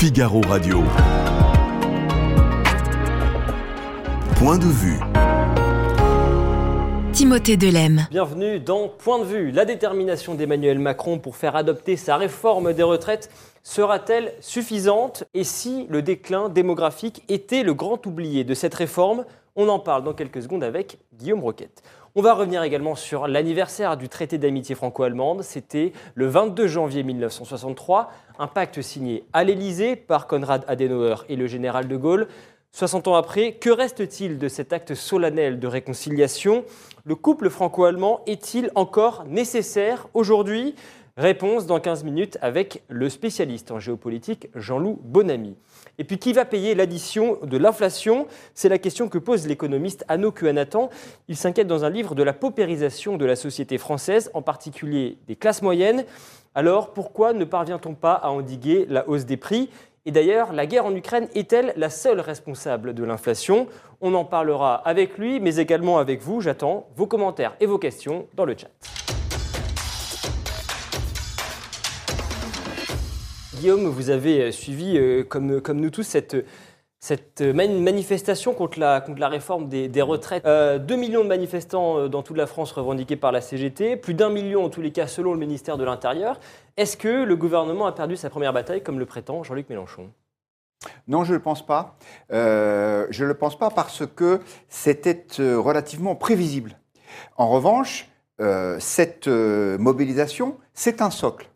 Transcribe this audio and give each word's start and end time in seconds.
Figaro 0.00 0.40
Radio. 0.42 0.84
Point 4.36 4.58
de 4.58 4.66
vue. 4.66 5.00
Timothée 7.12 7.56
Delem. 7.56 8.06
Bienvenue 8.08 8.60
dans 8.60 8.86
Point 8.86 9.18
de 9.18 9.24
vue. 9.24 9.50
La 9.50 9.64
détermination 9.64 10.36
d'Emmanuel 10.36 10.78
Macron 10.78 11.18
pour 11.18 11.34
faire 11.34 11.56
adopter 11.56 11.96
sa 11.96 12.16
réforme 12.16 12.74
des 12.74 12.84
retraites 12.84 13.28
sera-t-elle 13.64 14.32
suffisante? 14.38 15.24
Et 15.34 15.42
si 15.42 15.88
le 15.90 16.00
déclin 16.00 16.48
démographique 16.48 17.24
était 17.28 17.64
le 17.64 17.74
grand 17.74 18.06
oublié 18.06 18.44
de 18.44 18.54
cette 18.54 18.76
réforme? 18.76 19.24
On 19.56 19.68
en 19.68 19.80
parle 19.80 20.04
dans 20.04 20.14
quelques 20.14 20.42
secondes 20.42 20.62
avec 20.62 20.98
Guillaume 21.14 21.42
Roquette. 21.42 21.82
On 22.14 22.22
va 22.22 22.32
revenir 22.32 22.62
également 22.62 22.94
sur 22.94 23.28
l'anniversaire 23.28 23.98
du 23.98 24.08
traité 24.08 24.38
d'amitié 24.38 24.74
franco-allemande. 24.74 25.42
C'était 25.42 25.92
le 26.14 26.26
22 26.26 26.66
janvier 26.66 27.02
1963, 27.02 28.10
un 28.38 28.46
pacte 28.46 28.80
signé 28.80 29.24
à 29.34 29.44
l'Élysée 29.44 29.94
par 29.94 30.26
Konrad 30.26 30.64
Adenauer 30.68 31.16
et 31.28 31.36
le 31.36 31.46
général 31.46 31.86
de 31.86 31.96
Gaulle. 31.96 32.26
60 32.72 33.08
ans 33.08 33.14
après, 33.14 33.52
que 33.52 33.68
reste-t-il 33.68 34.38
de 34.38 34.48
cet 34.48 34.72
acte 34.72 34.94
solennel 34.94 35.60
de 35.60 35.66
réconciliation? 35.66 36.64
Le 37.04 37.14
couple 37.14 37.50
franco-allemand 37.50 38.22
est-il 38.26 38.70
encore 38.74 39.24
nécessaire 39.26 40.08
aujourd'hui? 40.14 40.74
Réponse 41.18 41.66
dans 41.66 41.80
15 41.80 42.04
minutes 42.04 42.38
avec 42.40 42.82
le 42.88 43.10
spécialiste 43.10 43.70
en 43.70 43.80
géopolitique 43.80 44.48
Jean-Loup 44.54 44.98
Bonamy. 45.02 45.56
Et 46.00 46.04
puis 46.04 46.18
qui 46.18 46.32
va 46.32 46.44
payer 46.44 46.76
l'addition 46.76 47.38
de 47.42 47.56
l'inflation? 47.56 48.28
C'est 48.54 48.68
la 48.68 48.78
question 48.78 49.08
que 49.08 49.18
pose 49.18 49.48
l'économiste 49.48 50.04
Anno 50.06 50.30
Kuanatan. 50.30 50.90
Il 51.26 51.36
s'inquiète 51.36 51.66
dans 51.66 51.84
un 51.84 51.90
livre 51.90 52.14
de 52.14 52.22
la 52.22 52.32
paupérisation 52.32 53.16
de 53.16 53.24
la 53.24 53.34
société 53.34 53.78
française, 53.78 54.30
en 54.32 54.40
particulier 54.40 55.18
des 55.26 55.34
classes 55.34 55.60
moyennes. 55.60 56.04
Alors 56.54 56.92
pourquoi 56.92 57.32
ne 57.32 57.44
parvient-on 57.44 57.94
pas 57.94 58.12
à 58.12 58.30
endiguer 58.30 58.86
la 58.88 59.08
hausse 59.08 59.24
des 59.24 59.36
prix? 59.36 59.70
Et 60.06 60.12
d'ailleurs, 60.12 60.52
la 60.52 60.66
guerre 60.66 60.86
en 60.86 60.94
Ukraine 60.94 61.28
est-elle 61.34 61.74
la 61.76 61.90
seule 61.90 62.20
responsable 62.20 62.94
de 62.94 63.02
l'inflation? 63.02 63.66
On 64.00 64.14
en 64.14 64.24
parlera 64.24 64.76
avec 64.76 65.18
lui, 65.18 65.40
mais 65.40 65.56
également 65.56 65.98
avec 65.98 66.22
vous. 66.22 66.40
J'attends 66.40 66.86
vos 66.94 67.06
commentaires 67.06 67.56
et 67.58 67.66
vos 67.66 67.78
questions 67.78 68.28
dans 68.34 68.44
le 68.44 68.56
chat. 68.56 69.17
Guillaume, 73.58 73.86
vous 73.88 74.10
avez 74.10 74.52
suivi, 74.52 74.96
euh, 74.96 75.24
comme, 75.24 75.60
comme 75.60 75.80
nous 75.80 75.90
tous, 75.90 76.04
cette, 76.04 76.36
cette 77.00 77.40
manifestation 77.40 78.54
contre 78.54 78.78
la, 78.78 79.00
contre 79.00 79.20
la 79.20 79.28
réforme 79.28 79.68
des, 79.68 80.02
retraites. 80.02 80.44
Euh, 80.46 80.78
2 80.78 80.96
millions 80.96 81.24
de 81.24 81.28
manifestants 81.28 81.98
euh, 81.98 82.08
dans 82.08 82.22
toute 82.22 82.36
la 82.36 82.46
France 82.46 82.70
revendiqués 82.70 83.16
par 83.16 83.32
la 83.32 83.40
CGT, 83.40 83.96
plus 83.96 84.14
d'un 84.14 84.30
million 84.30 84.64
en 84.64 84.68
tous 84.68 84.80
les 84.80 84.92
cas 84.92 85.08
selon 85.08 85.32
le 85.32 85.40
ministère 85.40 85.76
de 85.76 85.84
l'Intérieur. 85.84 86.38
Est-ce 86.76 86.96
que 86.96 87.24
le 87.24 87.36
gouvernement 87.36 87.86
a 87.86 87.92
perdu 87.92 88.16
sa 88.16 88.30
première 88.30 88.52
bataille 88.52 88.82
comme 88.82 88.98
le 88.98 89.06
prétend 89.06 89.42
Jean-Luc 89.42 89.68
Mélenchon? 89.68 90.10
Non, 91.08 91.24
je 91.24 91.32
ne 91.32 91.38
le 91.38 91.42
pense 91.42 91.66
pas. 91.66 91.96
Euh, 92.32 93.06
je 93.10 93.24
ne 93.24 93.28
le 93.28 93.34
pense 93.34 93.58
pas 93.58 93.70
parce 93.70 94.06
que 94.06 94.40
c'était 94.68 95.26
euh, 95.40 95.58
relativement 95.58 96.14
prévisible. 96.14 96.78
En 97.36 97.48
revanche, 97.48 98.08
cette 98.78 99.26
mobilisation, 99.26 100.58
c'est 100.72 101.02
un 101.02 101.10
socle. 101.10 101.48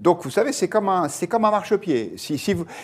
Donc, 0.00 0.22
vous 0.22 0.30
savez, 0.30 0.52
c'est 0.52 0.68
comme 0.68 0.88
un, 0.88 1.08
c'est 1.08 1.26
comme 1.26 1.44
un 1.44 1.50
marchepied. 1.50 2.14
Si, 2.16 2.38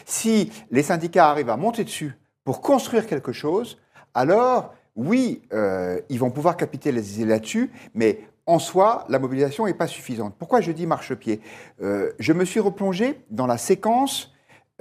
si, 0.07 0.53
les 0.71 0.83
syndicats 0.83 1.31
arrivent 1.31 1.51
à 1.51 1.57
monter 1.57 1.85
dessus 1.85 2.15
pour 2.45 2.61
construire 2.61 3.07
quelque 3.07 3.33
chose, 3.33 3.79
alors, 4.15 4.75
oui, 4.97 5.43
euh, 5.53 6.01
ils 6.09 6.19
vont 6.19 6.31
pouvoir 6.31 6.57
capitaliser 6.57 7.25
là-dessus, 7.25 7.71
mais 7.95 8.21
en 8.47 8.59
soi, 8.59 9.05
la 9.09 9.19
mobilisation 9.19 9.67
n'est 9.67 9.75
pas 9.75 9.87
suffisante. 9.87 10.35
Pourquoi 10.39 10.61
je 10.61 10.73
dis 10.73 10.87
marchepied? 10.87 11.41
Euh, 11.83 12.13
Je 12.19 12.33
me 12.33 12.45
suis 12.45 12.61
replongé 12.61 13.21
dans 13.31 13.47
la 13.47 13.59
séquence 13.59 14.33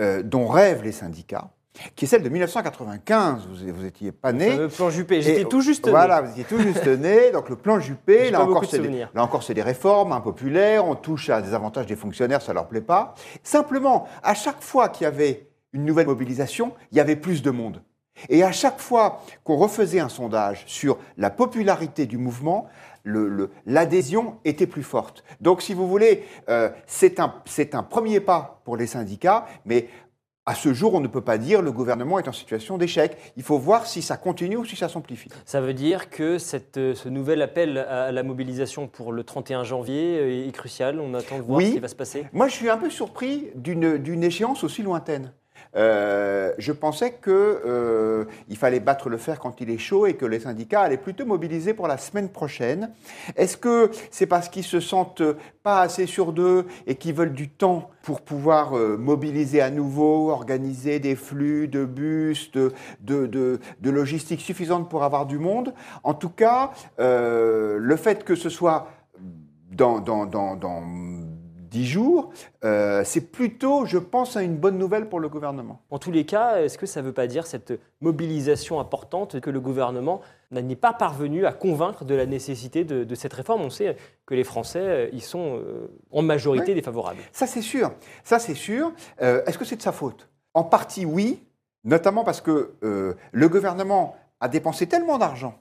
euh, 0.02 0.24
dont 0.24 0.48
rêvent 0.48 0.84
les 0.84 0.92
syndicats 0.92 1.52
qui 1.96 2.06
est 2.06 2.08
celle 2.08 2.24
de 2.24 2.30
1995. 2.30 3.48
Vous 3.48 3.84
n'étiez 3.84 4.12
pas 4.12 4.32
né. 4.32 4.58
Le 4.58 4.68
plan 4.68 4.90
Juppé, 4.90 5.22
j'étais 5.22 5.46
tout 5.46 5.62
juste 5.62 5.86
né. 5.86 5.92
Voilà, 5.92 6.22
vous 6.22 6.32
étiez 6.32 6.44
tout 6.44 6.60
juste 6.60 6.88
né. 6.88 7.32
Donc 7.32 7.50
le 7.50 7.56
plan 7.56 7.80
Juppé, 7.80 8.32
là 8.32 8.44
encore, 8.44 8.66
c'est 8.66 8.80
des, 8.80 8.90
là 9.14 9.24
encore, 9.24 9.44
c'est 9.44 9.54
des 9.54 9.62
réformes 9.62 10.12
impopulaires. 10.12 10.86
On 10.86 10.96
touche 10.96 11.30
à 11.30 11.42
des 11.42 11.54
avantages 11.54 11.86
des 11.86 11.96
fonctionnaires, 11.96 12.42
ça 12.42 12.54
leur 12.54 12.68
plaît 12.68 12.82
pas. 12.82 13.14
Simplement, 13.44 14.08
à 14.24 14.34
chaque 14.34 14.62
fois 14.62 14.90
qu'il 14.90 15.06
y 15.06 15.08
avait 15.08 15.48
une 15.74 15.86
nouvelle 15.86 16.08
mobilisation, 16.08 16.74
il 16.92 16.98
y 16.98 17.02
avait 17.02 17.16
plus 17.16 17.42
de 17.42 17.52
monde. 17.52 17.82
Et 18.28 18.44
à 18.44 18.52
chaque 18.52 18.80
fois 18.80 19.22
qu'on 19.44 19.56
refaisait 19.56 20.00
un 20.00 20.10
sondage 20.10 20.64
sur 20.66 20.98
la 21.18 21.30
popularité 21.30 22.06
du 22.06 22.18
mouvement, 22.18 22.68
l'adhésion 23.66 24.36
le, 24.44 24.50
était 24.50 24.68
plus 24.68 24.84
forte. 24.84 25.24
Donc, 25.40 25.62
si 25.62 25.74
vous 25.74 25.88
voulez, 25.88 26.26
euh, 26.50 26.70
c'est 26.86 27.20
un, 27.20 27.34
un 27.74 27.84
premier 27.84 28.20
pas 28.20 28.62
pour 28.66 28.76
les 28.76 28.88
syndicats, 28.88 29.46
mais 29.66 29.88
à 30.50 30.56
ce 30.56 30.74
jour, 30.74 30.96
on 30.96 31.00
ne 31.00 31.08
peut 31.08 31.22
pas 31.22 31.38
dire 31.38 31.62
le 31.62 31.72
gouvernement 31.72 32.18
est 32.18 32.28
en 32.28 32.32
situation 32.32 32.80
d'échec. 32.80 33.16
Il 33.38 33.44
faut 33.44 33.60
voir 33.60 33.86
si 33.86 34.02
ça 34.02 34.18
continue 34.18 34.58
ou 34.58 34.66
si 34.66 34.76
ça 34.76 34.90
s'amplifie. 34.90 35.30
Ça 35.46 35.62
veut 35.62 35.76
dire 35.76 36.10
que 36.10 36.40
cette, 36.40 36.78
euh, 36.78 36.96
ce 36.96 37.08
nouvel 37.08 37.44
appel 37.44 37.78
à 37.78 38.12
la 38.12 38.24
mobilisation 38.24 38.88
pour 38.88 39.12
le 39.12 39.24
31 39.24 39.64
janvier 39.64 40.18
euh, 40.18 40.48
est 40.48 40.52
crucial. 40.52 41.00
On 41.00 41.14
attend 41.14 41.38
de 41.38 41.44
voir 41.44 41.62
ce 41.62 41.68
qui 41.68 41.78
va 41.78 41.88
se 41.88 41.94
passer. 41.94 42.26
Moi, 42.34 42.48
je 42.48 42.56
suis 42.56 42.68
un 42.68 42.78
peu 42.78 42.90
surpris 42.90 43.52
d'une 43.54 44.24
échéance 44.24 44.64
aussi 44.64 44.82
lointaine. 44.82 45.34
Euh, 45.76 46.54
je 46.58 46.72
pensais 46.72 47.12
qu'il 47.24 47.32
euh, 47.32 48.26
fallait 48.56 48.80
battre 48.80 49.10
le 49.10 49.18
fer 49.18 49.40
quand 49.40 49.62
il 49.62 49.70
est 49.70 49.78
chaud 49.78 50.08
et 50.08 50.16
que 50.16 50.26
les 50.26 50.40
syndicats 50.40 50.82
allaient 50.82 50.98
plutôt 50.98 51.26
mobiliser 51.26 51.74
pour 51.74 51.88
la 51.88 51.98
semaine 51.98 52.30
prochaine. 52.30 52.92
Est-ce 53.36 53.58
que 53.58 53.92
c'est 54.12 54.26
parce 54.26 54.50
qu'ils 54.50 54.64
se 54.64 54.80
sentent 54.80 55.24
pas 55.64 55.82
assez 55.82 56.06
sûrs 56.06 56.34
d'eux 56.34 56.66
et 56.88 56.96
qu'ils 56.96 57.14
veulent 57.14 57.34
du 57.34 57.50
temps 57.50 57.90
pour 58.02 58.22
pouvoir 58.22 58.76
euh, 58.76 58.98
mobiliser 58.98 59.62
à 59.62 59.70
nouveau, 59.70 60.32
organiser 60.32 61.00
des 61.00 61.16
flux 61.16 61.68
de 61.68 61.86
bus, 61.86 62.52
de, 62.52 62.72
de, 63.02 63.28
de, 63.28 63.90
logistique 63.90 64.42
suffisante 64.42 64.90
pour 64.90 65.04
avoir 65.04 65.26
du 65.26 65.38
monde? 65.38 65.74
En 66.04 66.14
tout 66.14 66.30
cas, 66.30 66.72
le 66.98 67.96
fait 67.98 68.24
que 68.24 68.36
ce 68.36 68.50
soit 68.50 68.88
dans, 69.72 70.00
dans, 70.00 70.26
dans 70.26 70.82
10 71.70 71.86
jours, 71.86 72.30
euh, 72.64 73.04
c'est 73.06 73.32
plutôt, 73.32 73.86
je 73.86 73.98
pense, 73.98 74.36
une 74.36 74.58
bonne 74.58 74.78
nouvelle 74.78 75.08
pour 75.08 75.20
le 75.20 75.30
gouvernement. 75.30 75.82
En 75.90 76.00
tous 76.00 76.12
les 76.12 76.26
cas, 76.26 76.62
est-ce 76.62 76.78
que 76.78 76.86
ça 76.86 77.02
ne 77.02 77.08
veut 77.08 77.14
pas 77.14 77.28
dire 77.28 77.46
cette 77.46 77.74
mobilisation 78.02 78.80
importante 78.80 79.40
que 79.40 79.50
le 79.50 79.60
gouvernement 79.60 80.22
n'est 80.52 80.76
pas 80.76 80.94
parvenu 80.94 81.46
à 81.46 81.52
convaincre 81.52 82.06
de 82.06 82.16
la 82.16 82.26
nécessité 82.26 82.84
de, 82.84 83.16
cette 83.16 83.34
réforme? 83.34 83.62
On 83.62 83.70
sait 83.70 83.96
que 84.26 84.34
les 84.34 84.44
Français 84.44 84.80
euh, 84.80 85.10
y 85.14 85.22
sont 85.22 85.58
euh, 85.58 85.92
en 86.12 86.22
majorité 86.22 86.74
défavorables. 86.74 87.22
Ça, 87.32 87.46
c'est 87.46 87.62
sûr. 87.62 87.92
Ça, 88.24 88.40
c'est 88.40 88.56
sûr. 88.56 88.92
est-ce 89.20 89.58
que 89.58 89.66
c'est 89.66 89.78
de 89.78 89.82
sa 89.82 89.92
faute? 89.92 90.28
En 90.54 90.64
partie, 90.64 91.06
oui, 91.06 91.44
notamment 91.84 92.24
parce 92.24 92.42
que 92.42 92.74
le 92.82 93.50
gouvernement 93.50 94.16
a 94.40 94.48
dépensé 94.48 94.88
tellement 94.88 95.18
d'argent 95.18 95.60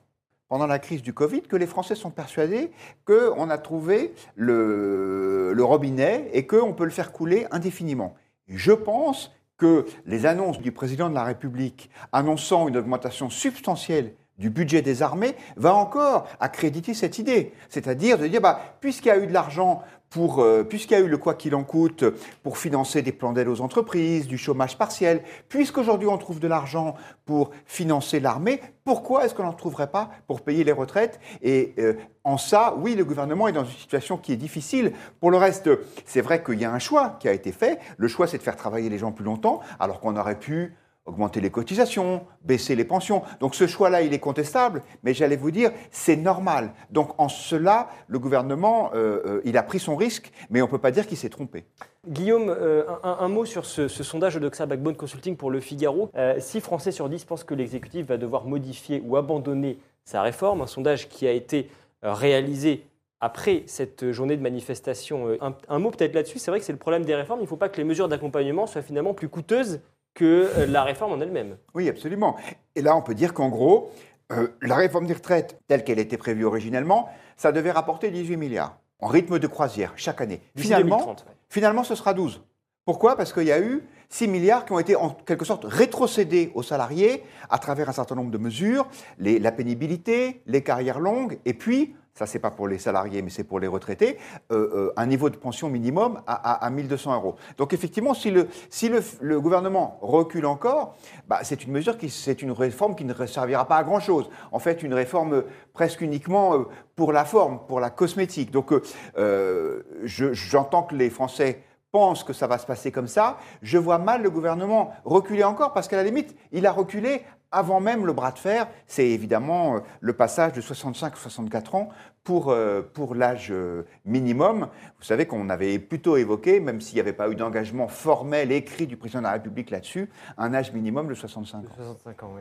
pendant 0.48 0.66
la 0.66 0.78
crise 0.78 1.02
du 1.02 1.12
Covid 1.12 1.42
que 1.42 1.56
les 1.56 1.66
Français 1.66 1.94
sont 1.94 2.10
persuadés 2.10 2.70
qu'on 3.04 3.50
a 3.50 3.58
trouvé 3.58 4.14
le, 4.34 5.54
robinet 5.60 6.30
et 6.32 6.46
qu'on 6.46 6.72
peut 6.72 6.84
le 6.84 6.90
faire 6.90 7.12
couler 7.12 7.46
indéfiniment. 7.50 8.14
Je 8.48 8.72
pense 8.72 9.32
que 9.58 9.84
les 10.06 10.24
annonces 10.24 10.60
du 10.60 10.72
président 10.72 11.10
de 11.10 11.14
la 11.14 11.24
République 11.24 11.90
annonçant 12.12 12.68
une 12.68 12.76
augmentation 12.76 13.28
substantielle 13.28 14.14
du 14.38 14.50
budget 14.50 14.82
des 14.82 15.02
armées 15.02 15.34
va 15.56 15.74
encore 15.74 16.28
accréditer 16.38 16.94
cette 16.94 17.18
idée. 17.18 17.52
C'est-à-dire 17.68 18.18
de 18.18 18.28
dire, 18.28 18.40
bah, 18.40 18.60
puisqu'il 18.80 19.08
y 19.08 19.10
a 19.10 19.18
eu 19.18 19.26
de 19.26 19.32
l'argent 19.32 19.82
euh, 20.16 20.64
puisqu'il 20.64 20.94
y 20.94 20.96
a 20.96 21.00
eu 21.00 21.08
le 21.08 21.18
quoi 21.18 21.34
qu'il 21.34 21.54
en 21.54 21.64
coûte 21.64 22.04
pour 22.42 22.58
financer 22.58 23.02
des 23.02 23.12
plans 23.12 23.32
d'aide 23.32 23.48
aux 23.48 23.60
entreprises, 23.60 24.26
du 24.26 24.38
chômage 24.38 24.78
partiel, 24.78 25.22
puisqu'aujourd'hui 25.48 26.08
on 26.08 26.18
trouve 26.18 26.40
de 26.40 26.48
l'argent 26.48 26.94
pour 27.24 27.50
financer 27.66 28.20
l'armée, 28.20 28.60
pourquoi 28.84 29.24
est-ce 29.24 29.34
qu'on 29.34 29.42
n'en 29.42 29.52
trouverait 29.52 29.90
pas 29.90 30.10
pour 30.26 30.40
payer 30.40 30.64
les 30.64 30.72
retraites? 30.72 31.20
Et 31.42 31.74
euh, 31.78 31.94
en 32.24 32.38
ça, 32.38 32.74
oui, 32.78 32.94
le 32.94 33.04
gouvernement 33.04 33.48
est 33.48 33.52
dans 33.52 33.64
une 33.64 33.70
situation 33.70 34.16
qui 34.16 34.32
est 34.32 34.36
difficile. 34.36 34.92
Pour 35.20 35.30
le 35.30 35.36
reste, 35.36 35.68
c'est 36.06 36.22
vrai 36.22 36.42
qu'il 36.42 36.58
y 36.58 36.64
a 36.64 36.72
un 36.72 36.78
choix 36.78 37.16
qui 37.20 37.28
a 37.28 37.32
été 37.32 37.52
fait. 37.52 37.78
Le 37.96 38.08
choix, 38.08 38.26
c'est 38.26 38.38
de 38.38 38.42
faire 38.42 38.56
travailler 38.56 38.88
les 38.88 38.98
gens 38.98 39.12
plus 39.12 39.24
longtemps, 39.24 39.60
alors 39.78 40.00
qu'on 40.00 40.16
aurait 40.16 40.38
pu 40.38 40.74
augmenter 41.08 41.40
les 41.40 41.50
cotisations, 41.50 42.22
baisser 42.42 42.76
les 42.76 42.84
pensions. 42.84 43.22
Donc 43.40 43.54
ce 43.54 43.66
choix-là, 43.66 44.02
il 44.02 44.12
est 44.12 44.18
contestable, 44.18 44.82
mais 45.02 45.14
j'allais 45.14 45.36
vous 45.36 45.50
dire, 45.50 45.72
c'est 45.90 46.16
normal. 46.16 46.72
Donc 46.90 47.18
en 47.18 47.28
cela, 47.28 47.88
le 48.06 48.18
gouvernement, 48.18 48.90
euh, 48.94 49.22
euh, 49.26 49.40
il 49.44 49.56
a 49.56 49.62
pris 49.62 49.78
son 49.78 49.96
risque, 49.96 50.30
mais 50.50 50.62
on 50.62 50.66
ne 50.66 50.70
peut 50.70 50.78
pas 50.78 50.90
dire 50.90 51.06
qu'il 51.06 51.16
s'est 51.16 51.30
trompé. 51.30 51.64
Guillaume, 52.06 52.48
euh, 52.48 52.84
un, 53.02 53.28
mot 53.28 53.44
sur 53.44 53.64
ce, 53.64 53.88
sondage 53.88 54.34
de 54.34 54.40
Doxa 54.40 54.66
Backbone 54.66 54.96
Consulting 54.96 55.36
pour 55.36 55.50
le 55.50 55.60
Figaro. 55.60 56.10
6 56.38 56.60
Français 56.60 56.92
sur 56.92 57.08
10 57.08 57.24
pensent 57.24 57.44
que 57.44 57.54
l'exécutif 57.54 58.06
va 58.06 58.16
devoir 58.16 58.44
modifier 58.44 59.02
ou 59.04 59.16
abandonner 59.16 59.78
sa 60.04 60.22
réforme, 60.22 60.62
un 60.62 60.66
sondage 60.66 61.08
qui 61.08 61.26
a 61.26 61.32
été 61.32 61.70
réalisé 62.02 62.84
après 63.20 63.64
cette 63.66 64.12
journée 64.12 64.36
de 64.36 64.42
manifestation. 64.42 65.36
Un, 65.40 65.54
un 65.68 65.78
mot 65.78 65.90
peut-être 65.90 66.14
là-dessus, 66.14 66.38
c'est 66.38 66.50
vrai 66.50 66.60
que 66.60 66.64
c'est 66.64 66.72
le 66.72 66.78
problème 66.78 67.04
des 67.04 67.14
réformes, 67.14 67.40
il 67.40 67.44
ne 67.44 67.48
faut 67.48 67.56
pas 67.56 67.68
que 67.68 67.76
les 67.76 67.84
mesures 67.84 68.08
d'accompagnement 68.08 68.66
soient 68.66 68.82
finalement 68.82 69.12
plus 69.12 69.28
coûteuses 69.28 69.80
que 70.18 70.50
euh, 70.56 70.66
la 70.66 70.82
réforme 70.82 71.12
en 71.12 71.20
elle-même. 71.20 71.56
Oui, 71.74 71.88
absolument. 71.88 72.36
Et 72.74 72.82
là, 72.82 72.96
on 72.96 73.02
peut 73.02 73.14
dire 73.14 73.32
qu'en 73.32 73.48
gros, 73.48 73.92
euh, 74.32 74.48
la 74.60 74.74
réforme 74.74 75.06
des 75.06 75.14
retraites, 75.14 75.60
telle 75.68 75.84
qu'elle 75.84 76.00
était 76.00 76.16
prévue 76.16 76.44
originellement, 76.44 77.08
ça 77.36 77.52
devait 77.52 77.70
rapporter 77.70 78.10
18 78.10 78.36
milliards 78.36 78.78
en 79.00 79.06
rythme 79.06 79.38
de 79.38 79.46
croisière 79.46 79.92
chaque 79.94 80.20
année. 80.20 80.40
Finalement, 80.56 81.14
finalement, 81.48 81.84
ce 81.84 81.94
sera 81.94 82.14
12. 82.14 82.42
Pourquoi? 82.88 83.16
Parce 83.16 83.34
qu'il 83.34 83.42
y 83.42 83.52
a 83.52 83.60
eu 83.60 83.86
6 84.08 84.28
milliards 84.28 84.64
qui 84.64 84.72
ont 84.72 84.78
été 84.78 84.96
en 84.96 85.10
quelque 85.10 85.44
sorte 85.44 85.66
rétrocédés 85.68 86.50
aux 86.54 86.62
salariés 86.62 87.22
à 87.50 87.58
travers 87.58 87.90
un 87.90 87.92
certain 87.92 88.14
nombre 88.14 88.30
de 88.30 88.38
mesures, 88.38 88.88
la 89.18 89.52
pénibilité, 89.52 90.40
les 90.46 90.62
carrières 90.62 90.98
longues, 90.98 91.38
et 91.44 91.52
puis, 91.52 91.94
ça 92.14 92.24
c'est 92.24 92.38
pas 92.38 92.50
pour 92.50 92.66
les 92.66 92.78
salariés 92.78 93.20
mais 93.20 93.28
c'est 93.28 93.44
pour 93.44 93.60
les 93.60 93.66
retraités, 93.66 94.16
euh, 94.50 94.70
euh, 94.88 94.92
un 94.96 95.04
niveau 95.04 95.28
de 95.28 95.36
pension 95.36 95.68
minimum 95.68 96.22
à, 96.26 96.32
à, 96.52 96.64
à 96.64 96.70
1200 96.70 97.14
euros. 97.14 97.34
Donc 97.58 97.74
effectivement, 97.74 98.14
si 98.14 98.30
le, 98.30 98.48
si 98.70 98.88
le, 99.20 99.38
gouvernement 99.38 99.98
recule 100.00 100.46
encore, 100.46 100.96
bah, 101.28 101.40
c'est 101.42 101.64
une 101.64 101.72
mesure 101.72 101.98
qui, 101.98 102.08
c'est 102.08 102.40
une 102.40 102.52
réforme 102.52 102.94
qui 102.96 103.04
ne 103.04 103.12
servira 103.26 103.68
pas 103.68 103.76
à 103.76 103.84
grand 103.84 104.00
chose. 104.00 104.30
En 104.50 104.60
fait, 104.60 104.82
une 104.82 104.94
réforme 104.94 105.34
euh, 105.34 105.42
presque 105.74 106.00
uniquement 106.00 106.64
pour 106.96 107.12
la 107.12 107.26
forme, 107.26 107.60
pour 107.68 107.80
la 107.80 107.90
cosmétique. 107.90 108.50
Donc 108.50 108.72
je- 109.14 110.32
j'entends 110.32 110.82
que 110.84 110.96
les 110.96 111.10
Français 111.10 111.62
pensent 111.90 112.24
que 112.24 112.32
ça 112.32 112.46
va 112.46 112.58
se 112.58 112.66
passer 112.66 112.92
comme 112.92 113.08
ça. 113.08 113.38
Je 113.62 113.78
vois 113.78 113.98
mal 113.98 114.22
le 114.22 114.30
gouvernement 114.30 114.92
reculer 115.04 115.44
encore 115.44 115.72
parce 115.72 115.88
qu'à 115.88 115.96
la 115.96 116.04
limite, 116.04 116.36
il 116.52 116.66
a 116.66 116.72
reculé 116.72 117.22
avant 117.50 117.80
même 117.80 118.06
le 118.06 118.12
bras 118.12 118.32
de 118.32 118.38
fer. 118.38 118.68
C'est 118.86 119.06
évidemment 119.06 119.76
euh, 119.76 119.80
le 120.00 120.12
passage 120.12 120.52
de 120.52 120.60
65 120.60 121.14
à 121.14 121.16
64 121.16 121.74
ans 121.74 121.88
pour, 122.24 122.50
euh, 122.50 122.82
pour 122.82 123.14
l'âge 123.14 123.48
euh, 123.50 123.86
minimum. 124.04 124.68
Vous 124.98 125.04
savez 125.04 125.26
qu'on 125.26 125.48
avait 125.48 125.78
plutôt 125.78 126.16
évoqué, 126.16 126.60
même 126.60 126.80
s'il 126.80 126.96
n'y 126.96 127.00
avait 127.00 127.12
pas 127.12 127.28
eu 127.30 127.34
d'engagement 127.34 127.88
formel 127.88 128.52
écrit 128.52 128.86
du 128.86 128.96
président 128.96 129.20
de 129.20 129.24
la 129.24 129.32
République 129.32 129.70
là-dessus, 129.70 130.10
un 130.36 130.52
âge 130.54 130.72
minimum 130.72 131.08
de 131.08 131.14
65 131.14 131.58
ans. 131.58 131.62
65 131.76 132.22
ans, 132.22 132.34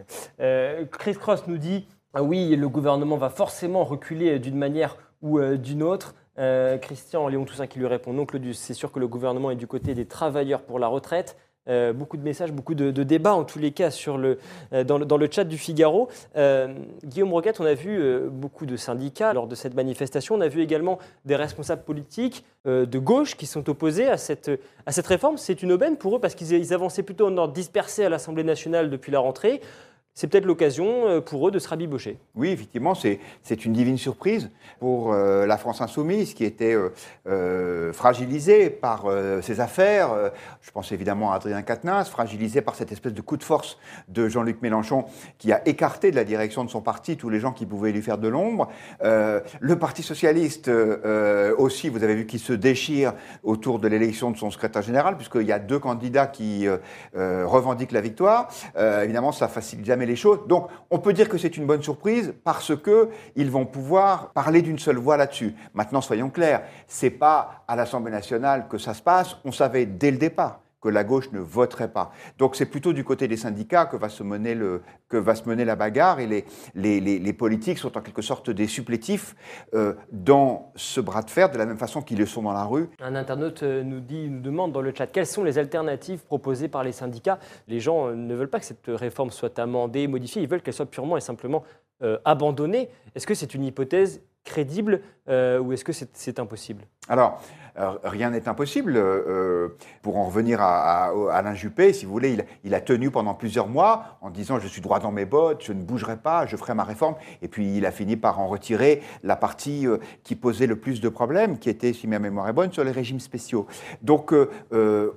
Chris 0.91 1.15
Cross 1.15 1.47
nous 1.47 1.57
dit 1.57 1.87
ah 2.13 2.23
oui, 2.23 2.55
le 2.55 2.67
gouvernement 2.67 3.17
va 3.17 3.29
forcément 3.29 3.83
reculer 3.83 4.39
d'une 4.39 4.57
manière 4.57 4.97
ou 5.21 5.39
d'une 5.39 5.83
autre. 5.83 6.15
Euh, 6.39 6.77
Christian 6.77 7.27
Léon 7.27 7.45
Toussaint 7.45 7.67
qui 7.67 7.79
lui 7.79 7.87
répond 7.87 8.13
non, 8.13 8.25
Claudius, 8.25 8.59
c'est 8.59 8.73
sûr 8.73 8.91
que 8.91 8.99
le 8.99 9.07
gouvernement 9.07 9.51
est 9.51 9.55
du 9.55 9.67
côté 9.67 9.93
des 9.93 10.05
travailleurs 10.05 10.61
pour 10.61 10.79
la 10.79 10.87
retraite. 10.87 11.35
Euh, 11.67 11.91
beaucoup 11.91 12.15
de 12.15 12.23
messages, 12.23 12.53
beaucoup 12.53 12.75
de, 12.75 12.91
débats 13.03 13.33
en 13.33 13.43
tous 13.43 13.59
les 13.59 13.71
cas 13.71 13.91
sur 13.91 14.17
le, 14.17 14.39
euh, 14.71 14.85
dans, 14.85 14.97
le, 14.97 15.05
dans 15.05 15.17
le 15.17 15.27
chat 15.29 15.43
du 15.43 15.57
Figaro. 15.57 16.07
Guillaume 17.03 17.33
Roquette, 17.33 17.59
on 17.59 17.65
a 17.65 17.73
vu 17.73 17.99
beaucoup 18.29 18.65
de 18.65 18.77
syndicats 18.77 19.33
lors 19.33 19.47
de 19.47 19.55
cette 19.55 19.73
manifestation. 19.73 20.35
On 20.35 20.41
a 20.41 20.47
vu 20.47 20.61
également 20.61 20.99
des 21.25 21.35
responsables 21.35 21.83
politiques 21.83 22.45
de 22.65 22.99
gauche 22.99 23.35
qui 23.35 23.47
sont 23.47 23.69
opposés 23.69 24.07
à 24.07 24.17
cette, 24.17 24.49
à 24.85 24.91
cette 24.91 25.07
réforme. 25.07 25.37
C'est 25.37 25.61
une 25.61 25.73
aubaine 25.73 25.97
pour 25.97 26.15
eux 26.15 26.19
parce 26.19 26.35
qu'ils 26.35 26.53
ils 26.53 26.73
avançaient 26.73 27.03
plutôt 27.03 27.27
en 27.27 27.37
ordre 27.37 27.53
dispersé 27.53 28.05
à 28.05 28.09
l'Assemblée 28.09 28.43
nationale 28.43 28.89
depuis 28.89 29.11
la 29.11 29.19
rentrée. 29.19 29.61
C'est 30.17 30.25
peut-être 30.25 30.47
l'occasion 30.47 31.07
euh, 31.07 31.21
pour 31.21 31.47
eux 31.47 31.51
de 31.51 31.59
se 31.59 31.67
rabibocher. 31.67 32.17
Oui, 32.33 32.49
effectivement, 32.49 32.95
c'est 32.95 33.65
une 33.65 33.73
divine 33.73 33.99
surprise 33.99 34.49
pour 34.79 35.13
euh, 35.13 35.45
la 35.45 35.57
France 35.57 35.79
insoumise 35.79 36.33
qui 36.33 36.43
était 36.43 36.75
euh, 37.27 37.93
fragilisée 37.93 38.71
par 38.71 39.05
ses 39.43 39.59
affaires. 39.59 40.09
Je 40.61 40.71
pense 40.71 40.91
évidemment 40.91 41.31
à 41.31 41.35
Adrien 41.35 41.61
Quatennens, 41.61 42.09
fragilisée 42.09 42.61
par 42.61 42.73
cette 42.73 42.91
espèce 42.91 43.13
de 43.13 43.21
coup 43.21 43.37
de 43.37 43.43
force 43.43 43.77
de 44.07 44.27
Jean-Luc 44.27 44.63
Mélenchon 44.63 45.05
qui 45.37 45.51
a 45.51 45.61
écarté 45.67 46.09
de 46.09 46.15
la 46.15 46.23
direction 46.23 46.65
de 46.65 46.69
son 46.71 46.81
parti 46.81 47.15
tous 47.15 47.29
les 47.29 47.39
gens 47.39 47.51
qui 47.51 47.67
pouvaient 47.67 47.91
lui 47.91 48.01
faire 48.01 48.17
de 48.17 48.27
l'ombre. 48.27 48.69
Le 49.01 49.75
Parti 49.75 50.01
socialiste 50.01 50.71
aussi, 51.57 51.89
vous 51.89 52.03
avez 52.03 52.15
vu 52.15 52.25
qu'il 52.25 52.39
se 52.39 52.53
déchire 52.53 53.13
autour 53.43 53.77
de 53.77 53.87
l'élection 53.87 54.31
de 54.31 54.37
son 54.37 54.49
secrétaire 54.49 54.81
général, 54.81 55.15
puisqu'il 55.15 55.45
y 55.45 55.51
a 55.51 55.59
deux 55.59 55.79
candidats 55.79 56.27
qui 56.27 56.67
revendiquent 57.13 57.91
la 57.91 58.01
victoire. 58.01 58.49
Évidemment, 58.77 59.31
ça 59.31 59.47
facilite 59.47 59.85
jamais 59.85 60.06
Donc, 60.47 60.69
on 60.89 60.99
peut 60.99 61.13
dire 61.13 61.29
que 61.29 61.37
c'est 61.37 61.57
une 61.57 61.65
bonne 61.65 61.81
surprise 61.81 62.33
parce 62.43 62.75
que 62.75 63.09
ils 63.35 63.51
vont 63.51 63.65
pouvoir 63.65 64.31
parler 64.31 64.61
d'une 64.61 64.79
seule 64.79 64.97
voix 64.97 65.17
là-dessus. 65.17 65.55
Maintenant, 65.73 66.01
soyons 66.01 66.29
clairs, 66.29 66.63
c'est 66.87 67.09
pas 67.09 67.63
à 67.67 67.75
l'Assemblée 67.75 68.11
nationale 68.11 68.67
que 68.69 68.77
ça 68.77 68.93
se 68.93 69.01
passe. 69.01 69.37
On 69.45 69.51
savait 69.51 69.85
dès 69.85 70.11
le 70.11 70.17
départ 70.17 70.61
que 70.81 70.89
la 70.89 71.03
gauche 71.03 71.31
ne 71.31 71.39
voterait 71.39 71.91
pas. 71.91 72.11
Donc 72.37 72.55
c'est 72.55 72.65
plutôt 72.65 72.93
du 72.93 73.03
côté 73.03 73.27
des 73.27 73.37
syndicats 73.37 73.85
que 73.85 73.97
va 73.97 74.09
se 74.09 74.23
mener, 74.23 74.53
le, 74.53 74.81
que 75.09 75.17
va 75.17 75.35
se 75.35 75.47
mener 75.49 75.65
la 75.65 75.75
bagarre 75.75 76.19
et 76.19 76.27
les, 76.27 76.45
les, 76.75 76.99
les, 76.99 77.33
politiques 77.33 77.77
sont 77.79 77.97
en 77.97 78.01
quelque 78.01 78.21
sorte 78.21 78.49
des 78.49 78.67
supplétifs 78.67 79.35
euh, 79.73 79.93
dans 80.11 80.71
ce 80.75 81.01
bras 81.01 81.21
de 81.23 81.29
fer 81.29 81.49
de 81.49 81.57
la 81.57 81.65
même 81.65 81.77
façon 81.77 82.01
qu'ils 82.01 82.19
le 82.19 82.25
sont 82.25 82.43
dans 82.43 82.53
la 82.53 82.65
rue. 82.65 82.89
Un 82.99 83.15
internaute 83.15 83.63
euh, 83.63 83.83
nous, 83.83 83.99
dit, 83.99 84.29
nous 84.29 84.41
demande 84.41 84.71
dans 84.71 84.81
le 84.81 84.93
chat 84.95 85.07
quelles 85.07 85.27
sont 85.27 85.43
les 85.43 85.57
alternatives 85.57 86.23
proposées 86.23 86.67
par 86.67 86.83
les 86.83 86.91
syndicats? 86.91 87.39
Les 87.67 87.79
gens 87.79 88.07
euh, 88.07 88.15
ne 88.15 88.35
veulent 88.35 88.49
pas 88.49 88.59
que 88.59 88.65
cette 88.65 88.87
réforme 88.87 89.31
soit 89.31 89.57
amendée, 89.59 90.07
modifiée, 90.07 90.41
ils 90.41 90.47
veulent 90.47 90.61
qu'elle 90.61 90.73
soit 90.73 90.85
purement 90.85 91.17
et 91.17 91.21
simplement 91.21 91.63
abandonnée. 92.25 92.89
Est-ce 93.15 93.25
que 93.25 93.33
c'est 93.33 93.55
une 93.55 93.63
hypothèse 93.63 94.21
crédible 94.47 95.01
euh, 95.29 95.59
ou 95.59 95.73
est-ce 95.73 95.83
que 95.83 95.91
c'est 95.91 96.39
impossible? 96.39 96.85
Alors, 97.09 97.41
euh, 97.77 97.91
rien 98.03 98.29
n'est 98.31 98.47
impossible. 98.47 98.93
Euh, 98.95 99.69
pour 100.01 100.17
en 100.17 100.25
revenir 100.25 100.61
à, 100.61 101.11
Alain 101.31 101.53
Juppé, 101.53 101.91
si 101.93 102.05
vous 102.05 102.11
voulez, 102.11 102.37
il, 102.63 102.73
a 102.73 102.81
tenu 102.81 103.11
pendant 103.11 103.33
plusieurs 103.33 103.67
mois 103.67 104.17
en 104.21 104.29
disant 104.29 104.59
je 104.59 104.67
suis 104.67 104.81
droit 104.81 104.99
dans 104.99 105.11
mes 105.11 105.25
bottes, 105.25 105.63
je 105.63 105.73
ne 105.73 105.83
bougerai 105.83 106.17
pas, 106.17 106.45
je 106.45 106.55
ferai 106.55 106.73
ma 106.73 106.85
réforme. 106.85 107.15
Et 107.41 107.49
puis 107.49 107.77
il 107.77 107.85
a 107.85 107.91
fini 107.91 108.15
par 108.15 108.39
en 108.39 108.47
retirer 108.47 109.03
la 109.23 109.35
partie 109.35 109.85
qui 110.23 110.35
posait 110.35 110.67
le 110.67 110.77
plus 110.77 111.01
de 111.01 111.09
problèmes, 111.09 111.59
qui 111.59 111.69
était, 111.69 111.91
si 111.91 112.07
ma 112.07 112.19
mémoire 112.19 112.47
est 112.47 112.53
bonne, 112.53 112.71
sur 112.71 112.85
les 112.85 112.91
régimes 112.91 113.19
spéciaux. 113.19 113.67
Donc 114.01 114.33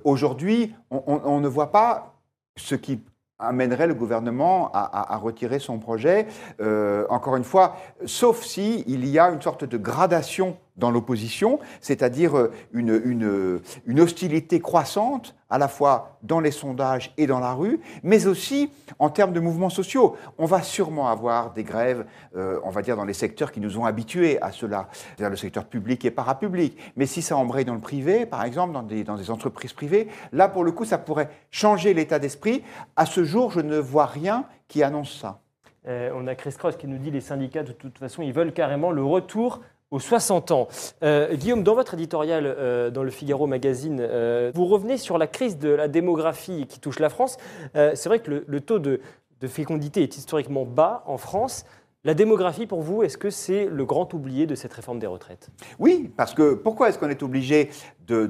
aujourd'hui, 0.03 0.75
on 0.91 1.39
ne 1.39 1.47
voit 1.47 1.71
pas 1.71 2.15
ce 2.57 2.75
qui 2.75 3.01
amènerait 3.41 3.87
le 3.87 3.93
gouvernement 3.93 4.71
à, 4.73 5.17
retirer 5.17 5.59
son 5.59 5.79
projet. 5.79 6.27
Euh, 6.61 7.05
encore 7.09 7.35
une 7.35 7.43
fois, 7.43 7.75
sauf 8.05 8.43
si 8.43 8.83
il 8.87 9.07
y 9.07 9.19
a 9.19 9.29
une 9.29 9.41
sorte 9.41 9.65
de 9.65 9.77
gradation 9.77 10.57
dans 10.81 10.91
l'opposition, 10.91 11.59
c'est-à-dire 11.79 12.49
une, 12.73 13.01
une, 13.05 13.61
une, 13.85 13.99
hostilité 14.01 14.59
croissante, 14.59 15.35
à 15.49 15.57
la 15.57 15.67
fois 15.67 16.17
dans 16.23 16.39
les 16.39 16.49
sondages 16.49 17.13
et 17.17 17.27
dans 17.27 17.39
la 17.39 17.53
rue, 17.53 17.79
mais 18.03 18.25
aussi 18.25 18.71
en 18.99 19.09
termes 19.09 19.31
de 19.31 19.39
mouvements 19.39 19.69
sociaux. 19.69 20.15
On 20.39 20.45
va 20.45 20.63
sûrement 20.63 21.07
avoir 21.09 21.53
des 21.53 21.63
grèves, 21.63 22.05
euh, 22.35 22.59
on 22.63 22.71
va 22.71 22.81
dire, 22.81 22.97
dans 22.97 23.05
les 23.05 23.13
secteurs 23.13 23.51
qui 23.51 23.59
nous 23.59 23.77
ont 23.77 23.85
habitués 23.85 24.41
à 24.41 24.51
cela, 24.51 24.89
c'est-à-dire 24.91 25.29
le 25.29 25.35
secteur 25.35 25.65
public 25.65 26.03
et 26.03 26.11
parapublic. 26.11 26.77
Mais 26.95 27.05
si 27.05 27.21
ça 27.21 27.37
embraye 27.37 27.63
dans 27.63 27.75
le 27.75 27.81
privé, 27.81 28.25
par 28.25 28.43
exemple, 28.43 28.73
dans 28.73 28.83
des, 28.83 29.03
dans 29.03 29.15
des 29.15 29.29
entreprises 29.29 29.73
privées, 29.73 30.07
là, 30.31 30.49
pour 30.49 30.63
le 30.63 30.71
coup, 30.71 30.85
ça 30.85 30.97
pourrait 30.97 31.29
changer 31.51 31.93
l'état 31.93 32.17
d'esprit. 32.17 32.63
À 32.95 33.05
ce 33.05 33.23
jour, 33.23 33.51
je 33.51 33.59
ne 33.59 33.77
vois 33.77 34.07
rien 34.07 34.45
qui 34.67 34.81
annonce 34.81 35.19
ça. 35.19 35.41
Euh, 35.87 36.11
on 36.15 36.27
a 36.27 36.35
Chris 36.35 36.53
Cross 36.57 36.77
qui 36.77 36.87
nous 36.87 36.99
dit 36.99 37.09
les 37.09 37.21
syndicats, 37.21 37.63
de 37.63 37.71
toute 37.71 37.97
façon, 37.97 38.21
ils 38.21 38.33
veulent 38.33 38.53
carrément 38.53 38.91
le 38.91 39.03
retour 39.03 39.61
aux 39.91 39.99
60 39.99 40.51
ans. 40.51 40.67
Euh, 41.03 41.35
Guillaume, 41.35 41.63
dans 41.63 41.75
votre 41.75 41.93
éditorial 41.93 42.45
euh, 42.45 42.89
dans 42.89 43.03
le 43.03 43.11
Figaro 43.11 43.45
Magazine, 43.45 43.99
euh, 43.99 44.51
vous 44.55 44.65
revenez 44.65 44.97
sur 44.97 45.17
la 45.17 45.27
crise 45.27 45.59
de 45.59 45.69
la 45.69 45.87
démographie 45.87 46.65
qui 46.67 46.79
touche 46.79 46.99
la 46.99 47.09
France. 47.09 47.37
C'est 47.73 48.07
vrai 48.07 48.19
que 48.19 48.31
le, 48.31 48.45
le 48.47 48.61
taux 48.61 48.79
de, 48.79 49.01
de, 49.41 49.47
fécondité 49.47 50.01
est 50.01 50.17
historiquement 50.17 50.65
bas 50.65 51.03
en 51.05 51.17
France. 51.17 51.65
La 52.03 52.15
démographie, 52.15 52.65
pour 52.65 52.81
vous, 52.81 53.03
est-ce 53.03 53.17
que 53.17 53.29
c'est 53.29 53.65
le 53.65 53.85
grand 53.85 54.11
oublié 54.15 54.47
de 54.47 54.55
cette 54.55 54.73
réforme 54.73 54.97
des 54.97 55.05
retraites? 55.05 55.49
Oui, 55.77 56.11
parce 56.17 56.33
que 56.33 56.55
pourquoi 56.55 56.89
est-ce 56.89 56.97
qu'on 56.97 57.09
est 57.09 57.21
obligé 57.21 57.69
de, 58.07 58.25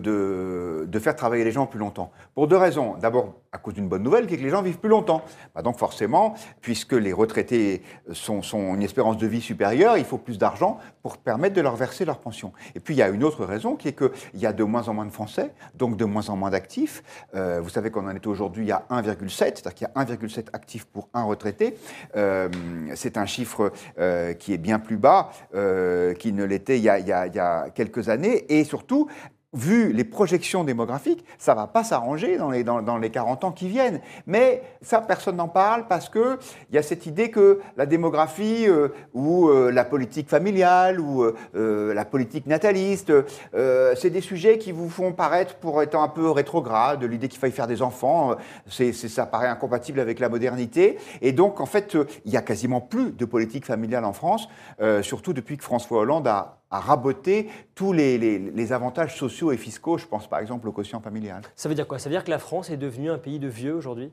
de, 0.86 1.00
faire 1.00 1.16
travailler 1.16 1.44
les 1.44 1.52
gens 1.52 1.66
plus 1.66 1.80
longtemps 1.80 2.12
Pour 2.36 2.48
deux 2.48 2.58
raisons. 2.58 2.96
D'abord, 3.02 3.34
à 3.52 3.58
cause 3.58 3.74
d'une 3.74 3.88
bonne 3.88 4.04
nouvelle, 4.04 4.28
qui 4.28 4.36
est 4.36 4.38
que 4.38 4.44
les 4.44 4.50
gens 4.50 4.62
vivent 4.62 4.78
plus 4.78 4.90
longtemps. 4.90 5.24
Bah 5.56 5.62
donc 5.62 5.78
forcément, 5.78 6.36
puisque 6.62 6.94
les 6.94 7.12
retraités 7.12 7.82
sont, 8.12 8.42
une 8.54 8.84
espérance 8.84 9.18
de 9.18 9.28
vie 9.28 9.42
supérieure, 9.42 9.98
il 9.98 10.06
faut 10.06 10.18
plus 10.18 10.38
d'argent 10.38 10.78
pour 11.02 11.18
permettre 11.18 11.56
de 11.56 11.62
leur 11.62 11.76
verser 11.76 12.06
leur 12.06 12.20
pension. 12.20 12.54
Et 12.76 12.80
puis 12.80 12.94
il 12.94 12.98
y 12.98 13.02
a 13.02 13.10
une 13.10 13.24
autre 13.24 13.46
raison 13.46 13.76
qui 13.76 13.88
est 13.88 13.98
qu'il 13.98 14.40
y 14.40 14.46
a 14.46 14.54
de 14.54 14.64
moins 14.64 14.88
en 14.88 14.94
moins 14.94 15.06
de 15.06 15.12
Français, 15.12 15.52
donc 15.76 15.98
de 15.98 16.06
moins 16.06 16.30
en 16.30 16.38
moins 16.38 16.52
d'actifs. 16.52 17.04
Euh, 17.36 17.60
vous 17.62 17.70
savez 17.70 17.92
qu'on 17.92 18.08
en 18.08 18.16
est 18.16 18.28
aujourd'hui 18.28 18.72
à 18.72 18.86
1,7, 18.90 19.30
c'est-à-dire 19.30 19.74
qu'il 19.74 19.88
y 19.88 20.00
a 20.00 20.04
1,7 20.04 20.48
actifs 20.54 20.86
pour 20.86 21.10
un 21.14 21.24
retraité. 21.24 21.76
Euh, 22.16 22.50
C'est 22.96 23.18
un 23.18 23.26
chiffre 23.26 23.72
euh, 24.00 24.34
qui 24.34 24.54
est 24.54 24.58
bien 24.58 24.80
plus 24.80 24.98
bas 24.98 25.32
qu'il 26.20 26.36
ne 26.36 26.44
l'était 26.44 26.78
il, 26.78 26.84
il, 26.84 27.06
y 27.08 27.12
a 27.12 27.70
quelques 27.70 28.10
années. 28.10 28.46
Et 28.50 28.64
surtout, 28.64 29.08
vu 29.54 29.92
les 29.92 30.06
projections 30.06 30.64
démographiques, 30.64 31.26
ça 31.38 31.54
va 31.54 31.68
pas 31.68 31.84
s'arranger 31.84 32.38
dans 32.38 32.50
les, 32.50 32.64
dans, 32.64 32.82
dans 32.82 32.98
les 32.98 33.10
40 33.10 33.44
ans 33.44 33.52
qui 33.52 33.68
viennent. 33.68 34.00
Mais 34.26 34.64
ça, 34.82 35.02
personne 35.02 35.36
n'en 35.36 35.50
parle 35.50 35.88
parce 35.88 36.10
qu'il 36.10 36.38
y 36.72 36.78
a 36.78 36.84
cette 36.84 37.06
idée 37.06 37.32
que 37.32 37.60
la 37.76 37.86
démographie 37.86 38.66
euh, 38.68 38.90
ou 39.14 39.50
euh, 39.50 39.72
la 39.72 39.84
politique 39.84 40.30
familiale 40.30 41.02
ou 41.02 41.24
euh, 41.24 41.94
la 41.94 42.06
politique 42.06 42.46
nataliste, 42.48 43.12
c'est 43.96 44.10
des 44.10 44.22
sujets 44.22 44.58
qui 44.58 44.72
vous 44.72 44.90
font 44.90 45.12
paraître 45.12 45.56
pour 45.56 45.82
être 45.82 45.96
un 45.96 46.08
peu 46.08 46.30
rétrograde, 46.30 47.04
l'idée 47.04 47.28
qu'il 47.28 47.40
faille 47.40 47.52
faire 47.52 47.68
des 47.68 47.82
enfants, 47.82 48.36
c'est, 48.68 48.94
ça 48.94 49.26
paraît 49.26 49.48
incompatible 49.48 50.00
avec 50.00 50.20
la 50.20 50.30
modernité. 50.30 50.98
Et 51.22 51.32
donc, 51.32 51.60
en 51.60 51.66
fait, 51.66 51.98
il 52.26 52.32
y 52.32 52.38
a 52.38 52.42
quasiment 52.42 52.82
plus 52.82 53.12
de 53.12 53.26
politique 53.26 53.66
familiale 53.66 54.06
en 54.06 54.14
France, 54.14 54.48
surtout 55.02 55.34
depuis 55.34 55.58
que 55.58 55.64
François 55.64 56.00
Hollande 56.00 56.28
a 56.28 56.61
à 56.72 56.80
raboter 56.80 57.50
tous 57.76 57.94
les, 57.94 58.18
les, 58.18 58.40
les, 58.40 58.74
avantages 58.74 59.18
sociaux 59.18 59.52
et 59.52 59.58
fiscaux. 59.58 59.98
Je 59.98 60.08
pense 60.08 60.28
par 60.28 60.40
exemple 60.40 60.68
au 60.68 60.72
quotient 60.72 61.02
familial. 61.02 61.42
Ça 61.56 61.70
veut 61.70 61.76
dire 61.76 61.88
quoi? 61.88 62.00
Ça 62.00 62.10
veut 62.10 62.16
dire 62.16 62.24
que 62.24 62.32
la 62.32 62.40
France 62.40 62.70
est 62.70 62.78
devenue 62.78 63.12
un 63.12 63.18
pays 63.18 63.40
de 63.40 63.48
vieux 63.48 63.76
aujourd'hui? 63.76 64.12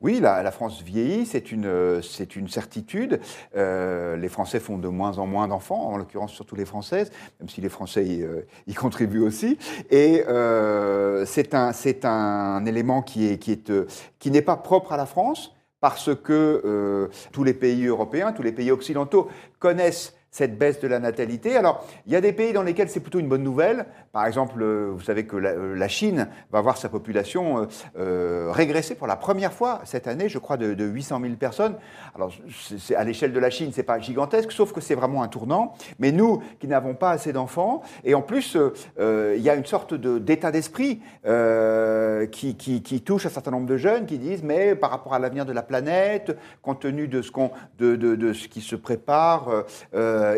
Oui, 0.00 0.20
la, 0.20 0.50
France 0.50 0.82
vieillit, 0.82 1.26
c'est 1.26 1.52
une, 1.52 2.02
c'est 2.02 2.36
une 2.36 2.48
certitude. 2.48 3.20
Euh, 3.56 4.16
les 4.16 4.28
Français 4.28 4.60
font 4.60 4.78
de 4.78 4.88
moins 4.88 5.18
en 5.18 5.26
moins 5.26 5.48
d'enfants, 5.48 5.88
en 5.88 5.96
l'occurrence 5.96 6.32
surtout 6.32 6.56
les 6.56 6.64
Françaises, 6.64 7.10
même 7.40 7.48
si 7.48 7.60
les 7.60 7.68
Français 7.68 8.04
y, 8.04 8.22
euh, 8.22 8.42
contribuent 8.76 9.22
aussi. 9.22 9.58
Et 9.90 10.24
euh, 10.28 11.24
c'est 11.24 11.54
un, 11.54 11.72
c'est 11.72 12.04
un 12.04 12.64
élément 12.66 13.02
qui, 13.02 13.28
est, 13.28 13.38
qui, 13.38 13.52
est, 13.52 13.72
qui 14.18 14.30
n'est 14.30 14.42
pas 14.42 14.56
propre 14.56 14.92
à 14.92 14.96
la 14.96 15.06
France, 15.06 15.54
parce 15.80 16.14
que 16.14 17.10
tous 17.32 17.42
les 17.42 17.54
pays 17.54 17.86
européens, 17.86 18.32
tous 18.32 18.42
les 18.42 18.52
pays 18.52 18.70
occidentaux 18.70 19.28
connaissent 19.58 20.14
cette 20.32 20.56
baisse 20.56 20.80
de 20.80 20.88
la 20.88 20.98
natalité. 20.98 21.56
Alors, 21.56 21.86
il 22.06 22.12
y 22.12 22.16
a 22.16 22.22
des 22.22 22.32
pays 22.32 22.54
dans 22.54 22.62
lesquels 22.62 22.88
c'est 22.88 23.00
plutôt 23.00 23.20
une 23.20 23.28
bonne 23.28 23.42
nouvelle. 23.42 23.84
Par 24.12 24.26
exemple, 24.26 24.62
euh, 24.62 24.90
vous 24.90 25.02
savez 25.02 25.26
que 25.26 25.36
la, 25.36 25.50
euh, 25.50 25.88
Chine 25.88 26.26
va 26.50 26.62
voir 26.62 26.78
sa 26.78 26.88
population 26.88 27.68
euh, 27.98 28.50
régresser 28.50 28.94
pour 28.94 29.06
la 29.06 29.16
première 29.16 29.52
fois 29.52 29.82
cette 29.84 30.08
année, 30.08 30.30
je 30.30 30.38
crois, 30.38 30.56
de, 30.56 30.84
800 30.84 31.20
000 31.20 31.34
personnes. 31.34 31.76
Alors, 32.14 32.32
c'est, 32.50 32.96
à 32.96 33.04
l'échelle 33.04 33.34
de 33.34 33.38
la 33.38 33.50
Chine, 33.50 33.72
c'est 33.74 33.82
pas 33.82 33.98
gigantesque, 33.98 34.52
sauf 34.52 34.72
que 34.72 34.80
c'est 34.80 34.94
vraiment 34.94 35.22
un 35.22 35.28
tournant. 35.28 35.74
Mais 35.98 36.12
nous, 36.12 36.42
qui 36.60 36.66
n'avons 36.66 36.94
pas 36.94 37.10
assez 37.10 37.34
d'enfants, 37.34 37.82
et 38.02 38.14
en 38.14 38.22
plus, 38.22 38.56
il 38.98 39.42
y 39.42 39.50
a 39.50 39.54
une 39.54 39.66
sorte 39.66 39.92
d'état 39.94 40.50
d'esprit 40.50 41.02
qui, 42.32 43.02
touche 43.04 43.26
un 43.26 43.30
certain 43.30 43.50
nombre 43.50 43.66
de 43.66 43.76
jeunes 43.76 44.06
qui 44.06 44.18
disent, 44.18 44.42
mais 44.42 44.74
par 44.74 44.90
rapport 44.90 45.12
à 45.12 45.18
l'avenir 45.18 45.44
de 45.44 45.52
la 45.52 45.62
planète, 45.62 46.36
compte 46.62 46.80
tenu 46.80 47.06
de 47.06 47.20
ce, 47.20 47.30
qu'on, 47.30 47.50
de, 47.78 47.96
de, 47.96 48.32
ce 48.32 48.48
qui 48.48 48.62
se 48.62 48.76
prépare, 48.76 49.64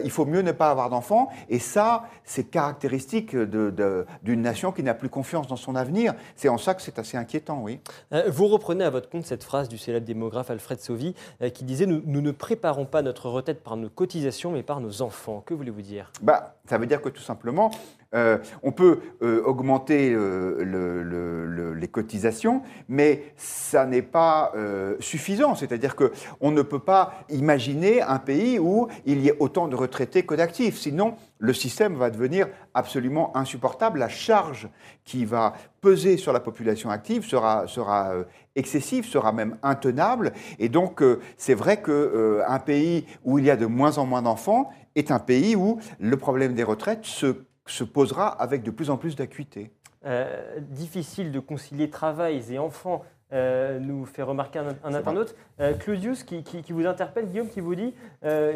il 0.04 0.10
faut 0.10 0.26
mieux 0.26 0.42
ne 0.42 0.52
pas 0.52 0.70
avoir 0.70 0.90
d'enfants. 0.90 1.28
Et 1.48 1.58
ça, 1.58 2.04
c'est 2.24 2.44
caractéristique 2.44 3.36
d'une 3.36 4.42
nation 4.42 4.72
qui 4.72 4.82
n'a 4.82 4.94
plus 4.94 5.08
confiance 5.08 5.46
dans 5.46 5.56
son 5.56 5.76
avenir. 5.76 6.14
C'est 6.36 6.48
en 6.48 6.58
ça 6.58 6.74
que 6.74 6.82
c'est 6.82 6.98
assez 6.98 7.16
inquiétant, 7.16 7.60
oui. 7.62 7.80
Euh, 8.12 8.24
vous 8.28 8.46
reprenez 8.46 8.84
à 8.84 8.90
votre 8.90 9.08
compte 9.08 9.26
cette 9.26 9.44
phrase 9.44 9.68
du 9.68 9.78
célèbre 9.78 10.06
démographe 10.06 10.50
Alfred 10.50 10.80
Sauvy 10.80 11.14
euh, 11.42 11.50
qui 11.50 11.64
disait 11.64 11.86
nous, 11.86 12.02
ne 12.04 12.30
préparons 12.30 12.86
pas 12.86 13.02
notre 13.02 13.28
retraite 13.28 13.62
par 13.62 13.76
nos 13.76 13.88
cotisations, 13.88 14.50
mais 14.50 14.62
par 14.62 14.80
nos 14.80 15.02
enfants. 15.02 15.42
Que 15.44 15.54
voulez-vous 15.54 15.82
dire? 15.82 16.10
Bah, 16.22 16.56
Ça 16.68 16.78
veut 16.78 16.86
dire 16.86 17.02
que 17.02 17.08
tout 17.08 17.22
simplement, 17.22 17.70
euh, 18.14 18.38
on 18.62 18.73
peut 18.73 19.00
euh, 19.23 19.42
augmenter 19.44 20.12
euh, 20.14 21.75
les 21.76 21.88
cotisations, 21.88 22.62
mais 22.88 23.35
ça 23.37 23.87
n'est 23.87 24.02
pas 24.02 24.52
suffisant. 25.00 25.54
C'est-à-dire 25.54 25.97
qu'on 25.97 26.50
ne 26.50 26.62
peut 26.62 26.78
pas 26.78 27.14
imaginer 27.28 28.02
un 28.02 28.18
pays 28.18 28.59
où 28.59 28.88
il 29.04 29.21
y 29.21 29.28
ait 29.28 29.37
autant 29.38 29.68
de 29.68 29.76
retraités 29.76 30.25
que 30.25 30.35
d'actifs. 30.35 30.78
Sinon, 30.78 31.14
le 31.38 31.52
système 31.52 31.94
va 31.94 32.11
devenir 32.11 32.49
absolument 32.73 33.37
insupportable. 33.37 33.99
La 33.99 34.09
charge 34.09 34.68
qui 35.04 35.25
va 35.25 35.54
peser 35.80 36.16
sur 36.16 36.33
la 36.33 36.40
population 36.40 36.90
active 36.90 37.25
sera, 37.25 37.66
sera 37.66 38.12
excessive, 38.56 39.06
sera 39.06 39.33
même 39.33 39.56
intenable. 39.62 40.33
Et 40.59 40.68
donc, 40.68 41.02
c'est 41.37 41.54
vrai 41.54 41.83
qu'un 41.83 42.59
pays 42.61 43.06
où 43.25 43.38
il 43.38 43.44
y 43.44 43.50
a 43.50 43.56
de 43.56 43.66
moins 43.66 43.99
en 43.99 44.06
moins 44.06 44.23
d'enfants 44.23 44.71
est 44.94 45.11
un 45.11 45.18
pays 45.18 45.56
où 45.56 45.78
le 45.99 46.16
problème 46.16 46.54
des 46.54 46.64
retraites 46.64 47.04
se 47.04 47.35
se 47.66 47.85
posera 47.85 48.28
avec 48.28 48.62
de 48.62 48.71
plus 48.71 48.90
en 48.90 48.97
plus 48.97 49.16
d'acuité. 49.16 49.71
Euh, 50.06 50.61
difficile 50.61 51.33
de 51.33 51.40
concilier 51.40 51.88
travail 51.88 52.42
et 52.50 52.59
enfants, 52.59 53.04
euh, 53.33 53.78
nous 53.78 54.04
fait 54.04 54.23
remarquer 54.23 54.59
un, 54.59 54.76
un 54.85 54.94
internaute. 54.94 55.35
Euh, 55.61 55.73
Claudius 55.73 56.25
qui, 56.25 56.44
vous 56.71 56.87
interpelle, 56.87 57.26
Guillaume 57.26 57.49
qui 57.49 57.61
vous 57.61 57.75
dit, 57.75 57.94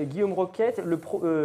Guillaume 0.03 0.33
Roquette, 0.33 0.83
le 0.85 1.01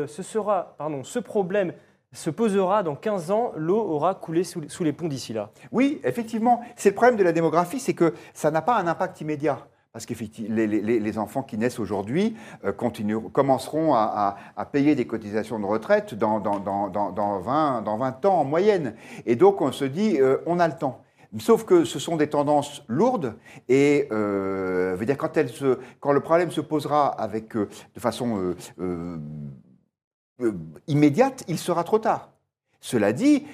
ce, 0.08 0.24
sera, 0.24 0.76
pardon, 0.78 1.04
ce 1.04 1.20
problème 1.20 1.74
se 2.12 2.30
posera 2.30 2.84
dans 2.84 2.96
15 2.96 3.32
ans, 3.32 3.54
l'eau 3.56 3.80
aura 3.80 4.14
coulé 4.14 4.44
sous, 4.44 4.68
sous 4.70 4.84
les 4.84 4.94
ponts 4.94 5.08
d'ici 5.08 5.34
là. 5.34 5.50
Oui, 5.72 6.00
effectivement, 6.04 6.62
c'est 6.76 6.90
le 6.90 6.96
problème 6.96 7.16
de 7.16 7.24
la 7.24 7.32
démographie, 7.32 7.80
c'est 7.80 7.96
que 7.96 8.14
ça 8.34 8.52
n'a 8.52 8.62
pas 8.62 8.78
un 8.78 8.88
impact 8.88 9.22
immédiat. 9.22 9.66
Parce 9.94 10.08
que 10.08 10.16
les, 10.50 11.18
enfants 11.20 11.44
qui 11.44 11.56
naissent 11.56 11.78
aujourd'hui 11.78 12.36
euh, 12.66 12.72
commenceront 12.72 13.94
à, 13.94 14.36
payer 14.72 14.96
des 14.96 15.06
cotisations 15.06 15.60
de 15.60 15.66
retraite 15.66 16.16
dans, 16.16 16.40
dans, 16.40 16.60
dans, 16.60 16.90
dans, 16.90 17.40
20, 17.40 17.84
dans 17.84 17.98
20 17.98 18.26
ans 18.26 18.40
en 18.40 18.44
moyenne. 18.44 18.96
Et 19.28 19.36
donc 19.36 19.62
on 19.62 19.72
se 19.72 19.86
dit, 19.86 20.20
euh, 20.20 20.38
on 20.48 20.60
a 20.60 20.68
le 20.68 20.76
temps. 20.76 21.04
Sauf 21.38 21.64
que 21.64 21.86
ce 21.86 22.00
sont 22.00 22.16
des 22.18 22.28
tendances 22.28 22.84
lourdes 22.88 23.36
et 23.70 24.08
euh, 24.12 24.96
veut 24.98 25.06
dire 25.06 25.18
quand, 25.18 25.38
elles 25.38 25.52
quand 26.00 26.12
le 26.12 26.22
problème 26.22 26.50
se 26.50 26.62
posera 26.62 27.08
avec, 27.08 27.56
de 27.56 28.00
façon 28.00 28.56
immédiate, 30.88 31.44
il 31.48 31.60
sera 31.60 31.84
trop 31.84 32.00
tard. 32.00 32.32
Cela 32.82 33.14
dit, 33.14 33.46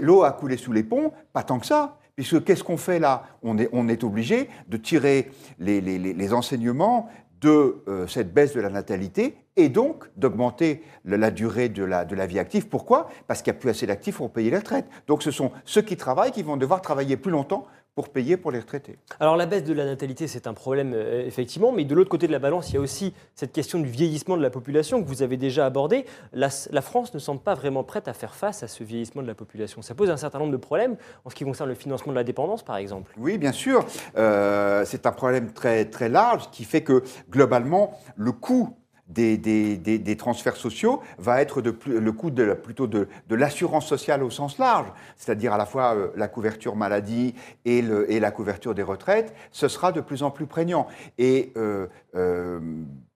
l'eau 0.00 0.24
a 0.24 0.32
coulé 0.32 0.56
sous 0.56 0.72
les 0.72 0.82
ponts, 0.82 1.12
pas 1.34 1.42
tant 1.42 1.58
que 1.58 1.66
ça. 1.66 1.98
Puisque 2.16 2.44
qu'est-ce 2.44 2.64
qu'on 2.64 2.76
fait 2.76 2.98
là 2.98 3.24
on 3.42 3.58
est, 3.58 4.04
obligé 4.04 4.48
de 4.68 4.76
tirer 4.76 5.30
les, 5.58 6.32
enseignements 6.32 7.08
de 7.40 7.82
euh, 7.88 8.06
cette 8.06 8.32
baisse 8.32 8.54
de 8.54 8.60
la 8.60 8.70
natalité 8.70 9.36
et 9.56 9.68
donc 9.68 10.08
d'augmenter 10.16 10.82
la, 11.04 11.30
durée 11.30 11.68
de 11.68 11.82
la, 11.82 12.04
de 12.04 12.14
la, 12.14 12.26
vie 12.26 12.38
active. 12.38 12.68
Pourquoi? 12.68 13.08
Parce 13.26 13.42
qu'il 13.42 13.52
n'y 13.52 13.58
a 13.58 13.60
plus 13.60 13.70
assez 13.70 13.86
d'actifs 13.86 14.16
pour 14.16 14.30
payer 14.30 14.50
les 14.50 14.58
retraites. 14.58 14.86
Donc 15.06 15.22
ce 15.22 15.30
sont 15.30 15.50
ceux 15.64 15.82
qui 15.82 15.96
travaillent 15.96 16.30
qui 16.30 16.42
vont 16.42 16.56
devoir 16.56 16.82
travailler 16.82 17.16
plus 17.16 17.32
longtemps 17.32 17.66
pour 17.94 18.08
payer 18.08 18.36
pour 18.36 18.50
les 18.50 18.58
retraités. 18.58 18.96
Alors 19.20 19.36
la 19.36 19.46
baisse 19.46 19.64
de 19.64 19.74
la 19.74 19.84
natalité, 19.84 20.26
c'est 20.26 20.46
un 20.46 20.54
problème 20.54 20.92
euh, 20.94 21.26
effectivement, 21.26 21.72
mais 21.72 21.84
de 21.84 21.94
l'autre 21.94 22.08
côté 22.08 22.26
de 22.26 22.32
la 22.32 22.38
balance, 22.38 22.70
il 22.70 22.74
y 22.74 22.78
a 22.78 22.80
aussi 22.80 23.12
cette 23.34 23.52
question 23.52 23.78
du 23.80 23.88
vieillissement 23.88 24.36
de 24.36 24.42
la 24.42 24.50
population 24.50 25.02
que 25.02 25.08
vous 25.08 25.22
avez 25.22 25.36
déjà 25.36 25.66
abordée. 25.66 26.06
La, 26.32 26.50
France 26.80 27.12
ne 27.12 27.18
semble 27.18 27.40
pas 27.40 27.54
vraiment 27.54 27.84
prête 27.84 28.08
à 28.08 28.14
faire 28.14 28.34
face 28.34 28.62
à 28.62 28.68
ce 28.68 28.82
vieillissement 28.82 29.22
de 29.22 29.26
la 29.26 29.34
population. 29.34 29.82
Ça 29.82 29.94
pose 29.94 30.10
un 30.10 30.16
certain 30.16 30.38
nombre 30.38 30.52
de 30.52 30.56
problèmes 30.56 30.96
en 31.24 31.30
ce 31.30 31.34
qui 31.34 31.44
concerne 31.44 31.68
le 31.68 31.74
financement 31.74 32.12
de 32.12 32.16
la 32.16 32.24
dépendance, 32.24 32.62
par 32.62 32.76
exemple. 32.76 33.12
Oui, 33.18 33.36
bien 33.38 33.52
sûr. 33.52 33.84
Euh, 34.16 34.84
c'est 34.86 35.06
un 35.06 35.12
problème 35.12 35.52
très, 35.52 35.84
très 35.84 36.08
large 36.08 36.50
qui 36.50 36.64
fait 36.64 36.82
que 36.82 37.02
globalement, 37.30 37.98
le 38.16 38.32
coût 38.32 38.74
des, 39.12 39.38
des, 39.76 40.16
transferts 40.16 40.56
sociaux 40.56 41.02
va 41.18 41.40
être 41.40 41.60
de 41.60 41.76
le 41.86 42.12
coût 42.12 42.30
de, 42.30 42.54
plutôt 42.54 42.86
de, 42.86 43.08
de 43.28 43.34
l'assurance 43.34 43.86
sociale 43.86 44.22
au 44.22 44.30
sens 44.30 44.58
large, 44.58 44.86
c'est-à-dire 45.16 45.52
à 45.52 45.58
la 45.58 45.66
fois 45.66 45.94
euh, 45.94 46.08
la 46.16 46.28
couverture 46.28 46.76
maladie 46.76 47.34
et, 47.64 47.82
le, 47.82 48.10
et, 48.10 48.20
la 48.20 48.30
couverture 48.30 48.74
des 48.74 48.82
retraites, 48.82 49.34
ce 49.50 49.68
sera 49.68 49.92
de 49.92 50.00
plus 50.00 50.22
en 50.22 50.30
plus 50.30 50.46
prégnant. 50.46 50.86
Et 51.18 51.52
euh, 51.56 51.86
euh, 52.14 52.60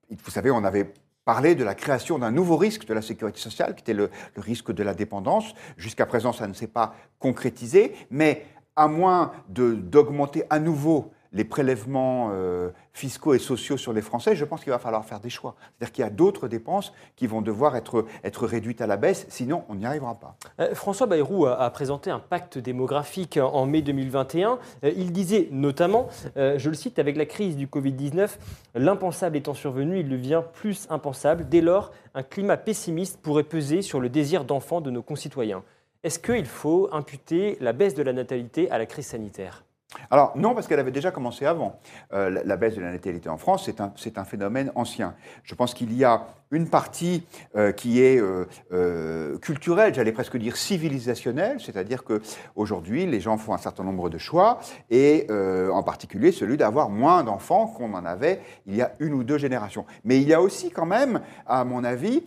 vous 0.09 0.31
savez, 0.31 0.51
on 0.51 0.63
avait 0.63 0.91
parlé 1.25 1.55
de 1.55 1.63
la 1.63 1.75
création 1.75 2.19
d'un 2.19 2.31
nouveau 2.31 2.57
risque 2.57 2.85
de 2.85 2.93
la 2.93 3.01
sécurité 3.01 3.39
sociale, 3.39 3.75
qui 3.75 3.81
était 3.81 3.93
le, 3.93 4.09
le 4.35 4.41
risque 4.41 4.71
de 4.71 4.83
la 4.83 4.93
dépendance. 4.93 5.53
Jusqu'à 5.75 6.05
présent, 6.05 6.31
ça 6.31 6.47
ne 6.47 6.53
s'est 6.53 6.67
pas 6.67 6.95
concrétisé, 7.19 7.93
mais 8.09 8.45
à 8.77 8.87
moins 8.87 9.31
d'augmenter 9.49 10.43
à 10.49 10.59
nouveau 10.59 11.11
les 11.33 11.43
prélèvements 11.43 12.29
euh, 12.31 12.69
fiscaux 12.93 13.33
et 13.33 13.39
sociaux 13.39 13.77
sur 13.77 13.93
les 13.93 14.01
Français, 14.01 14.35
je 14.35 14.45
pense 14.45 14.63
qu'il 14.63 14.71
va 14.71 14.79
falloir 14.79 15.05
faire 15.05 15.19
des 15.19 15.29
choix. 15.29 15.55
C'est-à-dire 15.57 15.91
qu'il 15.93 16.03
y 16.03 16.07
a 16.07 16.09
d'autres 16.09 16.47
dépenses 16.47 16.93
qui 17.15 17.27
vont 17.27 17.41
devoir 17.41 17.75
être, 17.75 18.05
être 18.23 18.45
réduites 18.45 18.81
à 18.81 18.87
la 18.87 18.97
baisse, 18.97 19.25
sinon 19.29 19.63
on 19.69 19.75
n'y 19.75 19.85
arrivera 19.85 20.15
pas. 20.15 20.35
Euh, 20.59 20.73
François 20.73 21.07
Bayrou 21.07 21.45
a, 21.45 21.69
présenté 21.69 22.09
un 22.09 22.19
pacte 22.19 22.57
démographique 22.57 23.37
en 23.41 23.65
mai 23.65 23.81
2021. 23.81 24.59
Euh, 24.83 24.91
il 24.95 25.11
disait 25.11 25.49
notamment, 25.51 26.09
je 26.35 26.69
le 26.69 26.75
cite, 26.75 26.99
avec 26.99 27.17
la 27.17 27.25
crise 27.25 27.55
du 27.55 27.67
Covid-19, 27.67 28.37
l'impensable 28.75 29.37
étant 29.37 29.53
survenu, 29.53 29.99
il 29.99 30.09
devient 30.09 30.43
plus 30.53 30.87
impensable. 30.89 31.47
Dès 31.49 31.61
lors, 31.61 31.91
un 32.15 32.23
climat 32.23 32.57
pessimiste 32.57 33.21
pourrait 33.21 33.43
peser 33.43 33.81
sur 33.81 33.99
le 33.99 34.09
désir 34.09 34.43
d'enfant 34.43 34.81
de 34.81 34.89
nos 34.89 35.01
concitoyens. 35.01 35.63
Est-ce 36.03 36.19
qu'il 36.19 36.45
faut 36.45 36.89
imputer 36.91 37.57
la 37.59 37.73
baisse 37.73 37.95
de 37.95 38.03
la 38.03 38.13
natalité 38.13 38.69
à 38.71 38.77
la 38.77 38.85
crise 38.85 39.07
sanitaire? 39.07 39.66
Alors 40.11 40.33
non, 40.35 40.53
parce 40.53 40.67
qu'elle 40.67 40.79
avait 40.79 40.91
déjà 40.91 41.11
commencé 41.11 41.45
avant. 41.45 41.79
Euh, 42.13 42.41
la, 42.43 42.57
baisse 42.57 42.75
de 42.75 42.81
la 42.81 42.91
natalité 42.91 43.29
en 43.29 43.37
France, 43.37 43.63
c'est 43.65 43.79
un, 43.79 43.93
un, 44.15 44.23
phénomène 44.25 44.71
ancien. 44.75 45.15
Je 45.43 45.55
pense 45.55 45.73
qu'il 45.73 45.93
y 45.93 46.03
a 46.03 46.27
une 46.51 46.69
partie 46.69 47.25
euh, 47.55 47.73
qui 47.73 48.01
est 48.01 48.21
euh, 48.21 49.37
culturelle, 49.39 49.93
j'allais 49.93 50.13
presque 50.13 50.37
dire 50.37 50.55
civilisationnelle, 50.55 51.59
c'est-à-dire 51.59 52.05
que 52.05 52.21
aujourd'hui 52.55 53.05
les 53.05 53.19
gens 53.19 53.37
font 53.37 53.53
un 53.53 53.57
certain 53.57 53.83
nombre 53.83 54.09
de 54.09 54.17
choix, 54.17 54.59
et 54.89 55.27
en 55.29 55.83
particulier 55.83 56.31
celui 56.31 56.57
d'avoir 56.57 56.89
moins 56.89 57.23
d'enfants 57.23 57.67
qu'on 57.67 57.93
en 57.93 58.05
avait 58.05 58.41
il 58.65 58.75
y 58.75 58.81
a 58.81 58.93
une 58.99 59.13
ou 59.13 59.23
deux 59.23 59.37
générations. 59.37 59.85
Mais 60.03 60.21
il 60.21 60.27
y 60.27 60.33
a 60.33 60.41
aussi 60.41 60.69
quand 60.69 60.85
même, 60.85 61.21
à 61.45 61.65
mon 61.65 61.83
avis, 61.83 62.23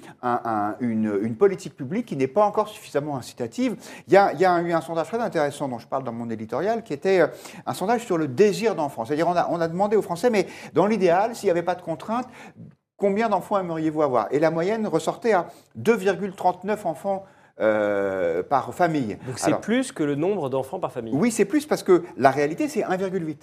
une, 0.81 1.37
politique 1.39 1.75
publique 1.75 2.07
qui 2.07 2.17
n'est 2.17 2.27
pas 2.27 2.45
encore 2.45 2.69
suffisamment 2.69 3.17
incitative. 3.17 3.77
Il 4.07 4.13
y 4.13 4.17
a, 4.17 4.33
il 4.35 4.41
y 4.41 4.45
a 4.45 4.61
eu 4.61 4.73
un 4.73 4.81
sondage 4.83 5.09
très 5.09 5.21
intéressant 5.21 5.69
dont 5.69 5.79
je 5.79 5.87
parle 5.87 6.05
dans 6.05 6.13
mon 6.13 6.29
éditorial, 6.29 6.83
qui 6.83 6.93
était 6.93 7.23
un 7.67 7.75
sondage 7.75 8.05
sur 8.05 8.19
le 8.19 8.29
désir 8.29 8.75
d'enfant. 8.75 9.05
C'est-à-dire 9.05 9.29
on 9.29 9.37
a, 9.37 9.49
on 9.51 9.61
a 9.61 9.69
demandé 9.69 9.97
aux 9.97 10.03
Français, 10.03 10.31
mais 10.31 10.47
dans 10.75 10.87
l'idéal, 10.87 11.35
s'il 11.35 11.47
n'y 11.47 11.51
avait 11.51 11.63
pas 11.63 11.75
de 11.75 11.83
contraintes, 11.83 12.29
combien 12.97 13.29
d'enfants 13.29 13.59
aimeriez-vous 13.59 14.03
avoir? 14.03 14.29
Et 14.31 14.39
la 14.39 14.51
moyenne 14.51 14.87
ressortait 14.87 15.33
à 15.33 15.49
2,39 15.79 16.87
enfants 16.87 17.25
euh, 17.61 18.43
par 18.43 18.73
famille. 18.75 19.19
Donc 19.27 19.39
c'est 19.39 19.61
plus 19.61 19.93
que 19.93 20.03
le 20.03 20.15
nombre 20.15 20.49
d'enfants 20.49 20.81
par 20.81 20.93
famille 20.93 21.13
Oui, 21.15 21.31
c'est 21.31 21.45
plus 21.45 21.67
parce 21.67 21.83
que 21.83 22.05
la 22.17 22.31
réalité, 22.31 22.69
c'est 22.69 22.81
1,8. 22.81 23.37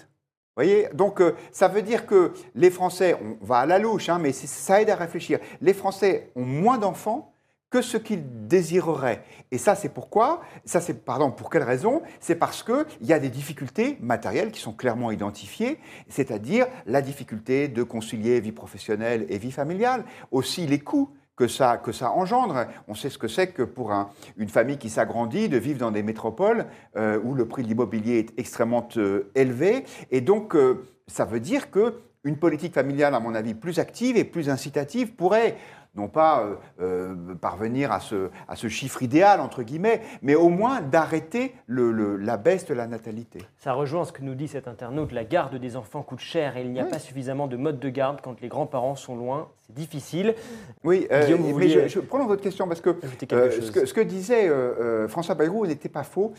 voyez? 0.55 0.89
Donc 0.93 1.21
euh, 1.21 1.35
ça 1.51 1.67
veut 1.67 1.81
dire 1.83 2.05
que 2.07 2.33
les 2.55 2.71
Français, 2.71 3.15
on 3.21 3.45
va 3.45 3.57
à 3.57 3.65
la 3.65 3.77
louche, 3.77 4.09
hein, 4.09 4.17
mais 4.19 4.31
ça 4.31 4.81
aide 4.81 4.89
à 4.89 4.95
réfléchir. 4.95 5.39
Les 5.61 5.73
Français 5.73 6.31
ont 6.35 6.45
moins 6.45 6.77
d'enfants 6.77 7.36
que 7.69 7.81
ce 7.81 7.97
qu'ils 7.97 8.47
désireraient. 8.47 9.23
Et 9.51 9.57
ça, 9.57 9.75
c'est 9.75 9.89
pourquoi 9.89 10.41
Ça, 10.65 10.79
c'est 10.79 11.03
pardon. 11.05 11.31
Pour 11.31 11.49
quelle 11.49 11.63
raison? 11.63 12.01
C'est 12.19 12.35
parce 12.35 12.63
que 12.63 12.85
il 13.01 13.07
y 13.07 13.13
a 13.13 13.19
des 13.19 13.29
difficultés 13.29 13.97
matérielles 14.01 14.51
qui 14.51 14.61
sont 14.61 14.73
clairement 14.73 15.11
identifiées, 15.11 15.79
c'est-à-dire 16.07 16.67
la 16.85 17.01
difficulté 17.01 17.67
de 17.67 17.83
concilier 17.83 18.39
vie 18.39 18.51
professionnelle 18.53 19.25
et 19.29 19.37
vie 19.37 19.51
familiale, 19.51 20.05
aussi 20.31 20.65
les 20.65 20.79
coûts 20.79 21.09
que 21.35 21.47
ça, 21.47 21.77
que 21.77 21.91
ça 21.91 22.11
engendre. 22.11 22.65
On 22.87 22.95
sait 22.95 23.09
ce 23.11 23.17
que 23.19 23.27
c'est 23.27 23.47
que 23.51 23.61
pour 23.61 23.91
un- 23.91 24.09
une 24.37 24.49
famille 24.49 24.77
qui 24.77 24.89
s'agrandit 24.89 25.49
de 25.49 25.57
vivre 25.57 25.79
dans 25.79 25.91
des 25.91 26.01
métropoles 26.03 26.65
euh, 26.95 27.19
où 27.23 27.35
le 27.35 27.47
prix 27.47 27.61
de 27.63 27.67
l'immobilier 27.67 28.17
est 28.19 28.39
extrêmement 28.39 28.87
euh, 28.97 29.29
élevé. 29.35 29.83
Et 30.09 30.21
donc, 30.21 30.55
euh, 30.55 30.87
ça 31.05 31.25
veut 31.25 31.39
dire 31.39 31.69
que 31.69 32.01
une 32.27 32.37
politique 32.37 32.73
familiale, 32.73 33.15
à 33.15 33.19
mon 33.19 33.33
avis, 33.33 33.53
plus 33.53 33.79
active 33.79 34.17
et 34.17 34.23
plus 34.23 34.49
incitative 34.49 35.13
pourrait 35.13 35.55
non 35.95 36.09
pas 36.09 36.43
euh, 36.43 36.55
euh, 36.79 37.15
parvenir 37.41 37.91
à 37.91 37.99
ce, 37.99 38.29
à 38.47 38.55
ce 38.55 38.67
chiffre 38.67 39.01
idéal, 39.01 39.39
entre 39.41 39.63
guillemets, 39.63 40.01
mais 40.21 40.35
au 40.35 40.49
moins 40.49 40.79
d'arrêter 40.81 41.55
le- 41.65 41.91
le- 41.91 42.17
la 42.17 42.37
baisse 42.37 42.67
de 42.67 42.75
la 42.75 42.85
natalité. 42.85 43.39
Ça 43.57 43.73
rejoint 43.73 44.05
ce 44.05 44.11
que 44.11 44.21
nous 44.21 44.35
dit 44.35 44.47
cet 44.47 44.67
internaute, 44.67 45.11
la 45.11 45.23
garde 45.23 45.55
des 45.55 45.75
enfants 45.75 46.03
coûte 46.03 46.19
cher 46.19 46.55
et 46.55 46.61
il 46.61 46.71
n'y 46.71 46.79
a 46.79 46.83
Oui. 46.83 46.89
pas 46.91 46.99
suffisamment 46.99 47.47
de 47.47 47.57
modes 47.57 47.79
de 47.79 47.89
garde 47.89 48.19
quand 48.21 48.39
les 48.41 48.47
grands-parents 48.47 48.95
sont 48.95 49.15
loin, 49.15 49.49
c'est 49.65 49.73
difficile. 49.73 50.35
Oui, 50.83 51.07
euh, 51.11 51.25
Guillaume, 51.25 51.41
mais 51.43 51.51
vouliez- 51.51 51.69
je, 51.69 51.87
je 51.87 51.99
prolonge 51.99 52.27
votre 52.27 52.43
question 52.43 52.67
parce 52.67 52.81
que 52.81 52.95
ce, 53.19 53.71
que, 53.71 53.85
ce 53.87 53.93
que 53.93 54.01
disait 54.01 54.51
François 55.07 55.33
Bayrou 55.33 55.65
n'était 55.65 55.89
pas 55.89 56.03
faux. 56.03 56.31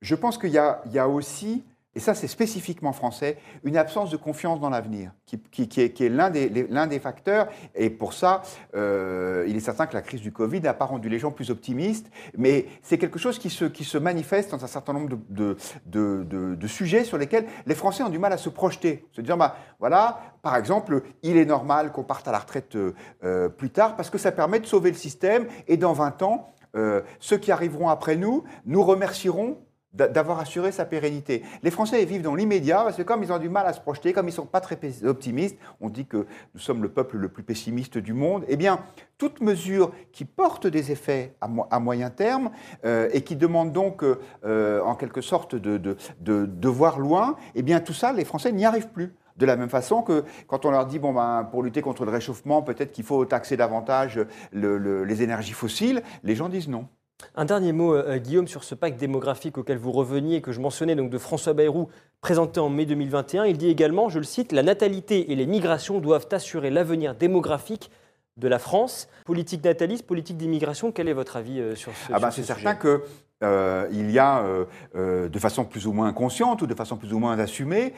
Je 0.00 0.14
pense 0.14 0.38
qu'il 0.38 0.50
y, 0.50 0.58
a- 0.58 0.82
il 0.86 0.92
y 0.92 1.00
a 1.00 1.08
aussi, 1.08 1.64
et 1.94 2.00
ça 2.00 2.14
c'est 2.14 2.28
spécifiquement 2.28 2.92
français, 2.92 3.38
une 3.64 3.76
absence 3.76 4.10
de 4.10 4.16
confiance 4.16 4.60
dans 4.60 4.70
l'avenir, 4.70 5.12
qui, 5.26 5.62
est, 5.80 6.08
l'un 6.08 6.30
des, 6.30 6.98
facteurs. 7.00 7.48
Et 7.74 7.90
pour 7.90 8.12
ça, 8.12 8.42
euh, 8.74 9.44
il 9.48 9.56
est 9.56 9.60
certain 9.60 9.86
que 9.86 9.94
la 9.94 10.02
crise 10.02 10.20
du 10.20 10.30
Covid 10.32 10.60
n'a 10.60 10.74
pas 10.74 10.84
rendu 10.84 11.08
les 11.08 11.18
gens 11.18 11.30
plus 11.30 11.50
optimistes, 11.50 12.10
mais 12.36 12.66
c'est 12.82 12.98
quelque 12.98 13.18
chose 13.18 13.38
qui 13.38 13.50
se, 13.50 13.64
qui 13.64 13.84
se 13.84 13.98
manifeste 13.98 14.50
dans 14.50 14.64
un 14.64 14.68
certain 14.68 14.92
nombre 14.92 15.08
de, 15.28 15.56
de- 15.86 16.24
de- 16.24 16.66
sujets 16.66 17.04
sur 17.04 17.16
lesquels 17.16 17.46
les 17.66 17.74
Français 17.74 18.02
ont 18.02 18.10
du 18.10 18.18
mal 18.18 18.32
à 18.32 18.36
se 18.36 18.50
projeter. 18.50 19.06
Se 19.12 19.22
dire, 19.22 19.36
bah, 19.38 19.56
voilà, 19.80 20.20
par 20.42 20.54
exemple, 20.54 21.02
il 21.22 21.36
est 21.38 21.46
normal 21.46 21.92
qu'on 21.92 22.04
parte 22.04 22.28
à 22.28 22.32
la 22.32 22.38
retraite 22.38 22.76
euh, 22.76 23.48
plus 23.48 23.70
tard 23.70 23.96
parce 23.96 24.10
que 24.10 24.18
ça 24.18 24.32
permet 24.32 24.60
de 24.60 24.66
sauver 24.66 24.90
le 24.90 24.96
système 24.96 25.46
et 25.66 25.78
dans 25.78 25.94
20 25.94 26.22
ans, 26.22 26.52
euh, 26.76 27.00
ceux 27.18 27.38
qui 27.38 27.50
arriveront 27.50 27.88
après 27.88 28.16
nous 28.16 28.44
nous 28.66 28.82
remercieront 28.82 29.58
d'avoir 29.92 30.38
assuré 30.38 30.70
sa 30.70 30.84
pérennité. 30.84 31.42
Les 31.62 31.70
Français 31.70 32.04
vivent 32.04 32.22
dans 32.22 32.34
l'immédiat 32.34 32.82
parce 32.82 32.96
que 32.96 33.02
comme 33.02 33.22
ils 33.22 33.32
ont 33.32 33.38
du 33.38 33.48
mal 33.48 33.66
à 33.66 33.72
se 33.72 33.80
projeter, 33.80 34.12
comme 34.12 34.26
ils 34.26 34.30
ne 34.32 34.36
sont 34.36 34.46
pas 34.46 34.60
très 34.60 34.78
optimistes, 35.04 35.56
on 35.80 35.88
dit 35.88 36.06
que 36.06 36.26
nous 36.54 36.60
sommes 36.60 36.82
le 36.82 36.88
peuple 36.90 37.16
le 37.16 37.28
plus 37.28 37.42
pessimiste 37.42 37.98
du 37.98 38.12
monde, 38.12 38.44
eh 38.48 38.56
bien, 38.56 38.80
toute 39.16 39.40
mesure 39.40 39.92
qui 40.12 40.24
porte 40.24 40.66
des 40.66 40.92
effets 40.92 41.34
à, 41.40 41.48
mo- 41.48 41.66
à 41.70 41.80
moyen 41.80 42.10
terme 42.10 42.50
euh, 42.84 43.08
et 43.12 43.22
qui 43.22 43.34
demande 43.34 43.72
donc 43.72 44.04
euh, 44.04 44.80
en 44.82 44.94
quelque 44.94 45.20
sorte 45.22 45.54
de, 45.56 46.68
voir 46.68 46.98
loin, 46.98 47.36
eh 47.54 47.62
bien 47.62 47.80
tout 47.80 47.94
ça, 47.94 48.12
les 48.12 48.24
Français 48.24 48.52
n'y 48.52 48.66
arrivent 48.66 48.90
plus. 48.90 49.14
De 49.36 49.46
la 49.46 49.56
même 49.56 49.68
façon 49.70 50.02
que 50.02 50.24
quand 50.48 50.64
on 50.66 50.70
leur 50.72 50.84
dit, 50.84 50.98
bon, 50.98 51.12
ben, 51.14 51.44
pour 51.50 51.62
lutter 51.62 51.80
contre 51.80 52.04
le 52.04 52.10
réchauffement, 52.10 52.60
peut-être 52.62 52.90
qu'il 52.90 53.04
faut 53.04 53.24
taxer 53.24 53.56
davantage 53.56 54.20
le- 54.52 54.78
le- 54.78 55.04
les 55.04 55.22
énergies 55.22 55.52
fossiles, 55.52 56.02
les 56.24 56.34
gens 56.34 56.48
disent 56.48 56.68
non. 56.68 56.88
Un 57.34 57.44
dernier 57.44 57.72
mot, 57.72 57.94
euh, 57.94 58.18
Guillaume, 58.18 58.46
sur 58.46 58.62
ce 58.64 58.74
pacte 58.74 58.98
démographique 58.98 59.58
auquel 59.58 59.78
vous 59.78 59.92
reveniez, 59.92 60.40
que 60.40 60.52
je 60.52 60.60
mentionnais, 60.60 60.94
donc 60.94 61.10
de 61.10 61.18
François 61.18 61.52
Bayrou, 61.52 61.88
présenté 62.20 62.60
en 62.60 62.68
mai 62.68 62.86
2021. 62.86 63.44
Il 63.44 63.58
dit 63.58 63.68
également, 63.68 64.08
je 64.08 64.18
le 64.18 64.24
cite, 64.24 64.52
La 64.52 64.62
natalité 64.62 65.32
et 65.32 65.34
les 65.34 65.46
migrations 65.46 65.98
doivent 66.00 66.28
assurer 66.30 66.70
l'avenir 66.70 67.14
démographique 67.14 67.90
de 68.38 68.48
la 68.48 68.58
France. 68.58 69.08
Politique 69.26 69.64
nataliste, 69.64 70.06
politique 70.06 70.36
d'immigration, 70.36 70.92
quel 70.92 71.08
est 71.08 71.12
votre 71.12 71.36
avis 71.36 71.60
euh, 71.60 71.74
sur 71.74 71.92
ce 71.92 72.12
Ah 72.12 72.18
ben, 72.20 72.30
sur 72.30 72.42
c'est 72.44 72.52
ce 72.52 72.58
certain 72.58 72.74
que 72.74 73.02
euh, 73.44 73.86
il 73.92 74.10
y 74.10 74.18
a, 74.18 74.40
euh, 74.40 74.64
euh, 74.96 75.28
de 75.28 75.38
façon 75.38 75.64
plus 75.64 75.86
ou 75.86 75.92
moins 75.92 76.12
consciente 76.12 76.60
ou 76.62 76.66
de 76.66 76.74
façon 76.74 76.96
plus 76.96 77.12
ou 77.12 77.18
moins 77.20 77.38
assumée, 77.38 77.92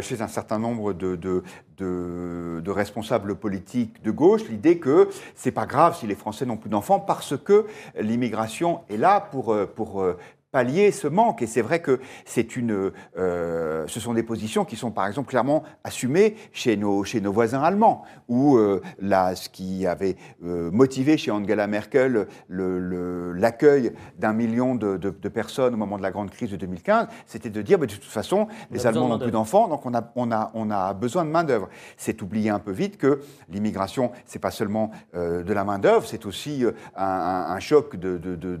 chez 0.00 0.20
un 0.20 0.26
certain 0.28 0.58
nombre 0.58 0.92
de, 0.92 1.14
de, 1.16 1.42
de- 1.76 2.60
de 2.64 2.70
responsables 2.70 3.36
politiques 3.36 4.02
de 4.02 4.10
gauche, 4.10 4.42
l'idée 4.48 4.78
que 4.78 5.08
c'est 5.36 5.52
pas 5.52 5.66
grave 5.66 5.96
si 5.96 6.06
les 6.06 6.14
Français 6.16 6.44
n'ont 6.46 6.56
plus 6.56 6.70
d'enfants 6.70 6.98
parce 7.00 7.36
que 7.36 7.66
l'immigration 7.98 8.80
est 8.90 8.96
là 8.96 9.20
pour, 9.20 9.56
pour 9.76 10.04
pallier 10.52 10.90
ce 10.90 11.06
manque. 11.08 11.42
Et 11.42 11.46
c'est 11.46 11.62
vrai 11.62 11.80
que 11.80 12.00
c'est 12.24 12.56
une, 12.56 12.90
euh, 13.16 13.84
ce 13.86 14.00
sont 14.00 14.14
des 14.14 14.22
positions 14.22 14.64
qui 14.64 14.76
sont 14.76 14.90
par 14.90 15.06
exemple 15.06 15.28
clairement 15.28 15.62
assumées 15.84 16.36
chez 16.52 16.76
nos, 16.76 17.04
chez 17.04 17.20
nos 17.20 17.32
voisins 17.32 17.62
allemands, 17.62 18.02
où 18.28 18.56
euh, 18.56 18.80
là, 19.00 19.34
ce 19.36 19.48
qui 19.48 19.86
avait 19.86 20.16
euh, 20.44 20.70
motivé 20.70 21.16
chez 21.16 21.30
Angela 21.30 21.66
Merkel 21.66 22.26
le- 22.48 22.78
le- 22.78 23.32
l'accueil 23.32 23.92
d'un 24.18 24.32
million 24.32 24.74
de, 24.74 24.96
de- 24.96 25.10
de 25.10 25.28
personnes 25.28 25.74
au 25.74 25.76
moment 25.76 25.98
de 25.98 26.02
la 26.02 26.10
grande 26.10 26.30
crise 26.30 26.50
de 26.50 26.56
2015, 26.56 27.06
c'était 27.26 27.50
de 27.50 27.62
dire 27.62 27.78
bah, 27.78 27.86
de 27.86 27.92
toute 27.94 28.04
façon, 28.04 28.46
On 28.70 28.74
les 28.74 28.80
Allemands 28.86 29.08
n'ont 29.08 29.18
plus 29.18 29.30
d'enfants, 29.32 29.68
donc 29.68 29.86
on 29.86 29.94
a, 29.94 30.10
on, 30.16 30.32
a, 30.32 30.50
on 30.54 30.70
a 30.70 30.92
besoin 30.94 31.24
de 31.24 31.30
main-d'œuvre. 31.30 31.68
C'est 31.96 32.22
oublier 32.22 32.50
un 32.50 32.58
peu 32.58 32.72
vite 32.72 32.96
que 32.96 33.20
l'immigration, 33.50 34.10
c'est 34.26 34.38
pas 34.38 34.50
seulement 34.50 34.90
euh, 35.14 35.42
de 35.42 35.52
la 35.52 35.64
main-d'œuvre, 35.64 36.06
c'est 36.06 36.26
aussi 36.26 36.64
euh, 36.64 36.72
un, 36.96 37.04
un- 37.04 37.50
un 37.52 37.60
choc 37.60 37.96
de, 37.96 38.18
de, 38.18 38.34
de, 38.36 38.56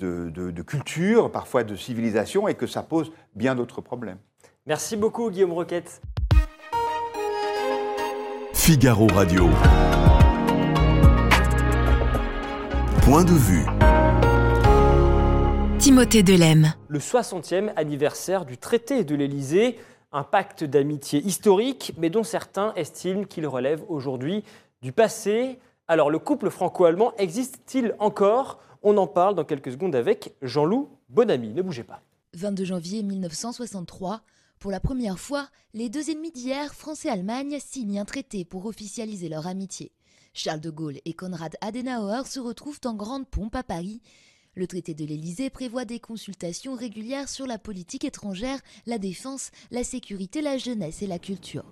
de, 0.00 0.30
de- 0.30 0.30
de- 0.30 0.50
de 0.50 0.62
culture, 0.62 1.30
parfois 1.30 1.62
de 1.64 1.76
civilisation, 1.76 2.48
et 2.48 2.54
que 2.54 2.66
ça 2.66 2.82
pose 2.82 3.12
bien 3.34 3.54
d'autres 3.54 3.80
problèmes. 3.80 4.18
Merci 4.66 4.96
beaucoup, 4.96 5.30
Guillaume 5.30 5.52
Roquette. 5.52 6.00
Figaro 8.54 9.06
Radio. 9.14 9.48
Point 13.02 13.24
de 13.24 13.32
vue. 13.32 13.66
Timothée 15.78 16.22
Delem. 16.22 16.74
Le 16.88 16.98
60e 16.98 17.72
anniversaire 17.76 18.44
du 18.44 18.58
traité 18.58 19.02
de 19.02 19.14
l'Élysée, 19.14 19.78
un 20.12 20.22
pacte 20.24 20.62
d'amitié 20.64 21.20
historique, 21.20 21.94
mais 21.98 22.10
dont 22.10 22.22
certains 22.22 22.72
estiment 22.76 23.24
qu'il 23.24 23.46
relève 23.46 23.82
aujourd'hui 23.88 24.44
du 24.82 24.92
passé. 24.92 25.58
Alors, 25.88 26.10
le 26.10 26.18
couple 26.18 26.50
franco-allemand 26.50 27.12
existe-t-il 27.18 27.94
encore? 27.98 28.60
On 28.82 28.96
en 28.96 29.06
parle 29.06 29.34
dans 29.34 29.44
quelques 29.44 29.72
secondes 29.72 29.94
avec 29.94 30.34
Jean-Loup 30.40 30.88
Bonamy. 31.10 31.52
Ne 31.52 31.62
bougez 31.62 31.84
pas. 31.84 32.02
22 32.34 32.64
janvier 32.64 33.02
1963, 33.02 34.22
pour 34.58 34.70
la 34.70 34.80
première 34.80 35.18
fois, 35.18 35.48
les 35.74 35.88
deux 35.88 36.10
ennemis 36.10 36.32
d'hier, 36.32 36.74
France 36.74 37.04
et 37.04 37.10
Allemagne, 37.10 37.58
signent 37.60 38.00
un 38.00 38.04
traité 38.04 38.44
pour 38.44 38.66
officialiser 38.66 39.28
leur 39.28 39.46
amitié. 39.46 39.92
Charles 40.32 40.60
de 40.60 40.70
Gaulle 40.70 41.00
et 41.04 41.12
Konrad 41.12 41.56
Adenauer 41.60 42.26
se 42.26 42.40
retrouvent 42.40 42.80
en 42.84 42.94
grande 42.94 43.26
pompe 43.26 43.56
à 43.56 43.62
Paris. 43.62 44.00
Le 44.54 44.66
traité 44.66 44.94
de 44.94 45.04
l'Élysée 45.04 45.50
prévoit 45.50 45.84
des 45.84 46.00
consultations 46.00 46.74
régulières 46.74 47.28
sur 47.28 47.46
la 47.46 47.58
politique 47.58 48.04
étrangère, 48.04 48.60
la 48.86 48.98
défense, 48.98 49.50
la 49.70 49.84
sécurité, 49.84 50.40
la 50.40 50.56
jeunesse 50.56 51.02
et 51.02 51.06
la 51.06 51.18
culture. 51.18 51.64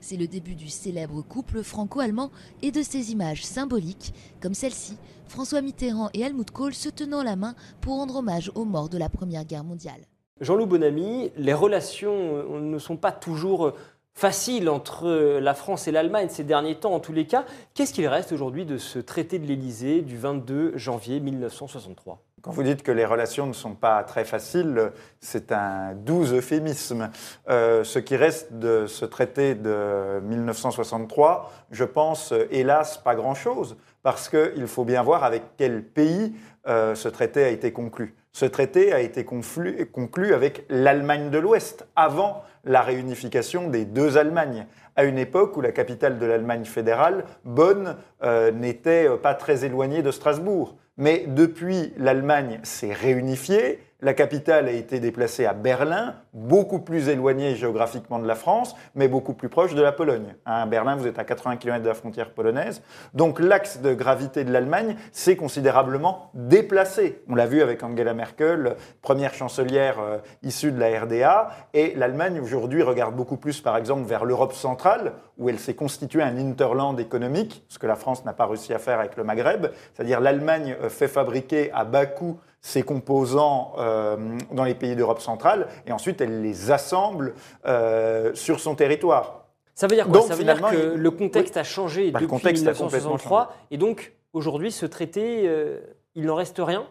C'est 0.00 0.16
le 0.16 0.26
début 0.26 0.54
du 0.54 0.68
célèbre 0.68 1.22
couple 1.22 1.62
franco-allemand 1.62 2.30
et 2.62 2.70
de 2.70 2.82
ses 2.82 3.12
images 3.12 3.44
symboliques, 3.44 4.14
comme 4.40 4.54
celle-ci, 4.54 4.96
François 5.26 5.60
Mitterrand 5.60 6.10
et 6.14 6.20
Helmut 6.20 6.50
Kohl 6.50 6.72
se 6.74 6.88
tenant 6.88 7.22
la 7.22 7.36
main 7.36 7.54
pour 7.80 7.96
rendre 7.96 8.16
hommage 8.16 8.50
aux 8.54 8.64
morts 8.64 8.88
de 8.88 8.98
la 8.98 9.08
Première 9.08 9.44
Guerre 9.44 9.64
mondiale. 9.64 10.00
Jean-Loup 10.40 10.66
Bonamy, 10.66 11.32
les 11.36 11.52
relations 11.52 12.36
euh, 12.36 12.60
ne 12.60 12.78
sont 12.78 12.96
pas 12.96 13.12
toujours 13.12 13.66
euh, 13.66 13.74
faciles 14.14 14.68
entre 14.68 15.06
euh, 15.06 15.40
la 15.40 15.54
France 15.54 15.88
et 15.88 15.92
l'Allemagne 15.92 16.28
ces 16.28 16.44
derniers 16.44 16.76
temps, 16.76 16.94
en 16.94 17.00
tous 17.00 17.12
les 17.12 17.26
cas. 17.26 17.44
Qu'est-ce 17.74 17.92
qu'il 17.92 18.06
reste 18.06 18.32
aujourd'hui 18.32 18.64
de 18.64 18.78
ce 18.78 19.00
traité 19.00 19.38
de 19.38 19.46
l'Élysée 19.46 20.02
du 20.02 20.16
22 20.16 20.76
janvier 20.76 21.18
1963 21.20 22.22
Quand 22.42 22.52
vous 22.52 22.62
dites 22.62 22.82
que 22.82 22.92
les 22.92 23.04
relations 23.04 23.46
ne 23.46 23.52
sont 23.52 23.74
pas 23.74 24.02
très 24.04 24.24
faciles, 24.24 24.92
c'est 25.20 25.50
un 25.50 25.94
doux 25.94 26.24
euphémisme. 26.32 27.10
Euh, 27.48 27.82
ce 27.82 27.98
qui 27.98 28.16
reste 28.16 28.52
de 28.52 28.86
ce 28.86 29.04
traité 29.04 29.54
de 29.54 30.20
1963, 30.22 31.50
je 31.70 31.84
pense, 31.84 32.32
euh, 32.32 32.46
hélas, 32.50 32.98
pas 32.98 33.16
grand-chose, 33.16 33.76
parce 34.02 34.28
qu'il 34.28 34.66
faut 34.68 34.84
bien 34.84 35.02
voir 35.02 35.24
avec 35.24 35.42
quel 35.56 35.82
pays 35.82 36.34
euh, 36.68 36.94
ce 36.94 37.08
traité 37.08 37.42
a 37.42 37.48
été 37.48 37.72
conclu. 37.72 38.14
Ce 38.32 38.44
traité 38.44 38.92
a 38.92 39.00
été 39.00 39.24
conclu 39.24 40.32
avec 40.32 40.64
l'Allemagne 40.68 41.30
de 41.30 41.38
l'Ouest, 41.38 41.88
avant 41.96 42.44
la 42.64 42.82
réunification 42.82 43.68
des 43.68 43.84
deux 43.84 44.16
Allemagnes, 44.16 44.66
à 44.98 45.04
une 45.04 45.16
époque 45.16 45.56
où 45.56 45.60
la 45.60 45.70
capitale 45.70 46.18
de 46.18 46.26
l'Allemagne 46.26 46.64
fédérale, 46.64 47.24
Bonn, 47.44 47.96
euh, 48.24 48.50
n'était 48.50 49.08
euh, 49.08 49.16
pas 49.16 49.32
très 49.32 49.64
éloignée 49.64 50.02
de 50.02 50.10
Strasbourg. 50.10 50.76
Mais 50.96 51.24
depuis, 51.28 51.92
l'Allemagne 51.96 52.58
s'est 52.64 52.92
réunifiée, 52.92 53.78
La 54.00 54.14
capitale 54.14 54.68
a 54.68 54.70
été 54.70 55.00
déplacée 55.00 55.44
à 55.44 55.54
Berlin, 55.54 56.14
beaucoup 56.32 56.78
plus 56.78 57.08
éloignée 57.08 57.56
géographiquement 57.56 58.20
de 58.20 58.28
la 58.28 58.36
France, 58.36 58.76
mais 58.94 59.08
beaucoup 59.08 59.34
plus 59.34 59.48
proche 59.48 59.74
de 59.74 59.82
la 59.82 59.90
Pologne. 59.90 60.36
À 60.44 60.64
Berlin, 60.66 60.94
vous 60.94 61.08
êtes 61.08 61.18
à 61.18 61.24
80 61.24 61.56
km 61.56 61.82
de 61.82 61.88
la 61.88 61.94
frontière 61.94 62.30
polonaise. 62.30 62.80
Donc 63.12 63.40
l'axe 63.40 63.80
de 63.80 63.94
gravité 63.94 64.44
de 64.44 64.52
l'Allemagne 64.52 64.94
s'est 65.10 65.34
considérablement 65.34 66.30
déplacé. 66.34 67.24
On 67.28 67.34
l'a 67.34 67.46
vu 67.46 67.60
avec 67.60 67.82
Angela 67.82 68.14
Merkel, 68.14 68.76
première 69.02 69.34
chancelière 69.34 69.98
euh, 69.98 70.18
issue 70.44 70.70
de 70.70 70.78
la 70.78 71.00
RDA. 71.00 71.50
Et 71.74 71.94
l'Allemagne, 71.96 72.38
aujourd'hui, 72.38 72.84
regarde 72.84 73.16
beaucoup 73.16 73.36
plus, 73.36 73.60
par 73.60 73.76
exemple, 73.76 74.06
vers 74.08 74.24
l'Europe 74.24 74.52
centrale, 74.52 75.14
où 75.38 75.48
elle 75.48 75.58
s'est 75.58 75.74
constituée 75.74 76.22
un 76.22 76.36
hinterland 76.38 77.00
économique, 77.00 77.64
ce 77.68 77.80
que 77.80 77.88
la 77.88 77.96
France 77.96 78.24
n'a 78.24 78.32
pas 78.32 78.46
réussi 78.46 78.72
à 78.72 78.78
faire 78.78 79.00
avec 79.00 79.16
le 79.16 79.24
Maghreb. 79.24 79.66
C'est-à-dire 79.92 80.20
l'Allemagne 80.20 80.76
euh, 80.84 80.88
fait 80.88 81.08
fabriquer 81.08 81.72
à 81.72 81.84
bas 81.84 82.06
coût 82.06 82.38
ses 82.60 82.82
composants 82.82 83.72
euh, 83.78 84.16
dans 84.52 84.64
les 84.64 84.74
pays 84.74 84.96
d'Europe 84.96 85.20
centrale 85.20 85.68
et 85.86 85.92
ensuite 85.92 86.20
elle 86.20 86.42
les 86.42 86.70
assemble 86.70 87.34
euh, 87.66 88.34
sur 88.34 88.60
son 88.60 88.74
territoire. 88.74 89.44
Ça 89.74 89.86
veut 89.86 89.94
dire 89.94 90.06
quoi? 90.06 90.14
Donc, 90.14 90.24
Ça 90.28 90.34
veut 90.34 90.42
dire 90.44 90.56
finalement, 90.56 90.76
que 90.76 90.94
il- 90.94 91.00
le 91.00 91.10
contexte 91.12 91.56
a 91.56 91.62
changé 91.64 92.10
Bah, 92.10 92.18
le 92.18 92.26
depuis 92.26 92.30
contexte 92.36 92.66
a 92.66 92.72
complètement 92.72 93.10
1963 93.14 93.54
et 93.70 93.76
donc 93.78 94.12
aujourd'hui 94.32 94.72
ce 94.72 94.86
traité, 94.86 95.42
euh, 95.46 95.78
il 96.16 96.26
n'en 96.26 96.34
reste 96.34 96.58
rien? 96.58 96.84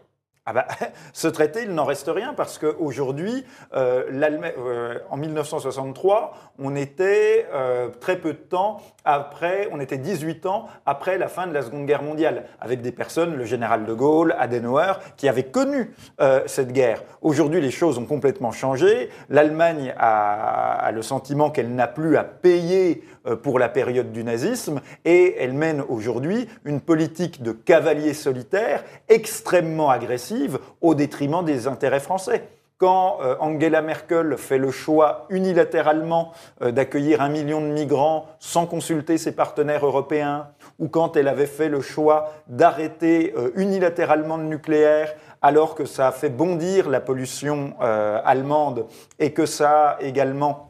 Ah 0.49 0.53
bah, 0.53 0.65
ce 1.13 1.27
traité, 1.27 1.63
il 1.63 1.73
n'en 1.73 1.83
reste 1.83 2.07
rien 2.07 2.33
parce 2.33 2.57
qu'aujourd'hui, 2.57 3.45
euh, 3.75 4.03
euh, 4.09 4.97
en 5.09 5.17
1963, 5.17 6.33
on 6.57 6.73
était 6.77 7.45
euh, 7.53 7.89
très 7.99 8.15
peu 8.15 8.31
de 8.31 8.37
temps 8.37 8.77
après, 9.03 9.67
on 9.73 9.79
était 9.81 9.97
18 9.97 10.45
ans 10.45 10.67
après 10.85 11.17
la 11.17 11.27
fin 11.27 11.47
de 11.47 11.53
la 11.53 11.61
Seconde 11.61 11.85
Guerre 11.85 12.01
mondiale, 12.01 12.45
avec 12.61 12.81
des 12.81 12.93
personnes, 12.93 13.35
le 13.35 13.43
général 13.43 13.85
de 13.85 13.93
Gaulle, 13.93 14.35
Adenauer, 14.39 14.93
qui 15.17 15.27
avaient 15.27 15.43
connu 15.43 15.93
euh, 16.21 16.41
cette 16.45 16.71
guerre. 16.71 17.03
Aujourd'hui, 17.21 17.59
les 17.59 17.71
choses 17.71 17.97
ont 17.97 18.05
complètement 18.05 18.51
changé. 18.51 19.09
L'Allemagne 19.29 19.93
a, 19.97 20.75
a 20.75 20.91
le 20.93 21.01
sentiment 21.01 21.49
qu'elle 21.49 21.75
n'a 21.75 21.87
plus 21.87 22.15
à 22.15 22.23
payer 22.23 23.03
pour 23.35 23.59
la 23.59 23.69
période 23.69 24.11
du 24.11 24.23
nazisme 24.23 24.81
et 25.05 25.35
elle 25.39 25.53
mène 25.53 25.83
aujourd'hui 25.87 26.47
une 26.65 26.81
politique 26.81 27.41
de 27.43 27.51
cavalier 27.51 28.13
solitaire 28.13 28.83
extrêmement 29.09 29.89
agressive 29.89 30.59
au 30.81 30.95
détriment 30.95 31.43
des 31.43 31.67
intérêts 31.67 31.99
français. 31.99 32.43
Quand 32.77 33.17
euh, 33.23 33.35
Angela 33.39 33.81
Merkel 33.81 34.37
fait 34.37 34.59
le 34.59 34.69
choix 34.69 35.25
unilatéralement 35.29 36.31
euh, 36.61 36.71
d'accueillir 36.71 37.21
un 37.21 37.29
million 37.29 37.59
de 37.59 37.65
migrants 37.65 38.27
sans 38.39 38.67
consulter 38.67 39.17
ses 39.17 39.31
partenaires 39.31 39.83
européens, 39.83 40.49
ou 40.77 40.87
quand 40.87 41.17
elle 41.17 41.27
avait 41.27 41.47
fait 41.47 41.69
le 41.69 41.81
choix 41.81 42.33
d'arrêter 42.47 43.33
euh, 43.35 43.49
unilatéralement 43.55 44.37
le 44.37 44.43
nucléaire 44.43 45.15
alors 45.41 45.75
que 45.75 45.85
ça 45.85 46.07
a 46.07 46.11
fait 46.11 46.29
bondir 46.29 46.89
la 46.89 46.99
pollution 46.99 47.73
euh, 47.81 48.19
allemande 48.23 48.85
et 49.19 49.33
que 49.33 49.45
ça 49.45 49.89
a 49.91 50.01
également 50.01 50.66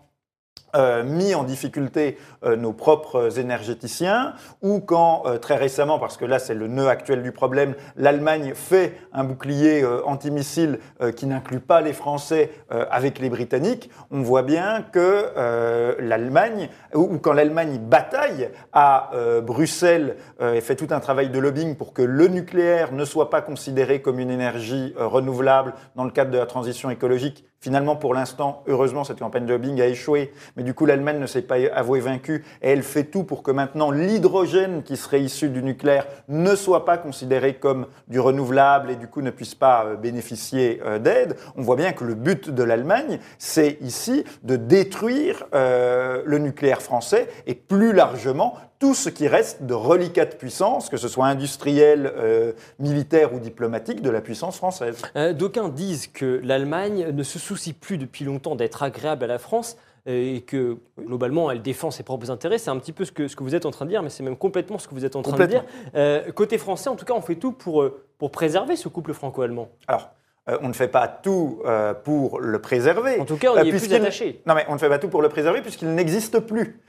euh, 0.75 1.03
mis 1.03 1.33
en 1.33 1.43
difficulté 1.43 2.17
euh, 2.43 2.55
nos 2.55 2.73
propres 2.73 3.39
énergéticiens, 3.39 4.33
ou 4.61 4.79
quand 4.79 5.23
euh, 5.25 5.37
très 5.37 5.55
récemment, 5.55 5.99
parce 5.99 6.17
que 6.17 6.25
là 6.25 6.39
c'est 6.39 6.53
le 6.53 6.67
nœud 6.67 6.89
actuel 6.89 7.23
du 7.23 7.31
problème, 7.31 7.73
l'Allemagne 7.95 8.53
fait 8.53 8.99
un 9.13 9.23
bouclier 9.23 9.83
euh, 9.83 10.01
antimissile 10.05 10.79
euh, 11.01 11.11
qui 11.11 11.25
n'inclut 11.25 11.59
pas 11.59 11.81
les 11.81 11.93
Français 11.93 12.51
euh, 12.71 12.85
avec 12.91 13.19
les 13.19 13.29
Britanniques, 13.29 13.89
on 14.11 14.21
voit 14.21 14.43
bien 14.43 14.85
que 14.91 15.97
l'Allemagne, 15.99 16.69
ou, 16.93 17.01
ou 17.01 17.19
quand 17.19 17.33
l'Allemagne 17.33 17.77
bataille 17.79 18.49
à 18.73 19.11
Bruxelles 19.41 20.17
et 20.41 20.61
fait 20.61 20.75
tout 20.75 20.87
un 20.91 20.99
travail 20.99 21.29
de 21.29 21.39
lobbying 21.39 21.75
pour 21.75 21.93
que 21.93 22.01
le 22.01 22.27
nucléaire 22.27 22.91
ne 22.93 23.05
soit 23.05 23.29
pas 23.29 23.41
considéré 23.41 24.01
comme 24.01 24.19
une 24.19 24.29
énergie 24.29 24.93
renouvelable 24.97 25.73
dans 25.95 26.03
le 26.03 26.11
cadre 26.11 26.31
de 26.31 26.37
la 26.37 26.45
transition 26.45 26.89
écologique, 26.89 27.45
Finalement, 27.59 27.95
pour 27.95 28.13
l'instant, 28.13 28.63
heureusement, 28.67 29.03
cette 29.03 29.19
campagne 29.19 29.45
de 29.45 29.53
lobbying 29.53 29.81
a 29.81 29.87
échoué. 29.87 30.31
Mais 30.55 30.63
du 30.63 30.75
coup, 30.75 30.85
l'Allemagne 30.85 31.19
ne 31.19 31.25
s'est 31.25 31.41
pas 31.41 31.55
avouée 31.73 31.99
vaincue 31.99 32.45
et 32.61 32.69
elle 32.69 32.83
fait 32.83 33.05
tout 33.05 33.23
pour 33.23 33.41
que 33.41 33.49
maintenant 33.49 33.89
l'hydrogène 33.89 34.83
qui 34.83 34.95
serait 34.95 35.21
issu 35.21 35.49
du 35.49 35.63
nucléaire 35.63 36.05
ne 36.27 36.55
soit 36.55 36.85
pas 36.85 36.97
considéré 36.97 37.55
comme 37.55 37.87
du 38.07 38.19
renouvelable 38.19 38.91
et 38.91 38.95
du 38.95 39.07
coup 39.07 39.21
ne 39.21 39.31
puisse 39.31 39.55
pas 39.55 39.85
euh, 39.85 39.95
bénéficier 39.95 40.81
euh, 40.85 40.99
d'aide. 40.99 41.35
On 41.55 41.63
voit 41.63 41.75
bien 41.75 41.93
que 41.93 42.03
le 42.03 42.13
but 42.13 42.51
de 42.51 42.63
l'Allemagne, 42.63 43.19
c'est 43.39 43.77
ici 43.81 44.23
de 44.43 44.55
détruire 44.55 45.45
euh, 45.55 46.21
le 46.25 46.37
nucléaire 46.37 46.81
français 46.81 47.27
et 47.47 47.55
plus 47.55 47.91
largement 47.91 48.55
tout 48.79 48.93
ce 48.93 49.09
qui 49.09 49.27
reste 49.27 49.63
de 49.63 49.73
reliquats 49.73 50.25
de 50.25 50.35
puissance, 50.35 50.89
que 50.89 50.97
ce 50.97 51.07
soit 51.07 51.25
industriel, 51.25 52.11
euh, 52.15 52.53
militaire 52.79 53.33
ou 53.33 53.39
diplomatique, 53.39 54.01
de 54.01 54.09
la 54.09 54.21
puissance 54.21 54.57
française. 54.57 55.01
Euh, 55.15 55.33
D'aucuns 55.33 55.69
disent 55.69 56.07
que 56.07 56.39
l'Allemagne 56.43 57.11
ne 57.11 57.23
se 57.23 57.39
soucie 57.39 57.73
plus 57.73 57.97
depuis 57.97 58.25
longtemps 58.25 58.55
d'être 58.55 58.83
agréable 58.83 59.23
à 59.23 59.27
la 59.27 59.39
France 59.39 59.77
euh, 60.07 60.35
et 60.35 60.41
que 60.41 60.77
globalement 60.99 61.49
elle 61.49 61.61
défend 61.61 61.89
ses 61.89 62.03
propres 62.03 62.29
intérêts. 62.29 62.59
C'est 62.59 62.69
un 62.69 62.77
petit 62.77 62.93
peu 62.93 63.03
ce 63.03 63.11
que, 63.11 63.27
ce 63.27 63.35
que 63.35 63.43
vous 63.43 63.55
êtes 63.55 63.65
en 63.65 63.71
train 63.71 63.85
de 63.85 63.89
dire, 63.89 64.03
mais 64.03 64.09
c'est 64.09 64.23
même 64.23 64.37
complètement 64.37 64.77
ce 64.77 64.87
que 64.87 64.93
vous 64.93 65.05
êtes 65.05 65.15
en 65.15 65.23
train 65.23 65.37
de 65.37 65.45
dire. 65.45 65.65
Euh, 65.95 66.31
côté 66.31 66.57
français, 66.57 66.89
en 66.89 66.95
tout 66.95 67.05
cas, 67.05 67.13
on 67.13 67.21
fait 67.21 67.35
tout 67.35 67.51
pour, 67.53 67.83
pour 68.19 68.31
préserver 68.31 68.75
ce 68.75 68.89
couple 68.89 69.13
franco-allemand. 69.13 69.69
Alors, 69.87 70.11
euh, 70.49 70.57
on 70.61 70.69
ne 70.69 70.73
fait 70.73 70.87
pas 70.87 71.07
tout 71.07 71.61
euh, 71.65 71.93
pour 71.93 72.39
le 72.39 72.59
préserver. 72.59 73.19
En 73.19 73.25
tout 73.25 73.37
cas, 73.37 73.51
on 73.53 73.57
Euh, 73.57 73.63
y 73.63 73.69
est 73.69 73.71
plus 73.71 73.93
attaché. 73.93 74.41
Non, 74.45 74.55
mais 74.55 74.65
on 74.69 74.73
ne 74.73 74.77
fait 74.77 74.89
pas 74.89 74.99
tout 74.99 75.09
pour 75.09 75.21
le 75.21 75.29
préserver 75.29 75.61
puisqu'il 75.61 75.93
n'existe 75.93 76.39
plus. 76.39 76.79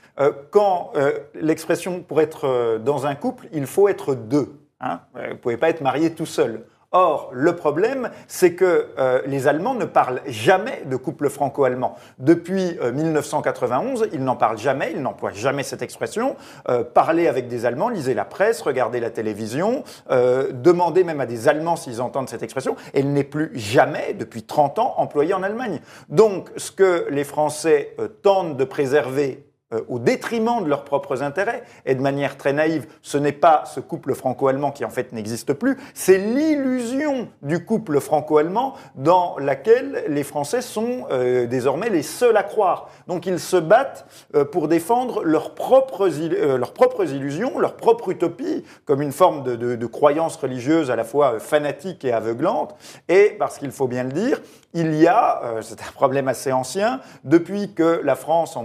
Quand 0.51 0.91
l'expression 1.33 2.01
pour 2.01 2.19
être 2.19 2.77
dans 2.83 3.05
un 3.05 3.15
couple, 3.15 3.47
il 3.53 3.65
faut 3.65 3.87
être 3.87 4.15
deux. 4.15 4.59
Hein 4.81 4.99
vous 5.13 5.21
ne 5.21 5.33
pouvez 5.35 5.55
pas 5.55 5.69
être 5.69 5.79
marié 5.79 6.13
tout 6.13 6.25
seul. 6.25 6.65
Or, 6.91 7.29
le 7.33 7.55
problème, 7.55 8.09
c'est 8.27 8.55
que 8.55 8.87
euh, 8.97 9.21
les 9.27 9.47
Allemands 9.47 9.75
ne 9.75 9.85
parlent 9.85 10.21
jamais 10.25 10.81
de 10.85 10.95
couple 10.95 11.29
franco-allemand. 11.29 11.95
Depuis 12.17 12.79
euh, 12.81 12.91
1991, 12.91 14.07
ils 14.11 14.23
n'en 14.23 14.35
parlent 14.35 14.57
jamais, 14.57 14.93
ils 14.95 15.01
n'emploient 15.01 15.31
jamais 15.31 15.61
cette 15.61 15.83
expression. 15.83 16.35
Euh, 16.67 16.83
parler 16.83 17.27
avec 17.27 17.47
des 17.47 17.67
Allemands, 17.67 17.89
lisez 17.89 18.15
la 18.15 18.25
presse, 18.25 18.61
regardez 18.61 18.99
la 18.99 19.11
télévision, 19.11 19.83
euh, 20.09 20.51
demandez 20.51 21.03
même 21.03 21.21
à 21.21 21.27
des 21.27 21.47
Allemands 21.47 21.75
s'ils 21.75 22.01
entendent 22.01 22.29
cette 22.29 22.43
expression. 22.43 22.75
Elle 22.95 23.13
n'est 23.13 23.23
plus 23.23 23.51
jamais, 23.53 24.15
depuis 24.15 24.41
30 24.41 24.79
ans, 24.79 24.95
employée 24.97 25.35
en 25.35 25.43
Allemagne. 25.43 25.81
Donc, 26.09 26.49
ce 26.57 26.71
que 26.71 27.05
les 27.11 27.23
Français 27.23 27.93
euh, 27.99 28.07
tentent 28.07 28.57
de 28.57 28.63
préserver 28.63 29.48
au 29.87 29.99
détriment 29.99 30.63
de 30.63 30.69
leurs 30.69 30.83
propres 30.83 31.21
intérêts. 31.21 31.63
Et 31.85 31.95
de 31.95 32.01
manière 32.01 32.37
très 32.37 32.53
naïve, 32.53 32.87
ce 33.01 33.17
n'est 33.17 33.31
pas 33.31 33.63
ce 33.65 33.79
couple 33.79 34.15
franco-allemand 34.15 34.71
qui 34.71 34.85
en 34.85 34.89
fait 34.89 35.11
n'existe 35.13 35.53
plus, 35.53 35.77
c'est 35.93 36.17
l'illusion 36.17 37.27
du 37.41 37.63
couple 37.63 37.99
franco-allemand 37.99 38.73
dans 38.95 39.37
laquelle 39.37 40.05
les 40.07 40.23
Français 40.23 40.61
sont 40.61 41.05
euh, 41.11 41.45
désormais 41.45 41.89
les 41.89 42.03
seuls 42.03 42.37
à 42.37 42.43
croire. 42.43 42.89
Donc 43.07 43.25
ils 43.25 43.39
se 43.39 43.57
battent 43.57 44.05
euh, 44.35 44.45
pour 44.45 44.67
défendre 44.67 45.23
leurs 45.23 45.55
propres, 45.55 46.09
euh, 46.09 46.57
leurs 46.57 46.73
propres 46.73 47.11
illusions, 47.11 47.59
leur 47.59 47.75
propre 47.75 48.09
utopie, 48.09 48.63
comme 48.85 49.01
une 49.01 49.11
forme 49.11 49.43
de, 49.43 49.85
croyance 49.85 50.35
religieuse 50.35 50.91
à 50.91 50.95
la 50.95 51.03
fois 51.03 51.33
euh, 51.35 51.39
fanatique 51.39 52.05
et 52.05 52.11
aveuglante. 52.11 52.75
Et 53.07 53.35
parce 53.37 53.57
qu'il 53.57 53.71
faut 53.71 53.87
bien 53.87 54.03
le 54.03 54.11
dire, 54.11 54.39
il 54.73 54.95
y 54.95 55.07
a, 55.07 55.41
euh, 55.43 55.61
c'est 55.61 55.81
un 55.81 55.91
problème 55.93 56.27
assez 56.27 56.51
ancien, 56.51 57.01
depuis 57.23 57.73
que 57.73 58.01
la 58.03 58.15
France 58.15 58.55
en 58.55 58.63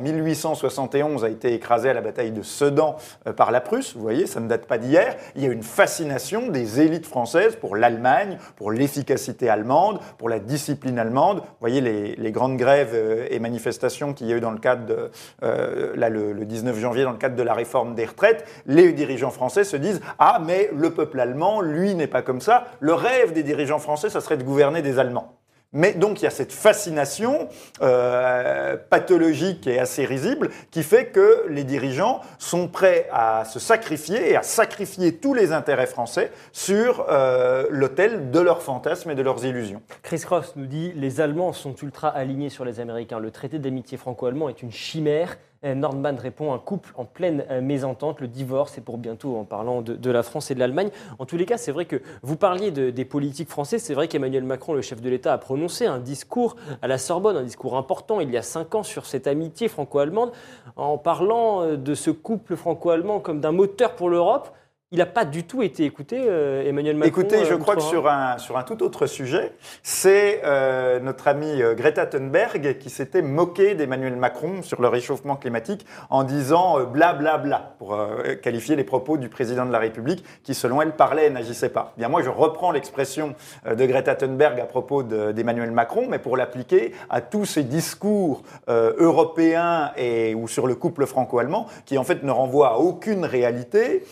1871 0.99 1.25
a 1.25 1.29
été 1.29 1.55
écrasée 1.55 1.91
à 1.91 1.93
la 1.93 2.01
bataille 2.01 2.31
de 2.31 2.43
Sedan 2.43 2.97
euh, 3.27 3.33
par 3.33 3.51
la 3.51 3.61
Prusse, 3.61 3.95
vous 3.95 4.03
voyez, 4.03 4.27
ça 4.27 4.41
ne 4.41 4.49
date 4.49 4.67
pas 4.67 4.79
d'hier, 4.79 5.17
il 5.37 5.43
y 5.43 5.47
a 5.47 5.53
une 5.53 5.63
fascination 5.63 6.49
des 6.49 6.81
élites 6.81 7.07
françaises 7.07 7.57
pour 7.57 7.77
l'Allemagne, 7.77 8.39
pour 8.57 8.71
l'efficacité 8.71 9.49
allemande, 9.49 10.01
pour 10.19 10.29
la 10.29 10.39
discipline 10.39 10.99
allemande. 10.99 11.39
Vous 11.39 11.61
voyez 11.61 11.81
les, 11.81 12.17
les 12.17 12.33
grandes 12.33 12.57
grèves 12.57 12.93
euh, 12.95 13.27
et 13.31 13.39
manifestations 13.39 14.13
qu'il 14.13 14.29
y 14.29 14.33
a 14.33 14.37
eu 14.37 14.41
dans 14.41 14.51
le 14.51 14.59
cadre, 14.59 14.87
de, 14.87 15.11
euh, 15.43 15.93
là, 15.97 16.09
le, 16.09 16.33
le 16.33 16.45
19 16.45 16.79
janvier, 16.79 17.05
dans 17.05 17.13
le 17.13 17.19
cadre 17.19 17.37
de 17.37 17.43
la 17.43 17.55
réforme 17.55 17.95
des 17.95 18.05
retraites, 18.05 18.45
les 18.67 18.93
dirigeants 18.93 19.31
français 19.31 19.65
se 19.65 19.77
disent 19.77 20.01
Ah, 20.19 20.41
mais 20.45 20.71
le 20.75 20.91
peuple 20.91 21.21
allemand, 21.21 21.61
lui, 21.61 21.95
n'est 21.95 22.07
pas 22.07 22.23
comme 22.23 22.41
ça. 22.41 22.67
Le 22.81 22.95
rêve 22.95 23.33
des 23.33 23.43
dirigeants 23.43 23.79
français, 23.79 24.11
ça 24.11 24.21
serait 24.21 24.37
de 24.37 24.45
gouverner 24.45 24.83
des 24.83 24.99
Allemands. 24.99 25.33
Mais 25.75 25.93
donc 25.93 26.23
il 26.23 26.25
y 26.25 26.27
a 26.29 26.31
cette 26.31 26.53
fascination 26.53 27.49
euh, 27.83 28.77
pathologique 28.89 29.67
et 29.67 29.79
assez 29.79 30.05
risible 30.05 30.51
qui 30.71 30.83
fait 30.83 31.07
que 31.07 31.45
les 31.49 31.65
dirigeants 31.65 32.21
sont 32.39 32.69
prêts 32.69 33.09
à 33.13 33.45
se 33.45 33.59
sacrifier 33.59 34.31
et 34.31 34.37
à 34.37 34.43
sacrifier 34.43 35.17
tous 35.17 35.35
les 35.35 35.53
intérêts 35.53 35.87
français 35.87 36.31
sur 36.53 37.07
euh, 37.11 37.67
l'autel 37.71 38.31
de 38.31 38.41
leurs 38.41 38.63
fantasmes 38.63 39.11
et 39.11 39.15
de 39.15 39.23
leurs 39.23 39.45
illusions. 39.45 39.83
Chris 40.03 40.21
Cross 40.21 40.55
nous 40.57 40.67
dit 40.67 40.93
les 40.95 41.21
Allemands 41.21 41.53
sont 41.53 41.75
ultra 41.83 42.09
alignés 42.09 42.51
sur 42.51 42.65
les 42.65 42.81
Américains. 42.81 43.19
Le 43.19 43.31
traité 43.31 43.59
d'amitié 43.59 43.99
franco-allemand 43.99 44.49
est 44.49 44.63
une 44.63 44.73
chimère. 44.73 45.37
Euh, 45.65 45.75
Nordman 45.75 46.19
répond 46.19 46.53
un 46.53 46.59
couple 46.59 46.91
en 46.97 47.05
pleine 47.05 47.45
euh, 47.51 47.61
mésentente. 47.61 48.21
Le 48.21 48.29
divorce 48.29 48.77
est 48.77 48.83
pour 48.83 48.99
bientôt 48.99 49.37
en 49.37 49.45
parlant 49.45 49.83
de, 49.83 50.11
la 50.11 50.23
France 50.23 50.51
et 50.51 50.55
de 50.55 50.61
l'Allemagne. 50.61 50.91
En 51.19 51.25
tous 51.25 51.37
les 51.37 51.47
cas, 51.47 51.57
c'est 51.57 51.73
vrai 51.73 51.87
que 51.87 52.03
vous 52.23 52.37
parliez 52.37 52.71
de- 52.71 52.91
des 52.91 53.05
politiques 53.05 53.49
françaises. 53.49 53.83
C'est 53.83 53.95
vrai 53.95 54.09
qu'Emmanuel 54.09 54.45
Macron, 54.45 54.75
le 54.75 54.83
chef 54.83 55.01
de 55.01 55.09
l'État, 55.09 55.33
a 55.33 55.39
prononcé 55.39 55.64
un 55.87 55.99
discours 55.99 56.57
à 56.83 56.89
la 56.89 56.99
Sorbonne, 56.99 57.37
un 57.37 57.43
discours 57.43 57.77
important 57.77 58.21
il 58.21 58.31
y 58.31 58.37
a 58.37 58.43
cinq 58.43 58.75
ans 58.75 58.83
sur 58.83 59.07
cette 59.07 59.27
amitié 59.27 59.69
franco-allemande, 59.69 60.33
en 60.77 60.99
parlant 60.99 61.63
euh, 61.63 61.77
de 61.77 61.95
ce 61.95 62.11
couple 62.11 62.57
franco-allemand 62.57 63.21
comme 63.21 63.41
d'un 63.41 63.53
moteur 63.53 63.95
pour 63.97 64.11
l'Europe. 64.11 64.55
Il 64.91 64.99
n'a 64.99 65.07
pas 65.07 65.25
du 65.25 65.43
tout 65.43 65.63
été 65.63 65.85
écouté, 65.85 66.23
euh, 66.29 66.69
Emmanuel 66.69 66.97
Macron. 66.97 67.09
Écoutez, 67.09 67.45
je 67.45 67.55
euh, 67.55 67.59
crois 67.59 67.75
que 67.75 67.83
sur 67.83 68.09
un, 68.09 68.39
sur 68.39 68.57
un 68.57 68.63
tout 68.63 68.81
autre 68.85 69.07
sujet, 69.07 69.53
c'est 69.83 70.41
euh, 70.45 71.01
notre 71.01 71.27
amie 71.27 71.63
Greta 71.77 72.07
Thunberg 72.07 72.79
qui 72.79 72.91
s'était 72.91 73.21
moquée 73.21 73.75
d'Emmanuel 73.75 74.15
Macron 74.15 74.63
sur 74.63 74.81
le 74.81 74.87
réchauffement 74.87 75.35
climatique 75.35 75.85
en 76.11 76.23
disant 76.23 76.79
euh, 76.79 76.85
bla 76.85 77.13
bla 77.13 77.39
bla 77.39 77.75
pour 77.81 77.99
qualifier 78.43 78.77
les 78.77 78.85
propos 78.85 79.17
du 79.17 79.29
président 79.29 79.67
de 79.67 79.73
la 79.73 79.81
République 79.81 80.25
qui, 80.45 80.55
selon 80.55 80.81
elle, 80.81 80.93
parlait 80.93 81.27
et 81.27 81.31
n'agissait 81.31 81.71
pas. 81.71 81.93
Bien, 81.97 82.09
moi, 82.09 82.23
je 82.23 82.31
reprends 82.31 82.71
l'expression 82.71 83.35
de 83.69 83.87
Greta 83.87 84.15
Thunberg 84.15 84.61
à 84.61 84.67
propos 84.67 85.03
de- 85.03 85.33
d'Emmanuel 85.33 85.73
Macron, 85.73 86.07
mais 86.09 86.21
pour 86.21 86.37
l'appliquer 86.37 86.93
à 87.11 87.21
tous 87.21 87.47
ces 87.47 87.65
discours 87.65 88.43
européens 88.69 89.91
et 89.97 90.35
ou 90.35 90.47
sur 90.47 90.67
le 90.67 90.75
couple 90.77 91.07
franco-allemand 91.07 91.67
qui, 91.85 91.99
en 91.99 92.05
fait, 92.05 92.23
ne 92.23 92.31
renvoient 92.31 92.75
à 92.75 92.77
aucune 92.77 93.25
réalité. 93.25 94.05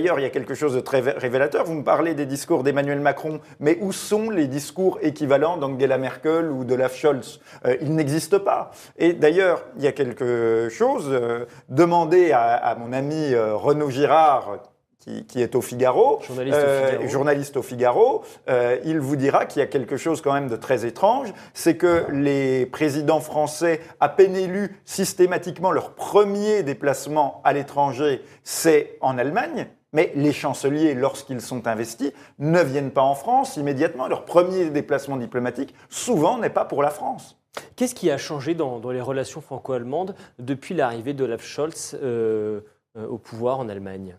D'ailleurs, 0.00 0.18
il 0.18 0.22
y 0.22 0.26
a 0.26 0.30
quelque 0.30 0.54
chose 0.54 0.74
de 0.74 0.80
très 0.80 1.00
révélateur. 1.00 1.66
Vous 1.66 1.74
me 1.74 1.84
parlez 1.84 2.14
des 2.14 2.24
discours 2.24 2.62
d'Emmanuel 2.62 3.00
Macron, 3.00 3.38
mais 3.58 3.76
où 3.82 3.92
sont 3.92 4.30
les 4.30 4.46
discours 4.46 4.98
équivalents 5.02 5.58
d'Angela 5.58 5.98
Merkel 5.98 6.50
ou 6.50 6.64
d'Olaf 6.64 6.96
Scholz? 6.96 7.38
Euh, 7.66 7.76
Ils 7.82 7.94
n'existent 7.94 8.40
pas. 8.40 8.70
Et 8.96 9.12
d'ailleurs, 9.12 9.62
il 9.76 9.84
y 9.84 9.86
a 9.86 9.92
quelque 9.92 10.68
chose. 10.70 11.08
Euh, 11.10 11.44
demandez 11.68 12.32
à, 12.32 12.54
à 12.54 12.74
mon 12.76 12.94
ami 12.94 13.34
euh, 13.34 13.54
Renaud 13.54 13.90
Girard, 13.90 14.60
qui, 15.00 15.26
qui 15.26 15.42
est 15.42 15.54
au 15.54 15.60
Figaro, 15.60 16.20
Journaliste 16.26 16.58
au 16.58 16.86
Figaro. 16.86 17.08
journaliste 17.08 17.56
au 17.58 17.62
Figaro, 17.62 18.22
euh, 18.48 18.78
il 18.86 19.00
vous 19.00 19.16
dira 19.16 19.44
qu'il 19.44 19.60
y 19.60 19.62
a 19.62 19.66
quelque 19.66 19.98
chose 19.98 20.22
quand 20.22 20.32
même 20.32 20.48
de 20.48 20.56
très 20.56 20.86
étrange, 20.86 21.28
c'est 21.52 21.76
que 21.76 22.06
les 22.10 22.64
présidents 22.64 23.20
français, 23.20 23.80
à 24.00 24.08
peine 24.08 24.34
élus, 24.34 24.80
systématiquement, 24.86 25.72
leur 25.72 25.92
premier 25.92 26.62
déplacement 26.62 27.42
à 27.44 27.52
l'étranger, 27.52 28.22
c'est 28.44 28.96
en 29.02 29.18
Allemagne. 29.18 29.68
Mais 29.92 30.12
les 30.14 30.32
chanceliers, 30.32 30.94
lorsqu'ils 30.94 31.40
sont 31.40 31.66
investis, 31.66 32.12
ne 32.38 32.62
viennent 32.62 32.92
pas 32.92 33.02
en 33.02 33.14
France 33.14 33.56
immédiatement. 33.56 34.06
Leur 34.06 34.24
premier 34.24 34.70
déplacement 34.70 35.16
diplomatique, 35.16 35.74
souvent, 35.88 36.38
n'est 36.38 36.50
pas 36.50 36.64
pour 36.64 36.82
la 36.82 36.90
France. 36.90 37.36
Qu'est-ce 37.74 37.96
qui 37.96 38.10
a 38.10 38.18
changé 38.18 38.54
dans, 38.54 38.78
dans 38.78 38.92
les 38.92 39.00
relations 39.00 39.40
franco-allemandes 39.40 40.14
depuis 40.38 40.74
l'arrivée 40.74 41.14
d'Olaf 41.14 41.42
Scholz 41.42 41.96
euh, 42.00 42.60
euh, 42.96 43.06
au 43.08 43.18
pouvoir 43.18 43.58
en 43.58 43.68
Allemagne? 43.68 44.16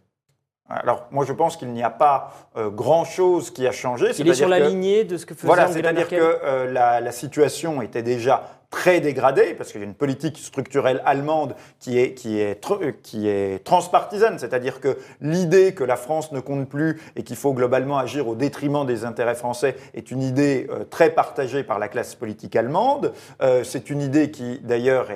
Alors, 0.68 1.06
moi, 1.12 1.26
je 1.26 1.34
pense 1.34 1.56
qu'il 1.58 1.70
n'y 1.70 1.84
a 1.84 1.90
pas 1.90 2.34
euh, 2.58 2.70
grand-chose 2.70 3.52
qui 3.52 3.66
a 3.68 3.72
changé. 3.72 4.12
Il 4.20 4.28
est 4.30 4.34
sur 4.34 4.50
la 4.50 4.60
que- 4.60 4.68
lignée 4.68 5.04
de 5.06 5.16
ce 5.18 5.26
que 5.26 5.34
faisait 5.34 5.48
Voilà, 5.48 5.68
c'est-à-dire 5.68 6.08
que 6.10 6.16
euh, 6.16 6.72
la 6.72 7.12
situation 7.14 7.82
était 7.82 8.04
déjà 8.04 8.44
très 8.72 9.02
dégradée, 9.02 9.54
parce 9.54 9.72
qu'il 9.72 9.82
y 9.82 9.84
a 9.84 9.88
une 9.88 9.94
politique 9.94 10.38
structurelle 10.38 11.02
allemande 11.06 11.56
qui 11.80 12.00
est, 12.00 12.14
qui 12.14 12.40
est, 12.40 12.58
euh, 12.72 12.92
qui 13.04 13.28
est 13.28 13.64
transpartisane, 13.66 14.40
c'est-à-dire 14.40 14.80
que 14.80 14.98
l'idée 15.20 15.74
que 15.74 15.84
la 15.84 15.98
France 15.98 16.32
ne 16.32 16.40
compte 16.40 16.70
plus 16.70 17.00
et 17.18 17.24
qu'il 17.24 17.36
faut 17.36 17.54
globalement 17.54 17.98
agir 17.98 18.30
au 18.30 18.34
détriment 18.34 18.86
des 18.86 19.04
intérêts 19.04 19.36
français 19.36 19.76
est 19.94 20.10
une 20.10 20.24
idée 20.24 20.68
euh, 20.72 20.86
très 20.86 21.10
partagée 21.10 21.64
par 21.64 21.80
la 21.80 21.90
classe 21.90 22.16
politique 22.16 22.56
allemande. 22.56 23.12
Euh, 23.42 23.66
c'est 23.66 23.90
une 23.90 24.02
idée 24.02 24.32
qui, 24.32 24.60
d'ailleurs, 24.64 25.08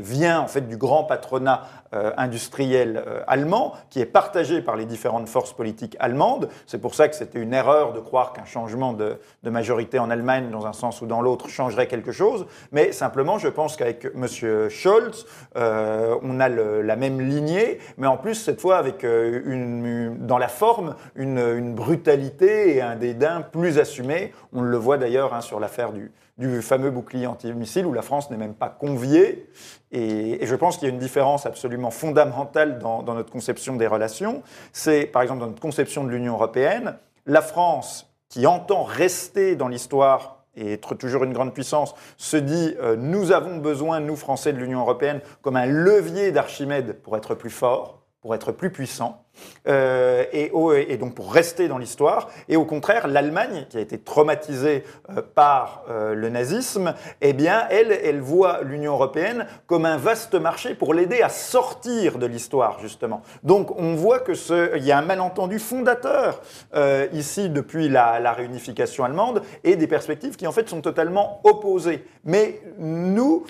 vient 0.00 0.40
en 0.40 0.48
fait 0.48 0.66
du 0.66 0.78
grand 0.78 1.04
patronat 1.04 1.62
euh, 1.94 2.12
industriel 2.16 3.04
euh, 3.06 3.20
allemand, 3.28 3.74
qui 3.88 4.00
est 4.00 4.06
partagée 4.06 4.62
par 4.62 4.74
les 4.74 4.84
différentes 4.84 5.28
forces 5.28 5.52
politiques 5.52 5.96
allemandes. 6.00 6.48
C'est 6.66 6.80
pour 6.80 6.94
ça 6.94 7.08
que 7.08 7.14
c'était 7.14 7.38
une 7.38 7.54
erreur 7.54 7.92
de 7.92 8.00
croire 8.00 8.32
qu'un 8.32 8.44
changement 8.44 8.92
de, 8.92 9.18
majorité 9.44 9.98
en 9.98 10.10
Allemagne, 10.10 10.50
dans 10.50 10.66
un 10.66 10.72
sens 10.72 11.02
ou 11.02 11.06
dans 11.06 11.22
l'autre, 11.22 11.48
changerait 11.48 11.86
quelque 11.86 12.10
chose. 12.10 12.46
Mais 12.72 12.90
simplement, 12.90 13.38
je 13.38 13.48
pense 13.48 13.76
qu'avec 13.76 14.06
M. 14.06 14.26
Scholz, 14.68 15.26
euh, 15.56 16.16
on 16.22 16.40
a 16.40 16.48
la 16.48 16.96
même 16.96 17.20
lignée, 17.20 17.78
mais 17.96 18.08
en 18.08 18.16
plus, 18.16 18.34
cette 18.34 18.60
fois, 18.60 18.78
avec 18.78 19.04
une, 19.04 20.16
dans 20.26 20.38
la 20.38 20.48
forme, 20.48 20.96
une, 21.14 21.38
une 21.38 21.74
brutalité 21.74 22.76
et 22.76 22.82
un 22.82 22.96
dédain 22.96 23.42
plus 23.42 23.78
assumé. 23.78 24.32
On 24.52 24.62
le 24.62 24.76
voit 24.76 24.98
d'ailleurs 24.98 25.32
hein, 25.32 25.40
sur 25.40 25.60
l'affaire 25.60 25.92
du, 25.92 26.10
du 26.38 26.62
fameux 26.62 26.90
bouclier 26.90 27.26
antimissile, 27.26 27.86
où 27.86 27.92
la 27.92 28.02
France 28.02 28.30
n'est 28.30 28.36
même 28.36 28.54
pas 28.54 28.68
conviée. 28.68 29.48
Et, 29.94 30.44
je 30.44 30.54
pense 30.56 30.76
qu'il 30.76 30.88
y 30.88 30.90
a 30.90 30.94
une 30.94 31.00
différence 31.00 31.46
absolument 31.46 31.90
fondamentale 31.90 32.78
dans, 32.80 33.02
dans 33.02 33.14
notre 33.14 33.30
conception 33.30 33.76
des 33.76 33.86
relations. 33.86 34.42
C'est, 34.72 35.06
par 35.06 35.22
exemple, 35.22 35.40
dans 35.40 35.46
notre 35.46 35.62
conception 35.62 36.02
de 36.02 36.10
l'Union 36.10 36.34
européenne, 36.34 36.96
la 37.26 37.40
France, 37.40 38.12
qui 38.28 38.46
entend 38.46 38.82
rester 38.82 39.54
dans 39.54 39.68
l'histoire 39.68 40.44
et 40.56 40.72
être 40.72 40.96
toujours 40.96 41.22
une 41.22 41.32
grande 41.32 41.54
puissance, 41.54 41.94
se 42.16 42.36
dit 42.36 42.74
euh, 42.80 42.96
nous 42.96 43.30
avons 43.30 43.58
besoin, 43.58 44.00
nous 44.00 44.16
Français 44.16 44.52
de 44.52 44.58
l'Union 44.58 44.80
européenne, 44.80 45.20
comme 45.42 45.56
un 45.56 45.66
levier 45.66 46.32
d'Archimède 46.32 47.00
pour 47.02 47.16
être 47.16 47.34
plus 47.36 47.50
fort, 47.50 48.03
pour 48.24 48.34
être 48.34 48.52
plus 48.52 48.70
puissant, 48.70 49.22
euh, 49.68 50.24
et, 50.32 50.50
et 50.88 50.96
donc 50.96 51.14
pour 51.14 51.30
rester 51.30 51.68
dans 51.68 51.76
l'histoire. 51.76 52.30
Et 52.48 52.56
au 52.56 52.64
contraire, 52.64 53.06
l'Allemagne, 53.06 53.66
qui 53.68 53.76
a 53.76 53.80
été 53.80 53.98
traumatisée 53.98 54.82
euh, 55.10 55.20
par 55.34 55.84
euh, 55.90 56.14
le 56.14 56.30
nazisme, 56.30 56.94
eh 57.20 57.34
bien, 57.34 57.66
elle, 57.68 57.92
elle 57.92 58.22
voit 58.22 58.62
l'Union 58.62 58.94
européenne 58.94 59.46
comme 59.66 59.84
un 59.84 59.98
vaste 59.98 60.36
marché 60.36 60.74
pour 60.74 60.94
l'aider 60.94 61.20
à 61.20 61.28
sortir 61.28 62.16
de 62.16 62.24
l'histoire, 62.24 62.80
justement. 62.80 63.20
Donc, 63.42 63.78
on 63.78 63.94
voit 63.94 64.20
que 64.20 64.32
ce, 64.32 64.74
il 64.78 64.84
y 64.84 64.90
a 64.90 64.96
un 64.96 65.02
malentendu 65.02 65.58
fondateur 65.58 66.40
euh, 66.74 67.06
ici 67.12 67.50
depuis 67.50 67.90
la, 67.90 68.20
la 68.20 68.32
réunification 68.32 69.04
allemande 69.04 69.42
et 69.64 69.76
des 69.76 69.86
perspectives 69.86 70.36
qui 70.36 70.46
en 70.46 70.52
fait 70.52 70.66
sont 70.66 70.80
totalement 70.80 71.42
opposées. 71.44 72.06
Mais 72.24 72.62
nous, 72.78 73.44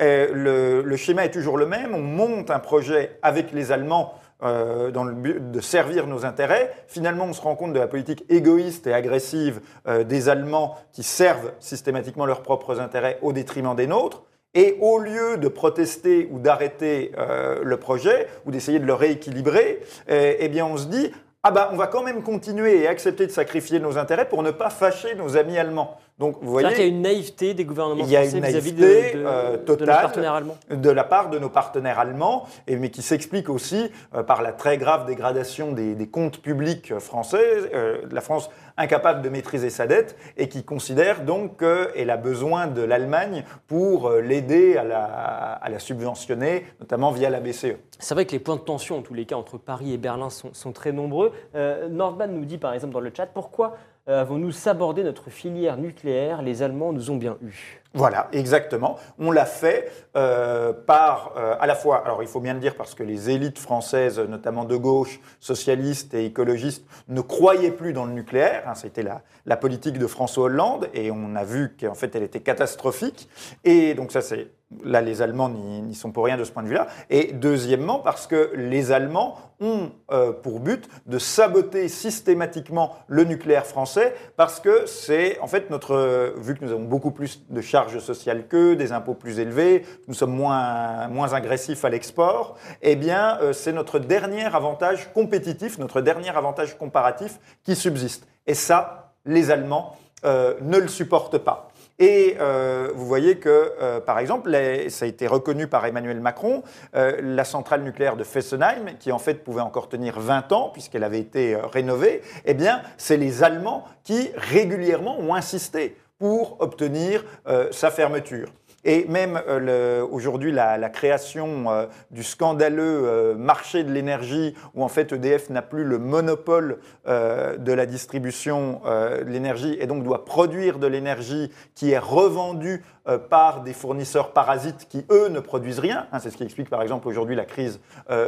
le, 0.00 0.82
le 0.82 0.96
schéma 0.96 1.24
est 1.24 1.30
toujours 1.30 1.58
le 1.58 1.66
même. 1.66 1.94
On 1.94 2.00
monte 2.00 2.50
un 2.50 2.58
projet 2.58 3.18
avec 3.22 3.52
les 3.52 3.70
Allemands 3.72 4.14
euh, 4.42 4.90
dans 4.90 5.04
le 5.04 5.12
but 5.12 5.50
de 5.50 5.60
servir 5.60 6.06
nos 6.06 6.24
intérêts. 6.24 6.72
Finalement, 6.86 7.26
on 7.26 7.32
se 7.32 7.42
rend 7.42 7.56
compte 7.56 7.72
de 7.72 7.78
la 7.78 7.86
politique 7.86 8.24
égoïste 8.30 8.86
et 8.86 8.94
agressive 8.94 9.60
euh, 9.86 10.02
des 10.04 10.28
Allemands 10.28 10.76
qui 10.92 11.02
servent 11.02 11.52
systématiquement 11.60 12.26
leurs 12.26 12.42
propres 12.42 12.80
intérêts 12.80 13.18
au 13.22 13.32
détriment 13.32 13.74
des 13.74 13.86
nôtres. 13.86 14.22
Et 14.54 14.78
au 14.80 14.98
lieu 14.98 15.36
de 15.36 15.46
protester 15.46 16.28
ou 16.32 16.38
d'arrêter 16.38 17.12
euh, 17.18 17.60
le 17.62 17.76
projet 17.76 18.26
ou 18.46 18.50
d'essayer 18.50 18.78
de 18.78 18.86
le 18.86 18.94
rééquilibrer, 18.94 19.80
euh, 20.10 20.34
eh 20.38 20.48
bien, 20.48 20.64
on 20.66 20.76
se 20.76 20.86
dit 20.86 21.12
ah 21.42 21.50
bah 21.50 21.70
on 21.72 21.76
va 21.76 21.86
quand 21.86 22.02
même 22.02 22.22
continuer 22.22 22.82
et 22.82 22.86
accepter 22.86 23.26
de 23.26 23.32
sacrifier 23.32 23.80
nos 23.80 23.96
intérêts 23.96 24.28
pour 24.28 24.42
ne 24.42 24.50
pas 24.50 24.68
fâcher 24.68 25.14
nos 25.14 25.36
amis 25.36 25.56
allemands. 25.56 25.96
Donc 26.20 26.36
vous 26.42 26.50
voyez, 26.50 26.68
qu'il 26.68 26.80
y 26.80 26.82
a 26.82 26.86
une 26.86 27.00
naïveté 27.00 27.54
des 27.54 27.64
gouvernements 27.64 28.04
Il 28.04 28.10
y 28.10 28.14
a 28.16 28.20
français 28.22 28.40
vis-à-vis 28.40 28.72
de, 28.74 28.80
naïveté, 28.84 29.18
de- 29.18 29.24
euh, 29.26 29.56
de 29.56 29.72
nos 29.72 29.86
partenaires 29.86 30.34
allemands. 30.34 30.56
de 30.70 30.90
la 30.90 31.02
part 31.04 31.30
de 31.30 31.38
nos 31.38 31.48
partenaires 31.48 31.98
allemands, 31.98 32.44
et, 32.66 32.76
mais 32.76 32.90
qui 32.90 33.00
s'explique 33.00 33.48
aussi 33.48 33.90
euh, 34.14 34.22
par 34.22 34.42
la 34.42 34.52
très 34.52 34.76
grave 34.76 35.06
dégradation 35.06 35.72
des, 35.72 35.94
des 35.94 36.08
comptes 36.08 36.42
publics 36.42 36.98
français, 36.98 37.42
euh, 37.74 38.02
la 38.12 38.20
France 38.20 38.50
incapable 38.76 39.22
de 39.22 39.30
maîtriser 39.30 39.70
sa 39.70 39.86
dette, 39.86 40.14
et 40.36 40.48
qui 40.50 40.62
considère 40.62 41.22
donc 41.24 41.58
qu'elle 41.58 42.10
a 42.10 42.16
besoin 42.18 42.66
de 42.66 42.82
l'Allemagne 42.82 43.44
pour 43.66 44.08
euh, 44.08 44.20
l'aider 44.20 44.76
à 44.76 44.84
la, 44.84 45.04
à 45.04 45.68
la 45.70 45.78
subventionner, 45.78 46.66
notamment 46.80 47.12
via 47.12 47.30
la 47.30 47.40
BCE. 47.40 47.76
C'est 47.98 48.14
vrai 48.14 48.26
que 48.26 48.32
les 48.32 48.38
points 48.40 48.56
de 48.56 48.60
tension, 48.60 48.98
en 48.98 49.02
tous 49.02 49.14
les 49.14 49.24
cas, 49.24 49.36
entre 49.36 49.56
Paris 49.58 49.92
et 49.94 49.98
Berlin 49.98 50.28
sont, 50.28 50.52
sont 50.52 50.72
très 50.72 50.92
nombreux. 50.92 51.32
Euh, 51.54 51.88
Nordman 51.88 52.32
nous 52.34 52.44
dit, 52.44 52.58
par 52.58 52.74
exemple, 52.74 52.92
dans 52.92 53.00
le 53.00 53.10
chat, 53.14 53.26
pourquoi 53.26 53.76
avons-nous 54.06 54.52
sabordé 54.52 55.04
notre 55.04 55.30
filière 55.30 55.76
nucléaire? 55.76 56.42
Les 56.42 56.62
Allemands 56.62 56.92
nous 56.92 57.10
ont 57.10 57.16
bien 57.16 57.36
eus. 57.42 57.82
Voilà, 57.92 58.28
exactement. 58.32 58.98
On 59.18 59.32
l'a 59.32 59.46
fait 59.46 59.90
euh, 60.16 60.72
par, 60.72 61.32
euh, 61.36 61.56
à 61.58 61.66
la 61.66 61.74
fois, 61.74 62.02
alors 62.04 62.22
il 62.22 62.28
faut 62.28 62.38
bien 62.38 62.54
le 62.54 62.60
dire 62.60 62.76
parce 62.76 62.94
que 62.94 63.02
les 63.02 63.30
élites 63.30 63.58
françaises, 63.58 64.20
notamment 64.20 64.64
de 64.64 64.76
gauche, 64.76 65.18
socialistes 65.40 66.14
et 66.14 66.24
écologistes, 66.24 66.84
ne 67.08 67.20
croyaient 67.20 67.72
plus 67.72 67.92
dans 67.92 68.04
le 68.04 68.12
nucléaire. 68.12 68.62
hein, 68.66 68.74
C'était 68.76 69.02
la, 69.02 69.22
la 69.44 69.56
politique 69.56 69.98
de 69.98 70.06
François 70.06 70.44
Hollande 70.44 70.88
et 70.94 71.10
on 71.10 71.34
a 71.34 71.42
vu 71.42 71.74
qu'en 71.80 71.94
fait 71.94 72.14
elle 72.14 72.22
était 72.22 72.40
catastrophique. 72.40 73.28
Et 73.64 73.94
donc 73.94 74.12
ça 74.12 74.20
c'est 74.20 74.48
Là, 74.84 75.00
les 75.00 75.20
Allemands 75.20 75.48
n'y 75.48 75.96
sont 75.96 76.12
pour 76.12 76.24
rien 76.24 76.36
de 76.36 76.44
ce 76.44 76.52
point 76.52 76.62
de 76.62 76.68
vue-là. 76.68 76.86
Et 77.10 77.32
deuxièmement, 77.32 77.98
parce 77.98 78.28
que 78.28 78.52
les 78.54 78.92
Allemands 78.92 79.36
ont 79.58 79.90
euh, 80.12 80.30
pour 80.30 80.60
but 80.60 80.88
de 81.06 81.18
saboter 81.18 81.88
systématiquement 81.88 82.94
le 83.08 83.24
nucléaire 83.24 83.66
français, 83.66 84.14
parce 84.36 84.60
que 84.60 84.86
c'est, 84.86 85.40
en 85.40 85.48
fait, 85.48 85.70
notre, 85.70 86.34
vu 86.36 86.54
que 86.54 86.64
nous 86.64 86.70
avons 86.70 86.84
beaucoup 86.84 87.10
plus 87.10 87.42
de 87.50 87.60
charges 87.60 87.79
sociales 87.88 88.46
qu'eux, 88.48 88.76
des 88.76 88.92
impôts 88.92 89.14
plus 89.14 89.38
élevés, 89.40 89.84
nous 90.08 90.14
sommes 90.14 90.34
moins, 90.34 91.08
moins 91.08 91.32
agressifs 91.32 91.84
à 91.84 91.88
l'export, 91.88 92.56
eh 92.82 92.96
bien, 92.96 93.38
euh, 93.40 93.52
c'est 93.52 93.72
notre 93.72 93.98
dernier 93.98 94.44
avantage 94.44 95.12
compétitif, 95.12 95.78
notre 95.78 96.00
dernier 96.00 96.30
avantage 96.30 96.76
comparatif 96.76 97.38
qui 97.64 97.74
subsiste. 97.74 98.26
Et 98.46 98.54
ça, 98.54 99.12
les 99.24 99.50
Allemands 99.50 99.96
euh, 100.24 100.54
ne 100.60 100.78
le 100.78 100.88
supportent 100.88 101.38
pas. 101.38 101.68
Et 101.98 102.36
euh, 102.40 102.90
vous 102.94 103.04
voyez 103.06 103.36
que, 103.38 103.98
par 104.00 104.18
exemple, 104.18 104.48
les- 104.50 104.88
ça 104.88 105.04
a 105.04 105.08
été 105.08 105.26
reconnu 105.26 105.66
par 105.66 105.84
Emmanuel 105.84 106.18
Macron, 106.20 106.62
la 106.94 107.44
centrale 107.44 107.82
nucléaire 107.82 108.16
de 108.16 108.24
Fessenheim, 108.24 108.96
qui 108.98 109.12
en 109.12 109.18
fait 109.18 109.34
pouvait 109.44 109.60
encore 109.60 109.90
tenir 109.90 110.18
20 110.18 110.52
ans 110.52 110.70
puisqu'elle 110.72 111.04
avait 111.04 111.18
été 111.20 111.56
rénovée, 111.56 112.22
eh 112.46 112.54
bien, 112.54 112.80
c'est 112.96 113.18
les 113.18 113.42
Allemands 113.42 113.84
qui 114.02 114.30
régulièrement 114.34 115.18
ont 115.20 115.34
insisté 115.34 115.94
pour 116.20 116.58
obtenir 116.60 117.24
euh, 117.48 117.68
sa 117.72 117.90
fermeture. 117.90 118.50
Et 118.84 119.04
même 119.08 119.40
euh, 119.48 120.06
aujourd'hui, 120.10 120.52
la, 120.52 120.88
création 120.88 121.70
euh, 121.70 121.86
du 122.10 122.22
scandaleux 122.22 123.34
marché 123.36 123.84
de 123.84 123.92
l'énergie, 123.92 124.54
où 124.74 124.84
en 124.84 124.88
fait 124.88 125.12
EDF 125.12 125.50
n'a 125.50 125.62
plus 125.62 125.84
le 125.84 125.98
monopole 125.98 126.78
de 127.06 127.72
la 127.72 127.86
distribution 127.86 128.80
de 128.84 129.28
l'énergie 129.28 129.76
et 129.80 129.86
donc 129.86 130.02
doit 130.04 130.24
produire 130.24 130.78
de 130.78 130.86
l'énergie 130.86 131.50
qui 131.74 131.90
est 131.90 131.98
revendue 131.98 132.82
par 133.28 133.62
des 133.62 133.72
fournisseurs 133.72 134.32
parasites 134.32 134.86
qui, 134.88 135.04
eux, 135.10 135.28
ne 135.28 135.40
produisent 135.40 135.80
rien. 135.80 136.06
Hein, 136.12 136.18
c'est 136.20 136.30
ce 136.30 136.36
qui 136.36 136.44
explique 136.44 136.70
par 136.70 136.82
exemple 136.82 137.08
aujourd'hui 137.08 137.36
la 137.36 137.44
crise 137.44 137.80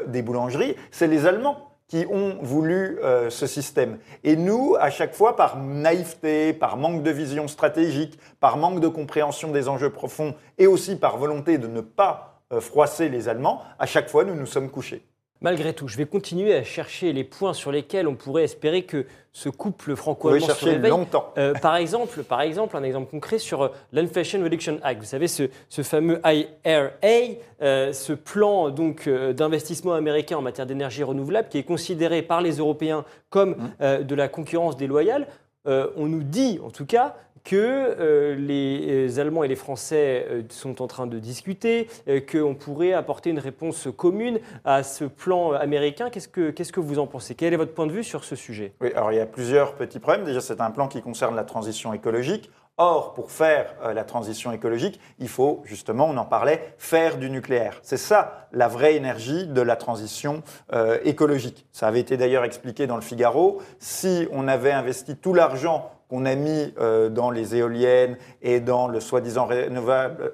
des 0.06 0.22
boulangeries. 0.22 0.76
C'est 0.90 1.06
les 1.06 1.26
Allemands 1.26 1.71
qui 1.92 2.06
ont 2.10 2.38
voulu 2.40 2.98
euh, 3.04 3.28
ce 3.28 3.46
système. 3.46 3.98
Et 4.24 4.34
nous, 4.34 4.76
à 4.80 4.88
chaque 4.88 5.14
fois, 5.14 5.36
par 5.36 5.58
naïveté, 5.58 6.54
par 6.54 6.78
manque 6.78 7.02
de 7.02 7.10
vision 7.10 7.48
stratégique, 7.48 8.18
par 8.40 8.56
manque 8.56 8.80
de 8.80 8.88
compréhension 8.88 9.50
des 9.50 9.68
enjeux 9.68 9.90
profonds 9.90 10.34
et 10.56 10.66
aussi 10.66 10.96
par 10.96 11.18
volonté 11.18 11.58
de 11.58 11.66
ne 11.66 11.82
pas 11.82 12.40
euh, 12.50 12.62
froisser 12.62 13.10
les 13.10 13.28
Allemands, 13.28 13.60
à 13.78 13.84
chaque 13.84 14.08
fois, 14.08 14.24
nous 14.24 14.34
nous 14.34 14.46
sommes 14.46 14.70
couchés. 14.70 15.04
Malgré 15.42 15.74
tout, 15.74 15.88
je 15.88 15.96
vais 15.96 16.06
continuer 16.06 16.54
à 16.54 16.62
chercher 16.62 17.12
les 17.12 17.24
points 17.24 17.52
sur 17.52 17.72
lesquels 17.72 18.06
on 18.06 18.14
pourrait 18.14 18.44
espérer 18.44 18.82
que 18.84 19.06
ce 19.32 19.48
couple 19.48 19.96
franco-allemand 19.96 20.46
se 20.46 20.64
réveille. 20.64 20.90
longtemps. 20.90 21.32
Euh, 21.36 21.54
par, 21.54 21.76
exemple, 21.76 22.22
par 22.22 22.42
exemple, 22.42 22.76
un 22.76 22.82
exemple 22.82 23.10
concret 23.10 23.38
sur 23.38 23.62
euh, 23.62 23.68
l'Inflation 23.92 24.42
Reduction 24.42 24.78
Act. 24.82 25.00
Vous 25.00 25.06
savez, 25.06 25.26
ce, 25.26 25.48
fameux 25.82 26.20
IRA, 26.24 26.90
euh, 27.62 27.92
ce 27.92 28.12
plan 28.12 28.70
donc 28.70 29.08
d'investissement 29.08 29.94
américain 29.94 30.36
en 30.36 30.42
matière 30.42 30.66
d'énergie 30.66 31.02
renouvelable 31.02 31.48
qui 31.48 31.58
est 31.58 31.64
considéré 31.64 32.22
par 32.22 32.40
les 32.40 32.58
Européens 32.58 33.04
comme 33.30 33.56
mmh. 33.80 34.04
de 34.04 34.14
la 34.14 34.28
concurrence 34.28 34.76
déloyale. 34.76 35.26
on 35.64 36.06
nous 36.06 36.22
dit, 36.22 36.60
en 36.64 36.70
tout 36.70 36.86
cas, 36.86 37.16
que 37.44 37.56
euh, 37.56 38.34
les 38.34 39.18
Allemands 39.18 39.44
et 39.44 39.48
les 39.48 39.56
Français 39.56 40.26
euh, 40.30 40.42
sont 40.48 40.82
en 40.82 40.86
train 40.86 41.06
de 41.06 41.18
discuter, 41.18 41.88
euh, 42.08 42.20
qu'on 42.20 42.54
pourrait 42.54 42.92
apporter 42.92 43.30
une 43.30 43.38
réponse 43.38 43.88
commune 43.96 44.40
à 44.64 44.82
ce 44.82 45.04
plan 45.04 45.52
américain. 45.52 46.10
Qu'est-ce 46.10 46.28
que, 46.28 46.50
qu'est-ce 46.50 46.72
que 46.72 46.80
vous 46.80 46.98
en 46.98 47.06
pensez? 47.06 47.34
Quel 47.34 47.52
est 47.52 47.56
votre 47.56 47.74
point 47.74 47.86
de 47.86 47.92
vue 47.92 48.04
sur 48.04 48.24
ce 48.24 48.36
sujet? 48.36 48.72
Oui, 48.80 48.92
alors 48.94 49.12
il 49.12 49.16
y 49.16 49.20
a 49.20 49.26
plusieurs 49.26 49.74
petits 49.74 49.98
problèmes. 49.98 50.24
Déjà, 50.24 50.40
c'est 50.40 50.60
un 50.60 50.70
plan 50.70 50.88
qui 50.88 51.02
concerne 51.02 51.34
la 51.34 51.44
transition 51.44 51.92
écologique. 51.92 52.50
Or, 52.78 53.12
pour 53.12 53.30
faire 53.30 53.74
la 53.94 54.02
transition 54.02 54.50
écologique, 54.50 54.98
il 55.18 55.28
faut 55.28 55.60
justement, 55.66 56.08
on 56.08 56.16
en 56.16 56.24
parlait, 56.24 56.74
faire 56.78 57.18
du 57.18 57.28
nucléaire. 57.28 57.78
C'est 57.82 57.98
ça 57.98 58.48
la 58.50 58.66
vraie 58.66 58.96
énergie 58.96 59.46
de 59.46 59.60
la 59.60 59.76
transition 59.76 60.42
écologique. 61.04 61.66
Ça 61.70 61.86
avait 61.86 62.00
été 62.00 62.16
d'ailleurs 62.16 62.44
expliqué 62.44 62.86
dans 62.86 62.96
le 62.96 63.02
Figaro. 63.02 63.60
Si 63.78 64.26
on 64.32 64.48
avait 64.48 64.72
investi 64.72 65.16
tout 65.16 65.34
l'argent 65.34 65.90
qu'on 66.12 66.26
a 66.26 66.34
mis 66.34 66.74
euh, 66.78 67.08
dans 67.08 67.30
les 67.30 67.56
éoliennes 67.56 68.18
et 68.42 68.60
dans 68.60 68.86
le 68.86 69.00
soi-disant 69.00 69.48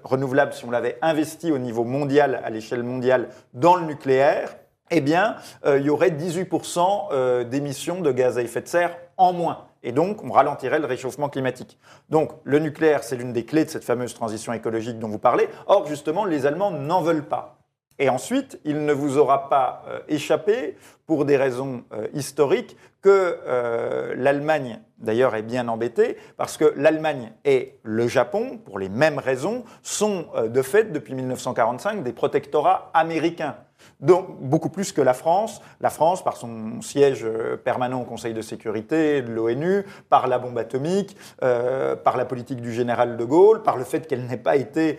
renouvelable, 0.03 0.53
si 0.53 0.65
on 0.65 0.73
l'avait 0.73 0.99
investi 1.03 1.53
au 1.53 1.59
niveau 1.59 1.85
mondial, 1.85 2.41
à 2.43 2.51
l'échelle 2.51 2.83
mondiale, 2.83 3.29
dans 3.55 3.77
le 3.77 3.87
nucléaire, 3.87 4.57
eh 4.91 5.01
bien, 5.01 5.37
euh, 5.67 5.79
il 5.79 5.87
y 5.87 5.91
aurait 5.91 6.11
18% 6.11 7.11
euh, 7.13 7.45
d'émissions 7.45 8.01
de 8.01 8.11
gaz 8.11 8.39
à 8.39 8.43
effet 8.43 8.61
de 8.61 8.67
serre 8.67 8.97
en 9.19 9.33
moins. 9.33 9.67
Et 9.85 9.93
donc, 9.93 10.25
on 10.25 10.33
ralentirait 10.33 10.81
le 10.81 10.87
réchauffement 10.87 11.29
climatique. 11.29 11.79
Donc, 12.11 12.33
le 12.43 12.59
nucléaire, 12.59 13.05
c'est 13.05 13.15
l'une 13.15 13.33
des 13.33 13.45
clés 13.45 13.65
de 13.65 13.71
cette 13.71 13.85
fameuse 13.85 14.15
transition 14.15 14.53
écologique 14.53 14.99
dont 14.99 15.09
vous 15.09 15.21
parlez. 15.21 15.49
Or, 15.69 15.87
justement, 15.87 16.25
les 16.25 16.45
Allemands 16.45 16.73
n'en 16.73 17.03
veulent 17.03 17.29
pas. 17.29 17.61
Et 18.01 18.09
ensuite, 18.09 18.59
il 18.65 18.85
ne 18.85 18.93
vous 18.93 19.17
aura 19.17 19.49
pas 19.49 19.85
échappé, 20.09 20.77
pour 21.07 21.25
des 21.25 21.37
raisons 21.37 21.83
historiques, 22.13 22.77
que 23.09 24.15
l'Allemagne 24.17 24.81
d'ailleurs 24.99 25.35
est 25.35 25.43
bien 25.43 25.69
embêté 25.69 26.17
parce 26.37 26.57
que 26.57 26.73
l'Allemagne 26.77 27.33
et 27.45 27.79
le 27.83 28.07
Japon, 28.09 28.59
pour 28.59 28.79
les 28.79 28.89
mêmes 28.89 29.19
raisons, 29.19 29.65
sont 29.83 30.27
euh, 30.35 30.49
de 30.49 30.63
fait 30.63 30.93
depuis 30.93 31.15
1945 31.15 32.03
des 32.03 32.13
protectorats 32.13 32.91
américains. 32.95 33.57
Donc, 34.01 34.41
beaucoup 34.41 34.69
plus 34.69 34.93
que 34.93 35.01
la 35.01 35.15
France. 35.15 35.61
La 35.81 35.91
France, 35.91 36.23
par 36.23 36.37
son 36.37 36.81
siège 36.81 37.25
euh, 37.25 37.57
permanent 37.57 38.01
au 38.01 38.05
Conseil 38.05 38.33
de 38.33 38.43
sécurité 38.43 39.23
de 39.23 39.33
l'ONU, 39.33 39.85
par 40.09 40.29
la 40.29 40.39
bombe 40.39 40.57
atomique, 40.59 41.17
euh, 41.43 41.97
par 41.97 42.17
la 42.17 42.25
politique 42.25 42.61
du 42.61 42.73
général 42.73 43.17
de 43.17 43.25
Gaulle, 43.25 43.63
par 43.63 43.77
le 43.77 43.85
fait 43.85 44.07
qu'elle 44.07 44.27
n'ait 44.27 44.37
pas 44.37 44.57
été 44.57 44.99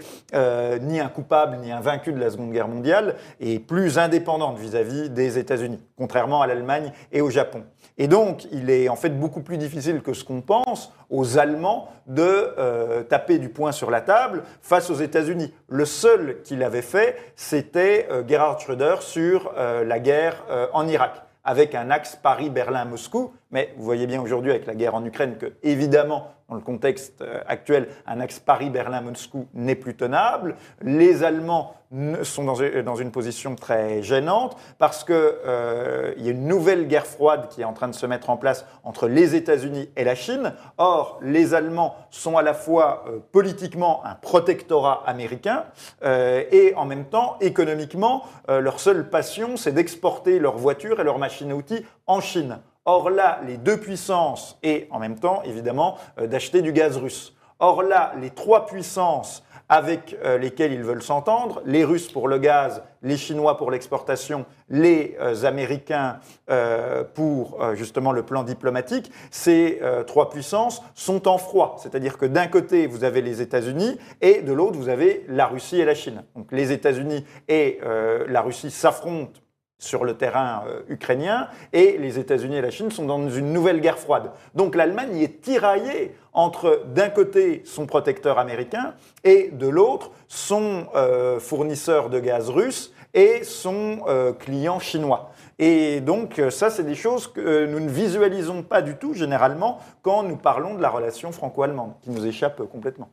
ni 0.82 1.00
un 1.00 1.08
coupable 1.08 1.58
ni 1.58 1.72
un 1.72 1.80
vaincu 1.80 2.12
de 2.12 2.20
la 2.20 2.30
Seconde 2.30 2.52
Guerre 2.52 2.68
mondiale, 2.68 3.16
et 3.40 3.60
plus 3.60 3.98
indépendante 3.98 4.58
vis-à-vis 4.58 5.10
des 5.10 5.38
États-Unis, 5.38 5.80
contrairement 5.98 6.42
à 6.42 6.48
l'Allemagne 6.48 6.92
et 7.12 7.22
au 7.22 7.30
Japon. 7.30 7.64
Et 7.98 8.08
donc, 8.08 8.48
il 8.54 8.70
est 8.70 8.88
en 8.88 8.96
fait 8.96 9.10
beaucoup 9.10 9.42
plus 9.42 9.58
difficile 9.58 10.02
que 10.02 10.14
ce 10.14 10.24
qu'on 10.24 10.40
pense 10.40 10.94
aux 11.10 11.38
Allemands 11.38 11.90
de 12.08 12.24
euh, 12.58 13.04
taper 13.04 13.40
du 13.40 13.50
poing 13.50 13.74
sur 13.74 13.92
la 13.92 14.00
table 14.00 14.44
face 14.62 14.90
aux 14.90 14.96
États-Unis. 14.96 15.54
Le 15.68 15.84
seul 15.84 16.42
qu'il 16.44 16.64
avait 16.64 16.82
fait, 16.82 17.18
c'était 17.36 18.08
euh, 18.10 18.24
Gerhard 18.26 18.60
Schröder 18.62 18.89
sur 18.98 19.54
euh, 19.58 19.84
la 19.84 20.00
guerre 20.00 20.44
en 20.74 20.88
Irak, 20.88 21.22
avec 21.44 21.76
un 21.76 21.90
axe 21.90 22.16
Paris-Berlin-Moscou. 22.16 23.32
Mais 23.52 23.74
vous 23.78 23.84
voyez 23.84 24.08
bien 24.08 24.22
aujourd'hui 24.22 24.52
avec 24.52 24.66
la 24.66 24.76
guerre 24.76 24.96
en 24.96 25.06
Ukraine 25.06 25.38
que, 25.38 25.54
évidemment, 25.64 26.32
dans 26.50 26.56
le 26.56 26.62
contexte 26.62 27.24
actuel, 27.48 27.88
un 28.08 28.20
axe 28.20 28.40
Paris-Berlin-Moscou 28.40 29.48
n'est 29.54 29.76
plus 29.76 29.96
tenable. 29.96 30.56
Les 30.82 31.24
Allemands 31.24 31.76
sont 32.22 32.44
dans 32.44 32.96
une 32.96 33.12
position 33.12 33.56
très 33.56 34.04
gênante 34.04 34.56
parce 34.78 35.04
qu'il 35.04 35.16
euh, 35.16 36.14
y 36.18 36.28
a 36.28 36.32
une 36.32 36.48
nouvelle 36.48 36.88
guerre 36.88 37.08
froide 37.08 37.48
qui 37.50 37.62
est 37.62 37.66
en 37.66 37.74
train 37.74 37.88
de 37.88 37.96
se 37.96 38.06
mettre 38.06 38.30
en 38.30 38.38
place 38.38 38.66
entre 38.84 39.08
les 39.08 39.36
États-Unis 39.36 39.90
et 39.96 40.04
la 40.04 40.14
Chine. 40.14 40.54
Or, 40.78 41.20
les 41.24 41.56
Allemands 41.56 41.96
sont 42.12 42.38
à 42.38 42.44
la 42.44 42.54
fois 42.54 43.06
euh, 43.08 43.20
politiquement 43.32 44.06
un 44.06 44.14
protectorat 44.14 45.04
américain 45.08 45.66
euh, 46.04 46.44
et 46.52 46.76
en 46.76 46.86
même 46.86 47.06
temps, 47.06 47.38
économiquement, 47.42 48.24
leur 48.48 48.80
seule 48.80 49.10
passion, 49.10 49.58
c'est 49.58 49.72
d'exporter 49.72 50.40
leurs 50.40 50.58
voitures 50.58 51.00
et 51.00 51.04
leurs 51.04 51.20
machines 51.20 51.52
à 51.52 51.56
outils 51.56 51.86
en 52.08 52.20
Chine. 52.20 52.60
Or 52.92 53.12
là, 53.12 53.40
les 53.46 53.58
deux 53.58 53.78
puissances 53.78 54.58
et 54.64 54.88
en 54.90 54.98
même 54.98 55.20
temps, 55.20 55.44
évidemment, 55.44 56.00
d'acheter 56.18 56.64
du 56.64 56.74
gaz 56.74 56.98
russe. 56.98 57.36
Or 57.60 57.84
là, 57.84 58.14
les 58.20 58.32
trois 58.32 58.66
puissances 58.66 59.44
avec 59.70 60.18
euh, 60.26 60.40
lesquels 60.40 60.74
ils 60.74 60.82
veulent 60.82 61.04
s'entendre, 61.04 61.62
les 61.68 61.84
Russes 61.84 62.12
pour 62.12 62.28
le 62.28 62.40
gaz, 62.40 62.82
les 63.04 63.16
Chinois 63.16 63.58
pour 63.58 63.70
l'exportation, 63.70 64.48
les 64.70 65.16
euh, 65.22 65.44
Américains 65.44 66.20
euh, 66.50 67.04
pour 67.04 67.64
justement 67.76 68.12
le 68.12 68.24
plan 68.24 68.42
diplomatique, 68.42 69.12
ces 69.30 69.80
trois 70.08 70.32
puissances 70.32 70.82
sont 70.96 71.28
en 71.28 71.38
froid. 71.38 71.76
C'est-à-dire 71.78 72.18
que 72.18 72.26
d'un 72.26 72.48
côté, 72.48 72.88
vous 72.88 73.04
avez 73.04 73.22
les 73.22 73.42
États-Unis 73.42 74.00
et 74.22 74.42
de 74.42 74.52
l'autre, 74.52 74.80
vous 74.80 74.90
avez 74.90 75.26
la 75.28 75.46
Russie 75.46 75.80
et 75.80 75.86
la 75.86 75.94
Chine. 75.94 76.24
Donc 76.36 76.52
les 76.52 76.72
États-Unis 76.72 77.24
et 77.48 77.80
la 78.28 78.42
Russie 78.42 78.72
s'affrontent 78.72 79.40
sur 79.80 80.04
le 80.04 80.16
terrain 80.16 80.64
ukrainien 80.90 81.48
et 81.74 81.98
les 81.98 82.20
États-Unis 82.20 82.58
et 82.58 82.62
la 82.62 82.70
Chine 82.70 82.92
sont 82.92 83.06
dans 83.06 83.30
une 83.30 83.54
nouvelle 83.54 83.80
guerre 83.80 83.98
froide. 83.98 84.32
Donc 84.54 84.76
l'Allemagne 84.76 85.18
est 85.18 85.42
tiraillée 85.42 86.16
entre 86.34 86.84
d'un 86.94 87.10
côté 87.10 87.64
son 87.66 87.86
protecteur 87.86 88.38
américain 88.38 88.94
et 89.24 89.50
de 89.52 89.68
l'autre 89.68 90.12
son 90.28 90.86
euh, 90.96 91.40
fournisseur 91.40 92.10
de 92.10 92.20
gaz 92.20 92.50
russe 92.50 92.94
et 93.14 93.44
son 93.44 94.02
euh, 94.08 94.34
client 94.34 94.80
chinois. 94.80 95.32
Et 95.58 96.00
donc 96.00 96.42
ça, 96.52 96.70
c'est 96.70 96.84
des 96.84 96.96
choses 96.96 97.28
que 97.28 97.66
nous 97.66 97.82
ne 97.82 97.90
visualisons 97.90 98.64
pas 98.64 98.82
du 98.82 98.96
tout 98.96 99.14
généralement 99.14 99.80
quand 100.02 100.24
nous 100.24 100.38
parlons 100.38 100.76
de 100.76 100.82
la 100.82 100.90
relation 100.90 101.34
franco-allemande, 101.34 101.94
qui 102.02 102.12
nous 102.12 102.26
échappe 102.26 102.64
complètement. 102.64 103.10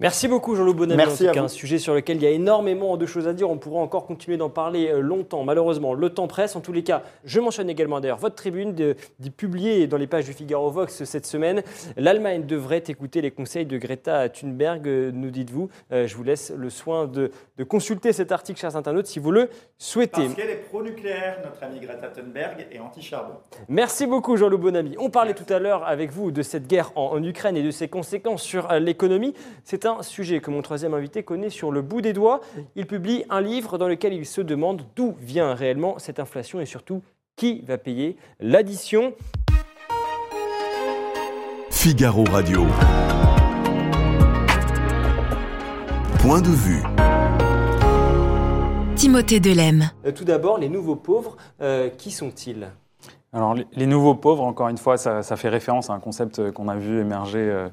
Merci 0.00 0.28
beaucoup 0.28 0.54
Jean-Loup 0.54 0.74
Bonamy. 0.74 0.96
Merci 0.96 1.24
en 1.24 1.32
tout 1.32 1.34
cas, 1.34 1.42
un 1.42 1.48
sujet 1.48 1.78
sur 1.78 1.92
lequel 1.92 2.18
il 2.18 2.22
y 2.22 2.26
a 2.26 2.30
énormément 2.30 2.96
de 2.96 3.04
choses 3.04 3.26
à 3.26 3.32
dire. 3.32 3.50
On 3.50 3.58
pourra 3.58 3.80
encore 3.80 4.06
continuer 4.06 4.36
d'en 4.36 4.48
parler 4.48 4.92
euh, 4.92 5.00
longtemps. 5.00 5.42
Malheureusement, 5.42 5.92
le 5.92 6.10
temps 6.10 6.28
presse. 6.28 6.54
En 6.54 6.60
tous 6.60 6.72
les 6.72 6.84
cas, 6.84 7.02
je 7.24 7.40
mentionne 7.40 7.68
également 7.68 7.98
d'ailleurs 7.98 8.18
votre 8.18 8.36
tribune 8.36 8.74
d'y 8.74 9.30
publier 9.30 9.88
dans 9.88 9.96
les 9.96 10.06
pages 10.06 10.26
du 10.26 10.32
Figaro 10.32 10.70
Vox 10.70 11.02
cette 11.02 11.26
semaine. 11.26 11.64
L'Allemagne 11.96 12.46
devrait 12.46 12.84
écouter 12.86 13.20
les 13.20 13.32
conseils 13.32 13.66
de 13.66 13.76
Greta 13.76 14.28
Thunberg, 14.28 14.86
euh, 14.86 15.10
nous 15.12 15.30
dites-vous. 15.30 15.68
Euh, 15.90 16.06
je 16.06 16.16
vous 16.16 16.22
laisse 16.22 16.52
le 16.56 16.70
soin 16.70 17.08
de, 17.08 17.32
consulter 17.68 18.12
cet 18.12 18.30
article, 18.30 18.60
chers 18.60 18.76
internautes, 18.76 19.06
si 19.06 19.18
vous 19.18 19.32
le 19.32 19.50
souhaitez. 19.78 20.22
Parce 20.22 20.34
qu'elle 20.34 20.50
est 20.50 20.68
pro-nucléaire, 20.68 21.38
notre 21.44 21.60
amie 21.64 21.80
Greta 21.80 22.06
Thunberg, 22.06 22.68
et 22.70 22.78
anti-charbon. 22.78 23.34
Merci 23.68 24.06
beaucoup 24.06 24.36
Jean-Loup 24.36 24.58
Bonamy. 24.58 24.94
On 25.00 25.10
parlait 25.10 25.34
tout 25.34 25.52
à 25.52 25.58
l'heure 25.58 25.84
avec 25.88 26.12
vous 26.12 26.30
de 26.30 26.42
cette 26.42 26.68
guerre 26.68 26.92
en, 26.94 27.14
en 27.14 27.24
Ukraine 27.24 27.56
et 27.56 27.64
de 27.64 27.72
ses 27.72 27.88
conséquences 27.88 28.42
sur 28.42 28.72
l'économie. 28.74 29.34
C'est 29.64 29.87
un 29.96 30.02
sujet 30.02 30.40
que 30.40 30.50
mon 30.50 30.62
troisième 30.62 30.94
invité 30.94 31.22
connaît 31.22 31.50
sur 31.50 31.70
le 31.70 31.82
bout 31.82 32.00
des 32.00 32.12
doigts. 32.12 32.40
Il 32.76 32.86
publie 32.86 33.24
un 33.30 33.40
livre 33.40 33.78
dans 33.78 33.88
lequel 33.88 34.12
il 34.12 34.26
se 34.26 34.40
demande 34.40 34.82
d'où 34.96 35.16
vient 35.20 35.54
réellement 35.54 35.98
cette 35.98 36.20
inflation 36.20 36.60
et 36.60 36.66
surtout 36.66 37.02
qui 37.36 37.62
va 37.66 37.78
payer 37.78 38.16
l'addition. 38.40 39.14
Figaro 41.70 42.24
Radio. 42.24 42.66
Point 46.18 46.40
de 46.40 46.50
vue. 46.50 46.82
Timothée 48.96 49.38
Delem. 49.38 49.90
Euh, 50.04 50.10
tout 50.10 50.24
d'abord, 50.24 50.58
les 50.58 50.68
nouveaux 50.68 50.96
pauvres, 50.96 51.36
euh, 51.60 51.88
qui 51.88 52.10
sont-ils? 52.10 52.72
Alors, 53.32 53.54
les 53.72 53.86
nouveaux 53.86 54.16
pauvres, 54.16 54.42
encore 54.42 54.68
une 54.68 54.78
fois, 54.78 54.96
ça, 54.96 55.22
fait 55.22 55.48
référence 55.48 55.88
à 55.90 55.92
un 55.92 56.00
concept 56.00 56.50
qu'on 56.50 56.66
a 56.66 56.74
vu 56.74 57.00
émerger 57.00 57.38
euh, 57.38 57.68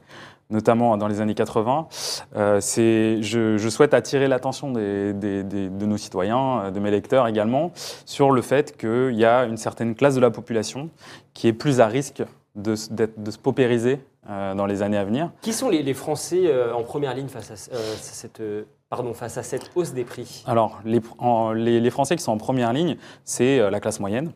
notamment 0.50 0.96
dans 0.98 1.08
les 1.08 1.22
années 1.22 1.34
80, 1.34 1.88
euh, 2.36 2.60
je, 2.62 3.56
je 3.58 3.70
souhaite 3.70 3.94
attirer 3.94 4.28
l'attention 4.28 4.72
des- 4.72 5.14
des- 5.14 5.44
des- 5.44 5.70
de 5.70 5.86
nos 5.86 5.98
citoyens, 5.98 6.60
euh, 6.66 6.72
de 6.72 6.80
mes 6.80 6.92
lecteurs 6.92 7.28
également, 7.28 7.72
sur 8.06 8.32
le 8.32 8.42
fait 8.42 8.78
qu'il 8.78 9.16
y 9.16 9.26
a 9.26 9.46
une 9.46 9.58
certaine 9.58 9.96
classe 9.96 10.16
de 10.16 10.20
la 10.22 10.32
population 10.32 10.90
qui 11.34 11.48
est 11.48 11.54
plus 11.54 11.80
à 11.82 11.88
risque 11.88 12.24
de, 12.56 12.76
se 12.76 13.38
paupériser 13.42 14.00
euh, 14.30 14.54
dans 14.56 14.66
les 14.66 14.82
années 14.82 14.98
à 14.98 15.04
venir. 15.04 15.32
Qui 15.42 15.52
sont 15.52 15.70
les, 15.70 15.84
les 15.84 15.94
Français 15.94 16.44
euh, 16.46 16.74
en 16.74 16.84
première 16.84 17.14
ligne 17.14 17.28
face 17.28 17.52
à, 17.52 17.56
cette, 17.58 18.42
pardon, 18.90 19.14
face 19.14 19.38
à 19.38 19.44
cette 19.44 19.72
hausse 19.76 19.94
des 19.94 20.04
prix? 20.06 20.44
Alors, 20.48 20.80
les, 20.86 21.02
en- 21.18 21.52
les- 21.52 21.80
les 21.82 21.90
Français 21.90 22.16
qui 22.16 22.24
sont 22.24 22.32
en 22.32 22.38
première 22.38 22.72
ligne, 22.72 22.98
c'est 23.24 23.70
la 23.70 23.80
classe 23.80 24.00
moyenne 24.00 24.32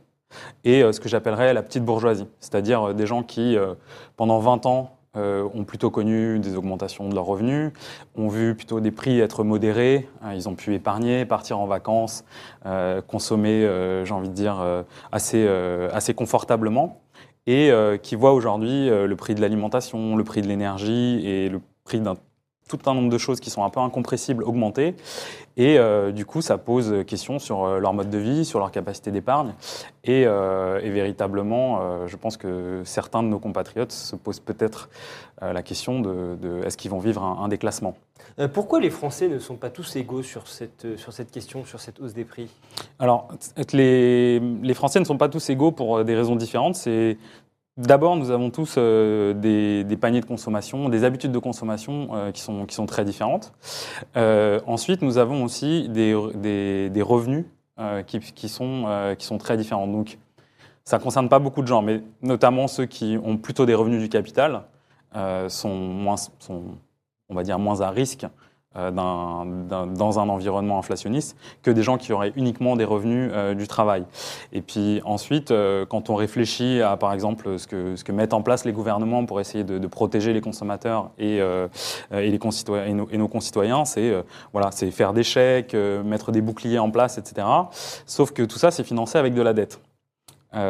et 0.64 0.82
ce 0.92 1.00
que 1.00 1.10
j'appellerais 1.10 1.54
la 1.56 1.64
petite 1.64 1.84
bourgeoisie, 1.84 2.28
c'est-à-dire 2.40 2.94
des 2.94 3.08
gens 3.08 3.24
qui, 3.24 3.58
pendant 4.16 4.38
20 4.38 4.68
ans, 4.68 4.92
ont 5.16 5.64
plutôt 5.66 5.89
connu 5.89 6.39
des 6.39 6.55
augmentations 6.55 7.10
de 7.10 7.16
leurs 7.16 7.26
revenus, 7.26 7.72
ont 8.16 8.28
vu 8.28 8.55
plutôt 8.55 8.80
des 8.80 8.91
prix 8.91 9.20
être 9.20 9.43
modérés, 9.43 10.07
hein, 10.22 10.34
ils 10.34 10.47
ont 10.47 10.55
pu 10.55 10.76
épargner, 10.76 11.26
partir 11.26 11.60
en 11.60 11.66
vacances, 11.66 12.24
euh, 12.66 13.01
consommer, 13.01 13.66
euh, 13.66 14.05
j'ai 14.05 14.14
envie 14.14 14.30
de 14.30 14.34
dire, 14.34 14.60
euh, 14.62 14.84
assez, 15.12 15.45
euh, 15.47 15.89
assez 15.93 16.14
confortablement, 16.14 17.01
et 17.47 17.72
euh, 17.72 17.97
qui 17.97 18.16
voient 18.16 18.34
aujourd'hui 18.34 18.89
euh, 18.89 19.07
le 19.07 19.16
prix 19.16 19.36
de 19.36 19.41
l'alimentation, 19.41 20.16
le 20.16 20.24
prix 20.24 20.41
de 20.41 20.47
l'énergie 20.47 21.26
et 21.26 21.49
le 21.49 21.62
prix 21.84 21.99
d'un 21.99 22.16
tout 22.70 22.80
un 22.86 22.94
nombre 22.94 23.10
de 23.10 23.18
choses 23.18 23.42
qui 23.42 23.50
sont 23.50 23.66
un 23.66 23.70
peu 23.70 23.82
incompressibles 23.82 24.44
augmenter. 24.46 24.96
Et 25.58 25.78
euh, 25.78 26.14
du 26.14 26.26
coup, 26.26 26.42
ça 26.42 26.58
pose 26.58 27.04
question 27.06 27.38
sur 27.38 27.66
euh, 27.66 27.80
leur 27.80 27.94
mode 27.94 28.10
de 28.10 28.18
vie, 28.18 28.46
sur 28.46 28.60
leur 28.60 28.72
capacité 28.72 29.12
d'épargne. 29.12 29.54
Et, 30.06 30.24
euh, 30.26 30.80
et 30.82 30.90
véritablement, 30.90 31.82
euh, 31.82 32.08
je 32.08 32.16
pense 32.16 32.38
que 32.38 32.82
certains 32.86 33.24
de 33.24 33.28
nos 33.28 33.40
compatriotes 33.40 33.92
se 33.92 34.16
posent 34.16 34.40
peut-être 34.40 34.90
la 35.42 35.64
question 35.64 36.02
de, 36.02 36.36
de 36.36 36.62
est-ce 36.66 36.76
qu'ils 36.76 36.92
vont 36.92 37.00
vivre 37.00 37.24
un, 37.24 37.46
un 37.46 37.48
déclassement? 37.48 37.96
Pourquoi 38.54 38.82
les 38.82 38.90
Français 38.90 39.30
ne 39.30 39.40
sont 39.40 39.56
pas 39.56 39.70
tous 39.70 39.96
égaux 39.96 40.22
sur 40.22 40.48
cette, 40.48 40.98
sur 40.98 41.14
cette 41.14 41.32
question, 41.32 41.64
sur 41.64 41.80
cette 41.80 42.02
hausse 42.02 42.14
des 42.14 42.26
prix? 42.26 42.50
Alors, 43.00 43.30
les, 43.72 44.42
les 44.42 44.74
Français 44.74 45.00
ne 45.00 45.06
sont 45.06 45.18
pas 45.18 45.30
tous 45.30 45.50
égaux 45.50 45.72
pour 45.72 46.04
des 46.04 46.14
raisons 46.14 46.36
différentes. 46.36 46.76
C'est 46.76 47.18
D'abord, 47.80 48.18
nous 48.18 48.30
avons 48.30 48.50
tous 48.50 48.76
euh, 48.78 49.34
des, 49.34 49.96
paniers 49.96 50.20
de 50.20 50.26
consommation, 50.26 50.90
des 50.90 51.06
habitudes 51.06 51.32
de 51.32 51.40
consommation 51.40 52.10
euh, 52.12 52.32
qui, 52.34 52.42
sont, 52.42 52.86
très 52.86 53.06
différentes. 53.06 53.54
Euh, 54.18 54.60
ensuite, 54.68 55.02
nous 55.02 55.18
avons 55.18 55.46
aussi 55.46 55.88
des, 55.88 56.14
revenus 56.14 57.46
qui, 58.36 58.50
sont, 58.50 59.38
très 59.40 59.56
différents. 59.56 59.88
Donc, 59.88 60.18
ça 60.84 60.98
ne 60.98 61.04
concerne 61.04 61.30
pas 61.30 61.40
beaucoup 61.40 61.62
de 61.62 61.68
gens, 61.68 61.82
mais 61.82 62.04
notamment 62.22 62.68
ceux 62.68 62.86
qui 62.86 63.18
ont 63.24 63.38
plutôt 63.38 63.66
des 63.66 63.76
revenus 63.76 64.02
du 64.02 64.10
capital 64.10 64.64
sont, 65.48 65.74
moins, 65.74 66.18
sont, 66.40 66.64
moins 67.30 67.80
à 67.80 67.90
risque 67.92 68.26
euh, 68.76 68.92
dans 68.92 70.20
un 70.20 70.30
environnement 70.30 70.78
inflationniste 70.78 71.36
que 71.64 71.72
des 71.72 71.82
gens 71.82 71.98
qui 71.98 72.14
auraient 72.14 72.34
uniquement 72.36 72.76
des 72.76 72.84
revenus 72.84 73.32
euh, 73.34 73.56
du 73.56 73.68
travail. 73.68 74.06
Et 74.54 74.62
puis 74.62 75.02
ensuite, 75.06 75.50
euh, 75.50 75.88
quand 75.88 76.12
on 76.12 76.16
réfléchit 76.16 76.80
à, 76.80 76.96
par 76.96 77.12
exemple, 77.12 77.58
ce 77.58 77.66
que, 77.66 77.96
ce 77.96 78.04
que 78.04 78.12
mettent 78.12 78.32
en 78.32 78.44
place 78.44 78.66
les 78.66 78.72
gouvernements 78.72 79.26
pour 79.26 79.42
essayer 79.42 79.64
de, 79.64 79.88
protéger 79.88 80.34
les 80.34 80.42
consommateurs 80.42 81.10
et, 81.18 81.38
et, 81.38 82.30
les 82.30 82.38
concitoyens, 82.38 83.08
et, 83.12 83.18
nos, 83.18 83.28
concitoyens, 83.28 83.86
c'est 83.86 84.14
voilà, 84.54 84.70
c'est 84.72 84.92
faire 84.92 85.14
des 85.14 85.24
chèques, 85.24 85.74
mettre 85.74 86.32
des 86.32 86.42
boucliers 86.42 86.78
en 86.78 86.92
place, 86.92 87.18
etc. 87.18 87.48
Sauf 88.06 88.34
que 88.34 88.44
tout 88.44 88.60
ça, 88.60 88.70
c'est 88.70 88.84
financé 88.84 89.18
avec 89.18 89.34
de 89.34 89.42
la 89.42 89.54
dette. 89.54 89.82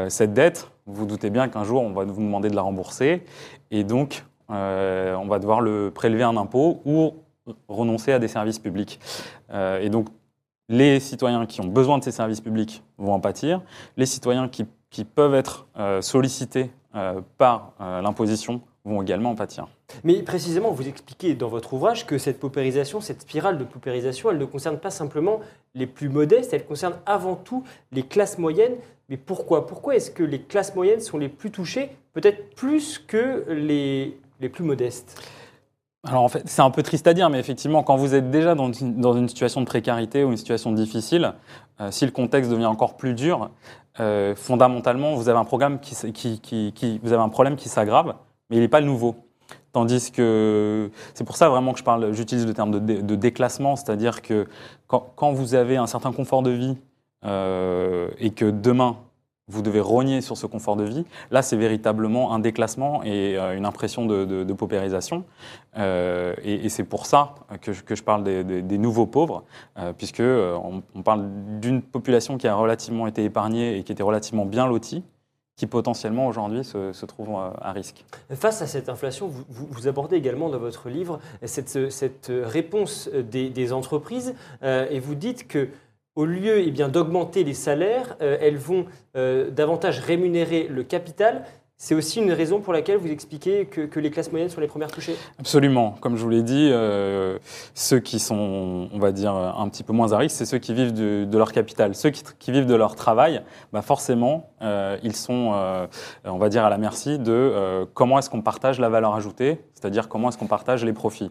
Cette 0.08 0.34
dette, 0.34 0.72
vous 0.86 1.02
vous 1.02 1.06
doutez 1.06 1.30
bien 1.30 1.50
qu'un 1.50 1.66
jour, 1.66 1.82
on 1.82 1.91
va 1.91 2.06
vous 2.06 2.22
demander 2.22 2.50
de 2.50 2.56
la 2.56 2.62
rembourser, 2.62 3.26
et 3.72 3.84
donc 3.84 4.24
on 4.47 5.28
va 5.28 5.39
devoir 5.39 5.60
le 5.60 5.91
prélever 5.93 6.24
un 6.24 6.38
impôt 6.38 6.82
ou 6.86 7.14
renoncer 7.68 8.12
à 8.12 8.20
des 8.20 8.28
services 8.28 8.60
publics. 8.60 9.00
Euh, 9.52 9.82
et 9.82 9.89
donc, 9.89 10.08
les 10.68 11.00
citoyens 11.00 11.45
qui 11.45 11.62
ont 11.62 11.68
besoin 11.68 11.97
de 11.97 12.04
ces 12.04 12.12
services 12.12 12.41
publics 12.41 12.84
vont 12.97 13.14
en 13.14 13.20
pâtir. 13.20 13.62
Les 13.97 14.06
citoyens 14.06 14.47
qui, 14.47 14.66
qui 14.89 15.04
peuvent 15.04 15.34
être 15.34 15.68
euh, 15.78 16.02
sollicités 16.02 16.70
euh, 16.95 17.22
par 17.38 17.74
l'imposition 17.80 18.62
vont 18.86 19.02
également 19.02 19.32
en 19.32 19.36
pâtir. 19.36 19.68
Mais 20.04 20.22
précisément, 20.22 20.72
vous 20.72 20.88
expliquez 20.88 21.36
dans 21.36 21.50
votre 21.50 21.74
ouvrage 21.74 22.06
que 22.06 22.18
cette 22.18 22.39
paupérisation, 22.39 23.02
cette 23.02 23.22
spirale 23.22 23.58
de 23.58 23.64
paupérisation, 23.64 24.32
elle 24.32 24.38
ne 24.38 24.45
concerne 24.45 24.78
pas 24.78 24.91
simplement 24.91 25.41
les 25.76 25.88
plus 25.88 26.10
modestes, 26.10 26.54
elle 26.54 26.66
concerne 26.66 26.95
avant 27.06 27.36
tout 27.36 27.64
les 27.91 28.04
classes 28.04 28.38
moyennes. 28.38 28.76
Mais 29.10 29.18
pourquoi? 29.18 29.68
Pourquoi 29.68 29.95
est-ce 29.95 30.12
que 30.12 30.24
les 30.24 30.41
classes 30.41 30.76
moyennes 30.76 31.02
sont 31.02 31.18
les 31.18 31.30
plus 31.30 31.52
touchées, 31.52 31.89
peut-être 32.14 32.56
plus 32.56 33.00
que 33.00 33.45
les, 33.50 34.18
les 34.39 34.50
plus 34.50 34.64
modestes? 34.64 35.20
Alors 36.08 36.24
en 36.24 36.30
fait, 36.30 36.43
c'est 36.45 36.62
un 36.62 36.72
peu 36.72 36.82
triste 36.82 37.08
à 37.08 37.14
dire, 37.14 37.30
mais 37.30 37.39
effectivement, 37.39 37.84
quand 37.84 37.97
vous 37.97 38.16
êtes 38.16 38.32
déjà 38.32 38.56
dans 38.56 38.72
une, 38.72 39.02
dans 39.02 39.14
une 39.14 39.28
situation 39.28 39.60
de 39.60 39.66
précarité 39.66 40.24
ou 40.24 40.32
une 40.32 40.38
situation 40.38 40.72
difficile, 40.72 41.34
euh, 41.82 41.91
si 41.91 42.06
le 42.06 42.12
contexte 42.12 42.50
devient 42.50 42.68
encore 42.68 42.95
plus 42.95 43.14
dur, 43.14 43.50
euh, 44.00 44.34
fondamentalement, 44.36 45.16
vous 45.16 45.28
avez 45.28 45.38
un, 45.38 45.43
programme 45.43 45.80
qui, 45.82 45.93
vous 47.04 47.14
avez 47.14 47.22
un 47.22 47.30
problème 47.30 47.58
qui 47.58 47.68
s'aggrave, 47.68 48.16
mais 48.50 48.58
il 48.58 48.60
n'est 48.62 48.70
pas 48.70 48.80
nouveau. 48.80 49.16
Tandis 49.74 50.12
que 50.12 50.89
c'est 51.14 51.26
pour 51.26 51.36
ça 51.36 51.50
vraiment 51.50 51.74
que 51.74 51.80
je 51.80 51.84
parle, 51.84 52.14
j'utilise 52.14 52.47
le 52.47 52.54
terme 52.54 52.72
de, 52.72 52.80
dé- 52.80 53.02
de 53.02 53.16
déclassement, 53.16 53.76
c'est-à-dire 53.76 54.22
que 54.22 54.47
quand, 54.88 55.12
quand 55.16 55.34
vous 55.34 55.54
avez 55.54 55.76
un 55.78 55.86
certain 55.86 56.14
confort 56.14 56.43
de 56.43 56.52
vie 56.52 56.78
euh, 57.26 58.10
et 58.20 58.30
que 58.32 58.45
demain 58.45 58.95
vous 59.50 59.62
devez 59.62 59.80
rogner 59.82 60.22
sur 60.22 60.38
ce 60.38 60.45
confort 60.45 60.76
de 60.76 60.84
vie, 60.84 61.06
là 61.32 61.41
c'est 61.41 61.58
véritablement 61.58 62.34
un 62.34 62.39
déclassement 62.39 63.04
et 63.04 63.38
euh, 63.38 63.58
une 63.58 63.66
impression 63.66 64.06
de, 64.06 64.24
de- 64.26 64.43
de 64.43 64.54
paupérisation. 64.54 65.26
Euh, 65.78 66.34
et 66.43 66.70
c'est 66.70 66.84
pour 66.84 67.06
ça 67.06 67.36
que 67.62 67.74
je, 67.74 67.84
que 67.84 67.95
je 67.95 68.04
parle 68.04 68.24
des, 68.24 68.78
nouveaux 68.78 69.06
pauvres, 69.06 69.43
euh, 69.78 69.93
puisque 69.97 70.20
euh, 70.20 70.58
on, 70.95 71.02
parle 71.02 71.26
d'une 71.60 71.82
population 71.82 72.38
qui 72.38 72.47
a 72.47 72.56
relativement 72.56 73.08
été 73.08 73.24
épargnée 73.24 73.78
et 73.78 73.84
qui 73.84 73.91
était 73.91 74.04
relativement 74.04 74.45
bien 74.45 74.68
lotie, 74.68 75.04
qui 75.56 75.68
potentiellement 75.68 76.28
aujourd'hui 76.28 76.64
se, 76.64 76.93
se 76.93 77.06
trouve 77.06 77.30
à 77.36 77.72
risque. 77.72 78.06
Face 78.32 78.62
à 78.62 78.68
cette 78.68 78.88
inflation, 78.88 79.28
vous, 79.28 79.43
vous- 79.50 79.88
abordez 79.88 80.16
également 80.16 80.50
dans 80.50 80.60
votre 80.60 80.89
livre 80.89 81.20
cette, 81.43 81.91
cette 81.91 82.32
réponse 82.32 83.10
des, 83.10 83.74
entreprises 83.74 84.36
et 84.64 85.00
vous 85.00 85.16
dites 85.16 85.47
que 85.47 85.68
au 86.20 86.26
lieu 86.26 86.59
eh 86.59 86.72
bien, 86.72 86.89
d'augmenter 86.89 87.45
les 87.45 87.53
salaires, 87.53 88.17
euh, 88.22 88.38
elles 88.41 88.57
vont 88.57 88.86
euh, 89.15 89.49
davantage 89.51 89.99
rémunérer 89.99 90.67
le 90.70 90.84
capital. 90.84 91.45
C'est 91.78 91.95
aussi 91.95 92.20
une 92.20 92.34
raison 92.34 92.59
pour 92.59 92.74
laquelle 92.74 92.97
vous 92.97 93.09
expliquez 93.09 93.67
que, 93.67 93.97
les 94.01 94.11
classes 94.11 94.30
moyennes 94.30 94.49
sont 94.49 94.59
les 94.59 94.67
premières 94.67 94.91
touchées 94.91 95.15
Absolument. 95.39 95.95
Comme 96.01 96.17
je 96.17 96.24
vous 96.24 96.30
l'ai 96.30 96.43
dit, 96.43 96.72
euh, 96.74 97.39
ceux 97.74 98.01
qui 98.01 98.20
sont, 98.20 98.89
on 98.91 98.99
va 98.99 99.13
dire, 99.13 99.34
un 99.34 99.70
petit 99.70 99.84
peu 99.84 99.93
moins 99.93 100.11
à 100.11 100.17
risque, 100.17 100.36
c'est 100.36 100.45
ceux 100.45 100.57
qui 100.57 100.74
vivent 100.74 100.91
de, 100.91 101.38
leur 101.38 101.53
capital. 101.53 101.95
Ceux 101.95 102.09
qui, 102.09 102.22
qui 102.38 102.51
vivent 102.51 102.65
de 102.65 102.76
leur 102.76 102.97
travail, 102.97 103.41
bah 103.72 103.82
forcément, 103.82 104.51
ils 104.61 105.15
sont, 105.15 105.53
on 106.26 106.38
va 106.38 106.49
dire, 106.49 106.65
à 106.65 106.70
la 106.70 106.78
merci 106.78 107.17
de 107.17 107.88
comment 107.93 108.20
est-ce 108.20 108.30
qu'on 108.30 108.41
partage 108.41 108.78
la 108.82 108.89
valeur 108.89 109.15
ajoutée, 109.15 109.61
c'est-à-dire 109.80 110.09
comment 110.09 110.30
est-ce 110.30 110.38
qu'on 110.38 110.47
partage 110.47 110.84
les 110.84 110.93
profits. 110.93 111.30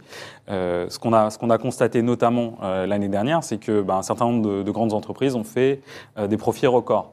Euh, 0.49 0.89
ce 0.89 0.99
qu'on 0.99 1.13
a, 1.13 1.29
a 1.29 1.59
constaté 1.59 2.03
notamment 2.03 2.55
euh, 2.63 2.87
l'année 2.87 3.09
dernière, 3.09 3.45
c'est 3.45 3.59
que 3.59 3.85
un 3.91 4.03
certain 4.03 4.27
nombre 4.27 4.49
de, 4.49 4.63
de 4.63 4.71
grandes 4.71 4.93
entreprises 4.93 5.35
ont 5.35 5.45
fait 5.45 5.81
euh, 6.17 6.27
des 6.27 6.37
profits 6.37 6.67
records. 6.67 7.11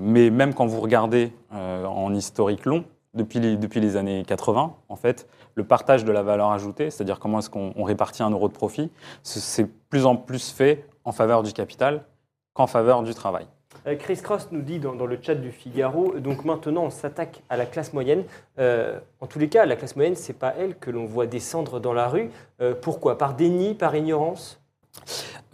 Mais 0.00 0.30
même 0.30 0.54
quand 0.54 0.66
vous 0.66 0.80
regardez 0.80 1.32
en 1.52 2.14
historique 2.14 2.64
long, 2.64 2.84
depuis 3.14 3.40
les, 3.40 3.56
depuis 3.56 3.80
les 3.80 3.96
années 3.96 4.24
80, 4.26 4.72
en 4.88 4.96
fait, 4.96 5.28
le 5.54 5.64
partage 5.64 6.04
de 6.06 6.12
la 6.12 6.22
valeur 6.22 6.50
ajoutée, 6.50 6.90
c'est-à-dire 6.90 7.18
comment 7.18 7.40
est-ce 7.40 7.50
qu'on 7.50 7.74
on 7.76 7.84
répartit 7.84 8.22
un 8.22 8.30
euro 8.30 8.48
de 8.48 8.54
profit, 8.54 8.90
ce- 9.22 9.38
c'est 9.38 9.66
plus 9.90 10.06
en 10.06 10.16
plus 10.16 10.50
fait 10.50 10.86
en 11.04 11.12
faveur 11.12 11.42
du 11.42 11.52
capital 11.52 12.04
qu'en 12.54 12.66
faveur 12.66 13.02
du 13.02 13.12
travail. 13.14 13.46
Euh, 13.86 13.96
Chris 13.96 14.16
Cross 14.22 14.48
nous 14.52 14.62
dit 14.62 14.78
dans, 14.78 14.92
le 14.92 15.18
chat 15.20 15.34
du 15.34 15.50
Figaro, 15.50 16.18
donc 16.18 16.44
maintenant 16.44 16.84
on 16.84 16.90
s'attaque 16.90 17.42
à 17.48 17.56
la 17.56 17.66
classe 17.66 17.92
moyenne. 17.92 18.24
Euh, 18.58 18.98
en 19.20 19.26
tous 19.26 19.38
les 19.38 19.48
cas, 19.48 19.66
la 19.66 19.76
classe 19.76 19.96
moyenne, 19.96 20.14
c'est 20.14 20.38
pas 20.38 20.54
elle 20.58 20.76
que 20.76 20.90
l'on 20.90 21.04
voit 21.04 21.26
descendre 21.26 21.80
dans 21.80 21.92
la 21.92 22.08
rue. 22.08 22.30
Euh, 22.60 22.74
pourquoi? 22.80 23.18
Par 23.18 23.34
déni, 23.34 23.74
par 23.74 23.94
ignorance? 23.96 24.58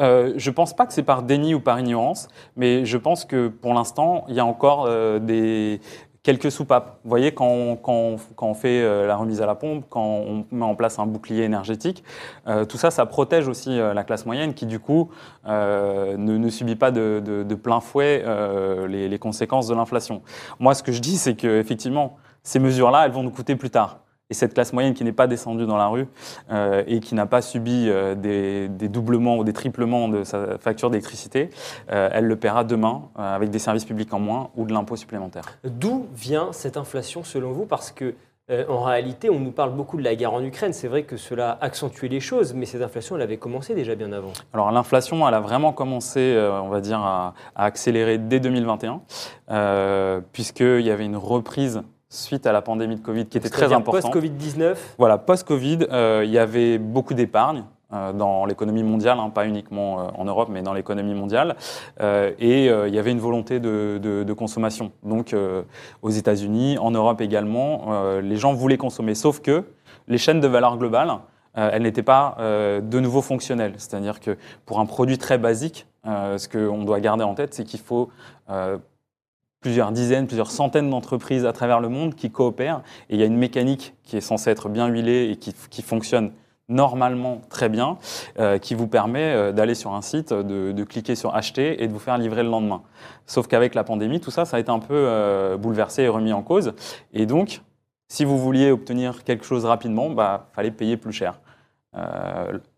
Je 0.01 0.51
pense 0.51 0.75
pas 0.75 0.87
que 0.87 0.93
c'est 0.93 1.03
par 1.03 1.23
déni 1.23 1.55
ou 1.55 1.61
par 1.61 1.79
ignorance, 1.81 2.29
mais 2.57 2.85
je 2.85 2.97
pense 2.97 3.25
que 3.25 3.49
pour 3.49 3.75
l'instant, 3.75 4.25
il 4.29 4.35
y 4.35 4.41
a 4.41 4.45
encore 4.45 4.89
des 5.21 5.81
quelques 6.29 6.53
soupapes. 6.53 6.99
Vous 7.05 7.09
voyez, 7.09 7.33
quand 7.33 7.79
on, 7.87 8.55
fait 8.55 8.83
euh, 8.83 9.07
la 9.07 9.17
remise 9.17 9.41
à 9.41 9.47
la 9.47 9.55
pompe, 9.55 9.87
quand 9.89 10.05
on 10.05 10.45
met 10.51 10.67
en 10.67 10.75
place 10.75 10.99
un 10.99 11.07
bouclier 11.07 11.45
énergétique, 11.45 12.05
euh, 12.47 12.67
tout 12.67 12.77
ça, 12.77 12.91
ça 12.91 13.07
protège 13.07 13.49
aussi 13.49 13.81
euh, 13.81 13.95
la 13.95 14.05
classe 14.05 14.27
moyenne 14.27 14.53
qui, 14.53 14.67
du 14.67 14.79
coup, 14.79 15.09
ne, 15.47 16.49
subit 16.51 16.77
pas 16.77 16.91
de, 16.91 17.55
plein 17.55 17.81
fouet 17.81 18.23
les, 18.89 19.09
les 19.09 19.19
conséquences 19.19 19.69
de 19.69 19.75
l'inflation. 19.75 20.21
Moi, 20.61 20.75
ce 20.75 20.83
que 20.83 20.93
je 20.93 21.01
dis, 21.01 21.17
c'est 21.17 21.35
qu'effectivement, 21.35 22.19
ces 22.43 22.59
mesures-là, 22.59 23.07
elles 23.07 23.13
vont 23.13 23.23
nous 23.23 23.31
coûter 23.31 23.57
plus 23.57 23.71
tard. 23.71 24.01
Et 24.31 24.35
cette 24.35 24.53
classe 24.53 24.75
moyenne 24.75 24.93
qui 24.93 25.05
n'est 25.05 25.13
pas 25.13 25.27
descendue 25.27 25.65
dans 25.65 25.79
la 25.79 25.87
rue 25.87 26.07
euh, 26.51 26.83
et 26.87 27.01
qui 27.01 27.15
n'a 27.15 27.25
pas 27.25 27.41
subi 27.41 27.87
euh, 27.89 28.15
des, 28.15 28.69
des 28.69 28.89
doublements 28.89 29.39
ou 29.39 29.45
des 29.45 29.55
triplements 29.55 30.07
de 30.09 30.23
sa 30.23 30.59
facture 30.59 30.91
d'électricité, 30.91 31.49
euh, 31.91 32.11
elle 32.13 32.27
le 32.27 32.37
paiera 32.37 32.63
demain 32.63 33.09
avec 33.17 33.49
des 33.49 33.59
services 33.59 33.87
publics 33.87 34.13
en 34.13 34.21
moins 34.21 34.51
ou 34.55 34.67
de 34.67 34.73
l'impôt 34.75 34.97
supplémentaire. 34.97 35.45
D'où 35.65 36.09
vient 36.15 36.53
cette 36.53 36.77
inflation 36.77 37.25
selon 37.25 37.53
vous? 37.53 37.65
Parce 37.65 37.91
que 37.91 38.15
en 38.51 38.83
réalité, 38.83 39.29
on 39.29 39.41
nous 39.41 39.51
parle 39.51 39.75
beaucoup 39.75 39.99
de 39.99 40.03
la 40.03 40.15
guerre 40.15 40.33
en 40.33 40.43
Ukraine. 40.43 40.73
C'est 40.73 40.89
vrai 40.89 41.03
que 41.03 41.19
cela 41.19 41.51
a 41.51 41.65
accentué 41.67 42.09
les 42.09 42.21
choses, 42.21 42.55
mais 42.55 42.65
cette 42.65 42.81
inflation, 42.81 43.17
elle 43.17 43.21
avait 43.21 43.37
commencé 43.37 43.75
déjà 43.75 43.95
bien 43.95 44.11
avant. 44.11 44.33
Alors 44.55 44.73
l'inflation, 44.73 45.29
elle 45.29 45.35
a 45.35 45.41
vraiment 45.41 45.75
commencé, 45.75 46.35
on 46.51 46.71
va 46.71 46.81
dire, 46.81 46.99
à, 46.99 47.35
à 47.55 47.65
accélérer 47.67 48.17
dès 48.17 48.41
2021, 48.41 49.03
euh, 49.51 50.23
puisqu'il 50.33 50.81
y 50.81 50.91
avait 50.91 51.05
une 51.05 51.19
reprise 51.19 51.83
suite 52.11 52.47
à 52.47 52.53
la 52.53 52.63
pandémie 52.63 52.97
de 52.97 53.01
Covid 53.01 53.27
qui 53.27 53.37
était 53.39 53.51
très 53.51 53.73
importante. 53.73 54.13
Post-Covid-19, 54.13 54.77
Voilà, 54.99 55.19
post-Covid, 55.19 55.81
euh, 55.93 56.23
il 56.25 56.31
y 56.31 56.39
avait 56.39 56.79
beaucoup 56.79 57.13
d'épargne 57.15 57.65
euh, 57.93 58.13
dans 58.13 58.47
l'économie 58.47 58.83
mondiale, 58.83 59.19
hein, 59.19 59.29
pas 59.31 59.47
uniquement 59.47 60.01
euh, 60.01 60.05
en 60.17 60.25
Europe, 60.25 60.49
mais 60.51 60.63
dans 60.63 60.73
l'économie 60.73 61.15
mondiale. 61.15 61.57
Et 62.01 62.67
il 62.67 62.95
y 62.95 62.99
avait 62.99 63.11
une 63.11 63.19
volonté 63.19 63.61
de, 63.61 63.99
de- 64.03 64.23
de 64.25 64.33
consommation. 64.33 64.93
Donc 65.03 65.35
aux 66.03 66.11
États-Unis, 66.11 66.79
en 66.79 66.91
Europe 66.91 67.21
également, 67.21 67.93
les 68.21 68.37
gens 68.37 68.55
voulaient 68.55 68.77
consommer. 68.79 69.15
Sauf 69.15 69.41
que 69.41 69.65
les 70.07 70.19
chaînes 70.19 70.41
de 70.41 70.49
valeur 70.49 70.77
globale, 70.79 71.11
elles 71.55 71.83
n'étaient 71.83 72.03
pas 72.03 72.37
de 72.39 73.01
nouveau 73.01 73.21
fonctionnelles. 73.21 73.75
C'est-à-dire 73.77 74.21
que 74.21 74.37
pour 74.65 74.81
un 74.81 74.87
produit 74.87 75.19
très 75.19 75.39
basique, 75.39 75.87
ce 76.05 76.49
qu'on 76.49 76.85
doit 76.85 77.01
garder 77.01 77.25
en 77.25 77.35
tête, 77.35 77.53
c'est 77.55 77.65
qu'il 77.65 77.81
faut 77.81 78.09
plusieurs 79.61 79.93
dizaines, 79.93 80.27
plusieurs 80.27 80.51
centaines 80.51 80.91
d'entreprises 80.91 81.45
à 81.45 81.53
travers 81.53 81.81
le 81.81 81.89
monde 81.89 82.15
qui 82.15 82.31
coopèrent. 82.31 82.83
Et 83.11 83.15
il 83.15 83.21
y 83.21 83.23
a 83.23 83.27
une 83.27 83.37
mécanique 83.37 83.95
qui 84.05 84.17
est 84.17 84.21
censée 84.21 84.51
être 84.51 84.69
bien 84.69 84.87
huilée 84.87 85.31
et 85.31 85.37
qui, 85.37 85.83
fonctionne 85.83 86.33
normalement 86.69 87.41
très 87.49 87.69
bien, 87.69 87.99
euh, 88.39 88.59
qui 88.59 88.75
vous 88.75 88.87
permet 88.87 89.35
euh, 89.35 89.53
d'aller 89.53 89.75
sur 89.75 89.95
un 89.95 90.03
site, 90.03 90.33
de, 90.33 90.85
cliquer 90.85 91.15
sur 91.15 91.35
acheter 91.35 91.83
et 91.83 91.89
de 91.89 91.93
vous 91.93 91.99
faire 91.99 92.19
livrer 92.19 92.43
le 92.43 92.51
lendemain. 92.51 92.83
Sauf 93.27 93.47
qu'avec 93.49 93.75
la 93.75 93.85
pandémie, 93.85 94.21
tout 94.21 94.31
ça, 94.31 94.45
ça 94.45 94.59
a 94.59 94.61
été 94.61 94.71
un 94.71 94.79
peu 94.79 94.95
euh, 94.95 95.57
bouleversé 95.57 96.03
et 96.03 96.09
remis 96.09 96.33
en 96.33 96.43
cause. 96.43 96.75
Et 97.13 97.27
donc, 97.27 97.63
si 98.09 98.25
vous 98.25 98.39
vouliez 98.39 98.71
obtenir 98.71 99.25
quelque 99.25 99.45
chose 99.45 99.65
rapidement, 99.65 100.11
bah, 100.11 100.49
fallait 100.53 100.71
payer 100.71 100.97
plus 100.97 101.13
cher. 101.13 101.41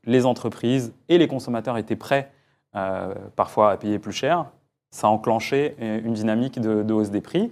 Les 0.05 0.25
entreprises 0.25 0.95
et 1.11 1.19
les 1.19 1.29
consommateurs 1.29 1.77
étaient 1.77 1.95
prêts 1.95 2.33
parfois 3.37 3.73
à 3.73 3.77
payer 3.77 3.99
plus 3.99 4.13
cher. 4.13 4.47
Ça 4.91 5.07
a 5.07 5.11
enclenché 5.11 5.77
euh, 5.81 6.01
une 6.05 6.15
dynamique 6.15 6.61
de, 6.61 6.83
de 6.83 6.93
hausse 6.93 7.11
des 7.11 7.21
prix. 7.21 7.51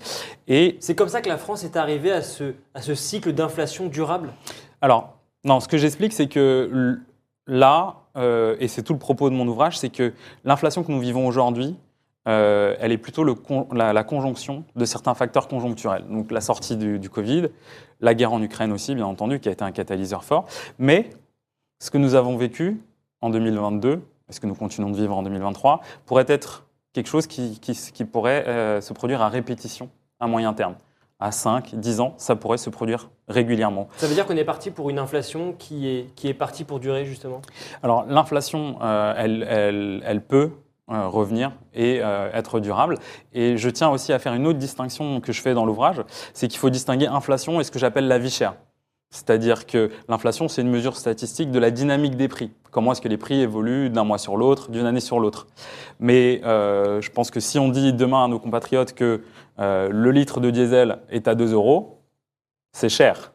Et 0.49 0.76
c'est 0.80 0.95
comme 0.95 1.09
ça 1.09 1.20
que 1.20 1.28
la 1.28 1.39
France 1.39 1.62
est 1.64 1.76
arrivée 1.76 2.11
à 2.12 2.22
ce, 2.22 2.55
à 2.74 2.82
ce 2.82 2.95
cycle 2.95 3.32
d'inflation 3.32 3.86
durable? 3.86 4.30
alors, 4.80 5.14
non, 5.45 5.61
ce 5.61 5.68
que 5.68 5.78
j'explique, 5.78 6.12
c'est 6.12 6.26
que 6.28 6.99
là, 7.47 7.95
euh, 8.16 8.57
et 8.59 8.66
c'est 8.68 8.82
tout 8.82 8.93
le 8.93 8.99
propos 8.99 9.30
de 9.30 9.34
mon 9.36 9.47
ouvrage, 9.47 9.78
c'est 9.78 9.89
que 9.89 10.12
l'inflation 10.45 10.82
que 10.82 10.91
nous 10.91 10.99
vivons 11.01 11.26
aujourd'hui, 11.28 11.76
euh, 12.26 12.74
elle 12.80 12.91
est 12.93 12.99
plutôt 12.99 13.22
le 13.24 13.34
con- 13.34 13.68
la, 13.72 13.93
la 13.93 14.03
conjonction 14.05 14.64
de 14.74 14.84
certains 14.84 15.14
facteurs 15.14 15.47
conjoncturels. 15.49 16.05
Donc 16.11 16.32
la 16.32 16.41
sortie 16.41 16.76
du, 16.76 16.99
du 16.99 17.09
Covid, 17.09 17.49
la 18.01 18.14
guerre 18.14 18.32
en 18.32 18.43
Ukraine 18.43 18.72
aussi, 18.72 18.95
bien 18.97 19.07
entendu, 19.07 19.39
qui 19.41 19.49
a 19.49 19.53
été 19.53 19.62
un 19.64 19.70
catalyseur 19.70 20.24
fort. 20.24 20.47
Mais 20.78 21.11
ce 21.78 21.91
que 21.91 21.99
nous 21.99 22.14
avons 22.16 22.36
vécu 22.36 22.80
en 23.20 23.30
2022, 23.30 24.03
et 24.28 24.32
ce 24.32 24.41
que 24.41 24.47
nous 24.47 24.55
continuons 24.57 24.91
de 24.91 24.97
vivre 24.97 25.16
en 25.16 25.22
2023, 25.22 25.80
pourrait 26.05 26.26
être 26.28 26.64
quelque 26.93 27.09
chose 27.09 27.26
qui, 27.26 27.59
qui- 27.61 27.74
qui 27.93 28.05
pourrait 28.05 28.45
euh, 28.49 28.80
se 28.80 28.93
produire 28.93 29.22
à 29.22 29.28
répétition 29.28 29.91
à 30.20 30.26
moyen 30.26 30.53
terme. 30.55 30.74
À 31.20 31.32
5, 31.32 31.74
10 31.74 31.99
ans, 32.01 32.14
ça 32.16 32.36
pourrait 32.36 32.59
se 32.59 32.70
produire 32.70 33.11
régulièrement. 33.26 33.89
Ça 33.97 34.07
veut 34.07 34.14
dire 34.14 34.24
qu'on 34.24 34.36
est 34.36 34.45
parti 34.45 34.70
pour 34.70 34.89
une 34.89 35.01
inflation 35.01 35.53
qui 35.53 35.89
est, 35.89 36.14
qui 36.14 36.28
est 36.28 36.34
partie 36.34 36.62
pour 36.62 36.78
durer, 36.78 37.05
justement? 37.05 37.43
Alors 37.82 38.05
l'inflation, 38.07 38.78
euh, 38.82 39.14
elle, 39.16 39.43
elle- 39.49 40.03
elle 40.07 40.20
peut 40.24 40.53
euh, 40.91 41.09
revenir 41.09 41.53
et 41.74 41.97
être 41.99 42.61
durable. 42.61 42.99
Et 43.34 43.57
je 43.59 43.68
tiens 43.68 43.91
aussi 43.91 44.12
à 44.12 44.18
faire 44.20 44.32
une 44.34 44.47
autre 44.47 44.59
distinction 44.61 45.20
que 45.20 45.32
je 45.32 45.43
fais 45.43 45.55
dans 45.55 45.66
l'ouvrage, 45.66 46.03
c'est 46.34 46.47
qu'il 46.49 46.59
faut 46.59 46.70
distinguer 46.70 47.07
inflation 47.09 47.61
et 47.61 47.64
ce 47.64 47.70
que 47.72 47.78
j'appelle 47.80 48.07
la 48.09 48.18
vie 48.18 48.30
chère. 48.30 48.55
C'est-à-dire 49.11 49.66
que 49.66 49.90
l'inflation, 50.09 50.48
c'est 50.48 50.61
une 50.61 50.70
mesure 50.70 50.96
statistique 50.96 51.50
de 51.50 51.59
la 51.59 51.70
dynamique 51.70 52.16
des 52.16 52.28
prix. 52.28 52.50
Comment 52.70 52.92
est-ce 52.92 53.00
que 53.00 53.09
les 53.09 53.16
prix 53.16 53.40
évoluent 53.40 53.88
d'un 53.88 54.04
mois 54.04 54.18
sur 54.18 54.36
l'autre, 54.36 54.70
d'une 54.70 54.84
année 54.84 55.00
sur 55.00 55.18
l'autre. 55.18 55.46
Mais 55.98 56.42
euh, 56.44 57.00
je 57.00 57.11
pense 57.11 57.30
que 57.30 57.40
si 57.40 57.59
on 57.59 57.68
dit 57.70 57.94
demain 57.94 58.24
à 58.24 58.28
nos 58.28 58.38
compatriotes 58.38 58.92
que 58.92 59.22
euh, 59.61 59.88
le 59.90 60.11
litre 60.11 60.40
de 60.40 60.50
diesel 60.50 60.98
est 61.11 61.26
à 61.26 61.34
2 61.34 61.54
euros, 61.54 62.02
c'est 62.72 62.90
cher. 62.90 63.32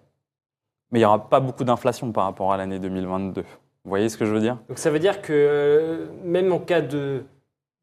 Mais 0.92 1.00
il 1.00 1.02
n'y 1.02 1.06
aura 1.06 1.28
pas 1.28 1.40
beaucoup 1.40 1.64
d'inflation 1.64 2.12
par 2.12 2.26
rapport 2.26 2.54
à 2.54 2.58
l'année 2.58 2.78
2022. 2.78 3.42
Vous 3.42 3.90
voyez 3.90 4.10
ce 4.10 4.18
que 4.18 4.26
je 4.26 4.32
veux 4.32 4.40
dire? 4.40 4.58
Donc 4.70 4.78
ça 4.78 4.92
veut 4.92 5.00
dire 5.00 5.24
que 5.24 5.34
euh, 5.34 6.06
même 6.24 6.54
en 6.54 6.60
cas 6.60 6.82
de, 6.82 7.24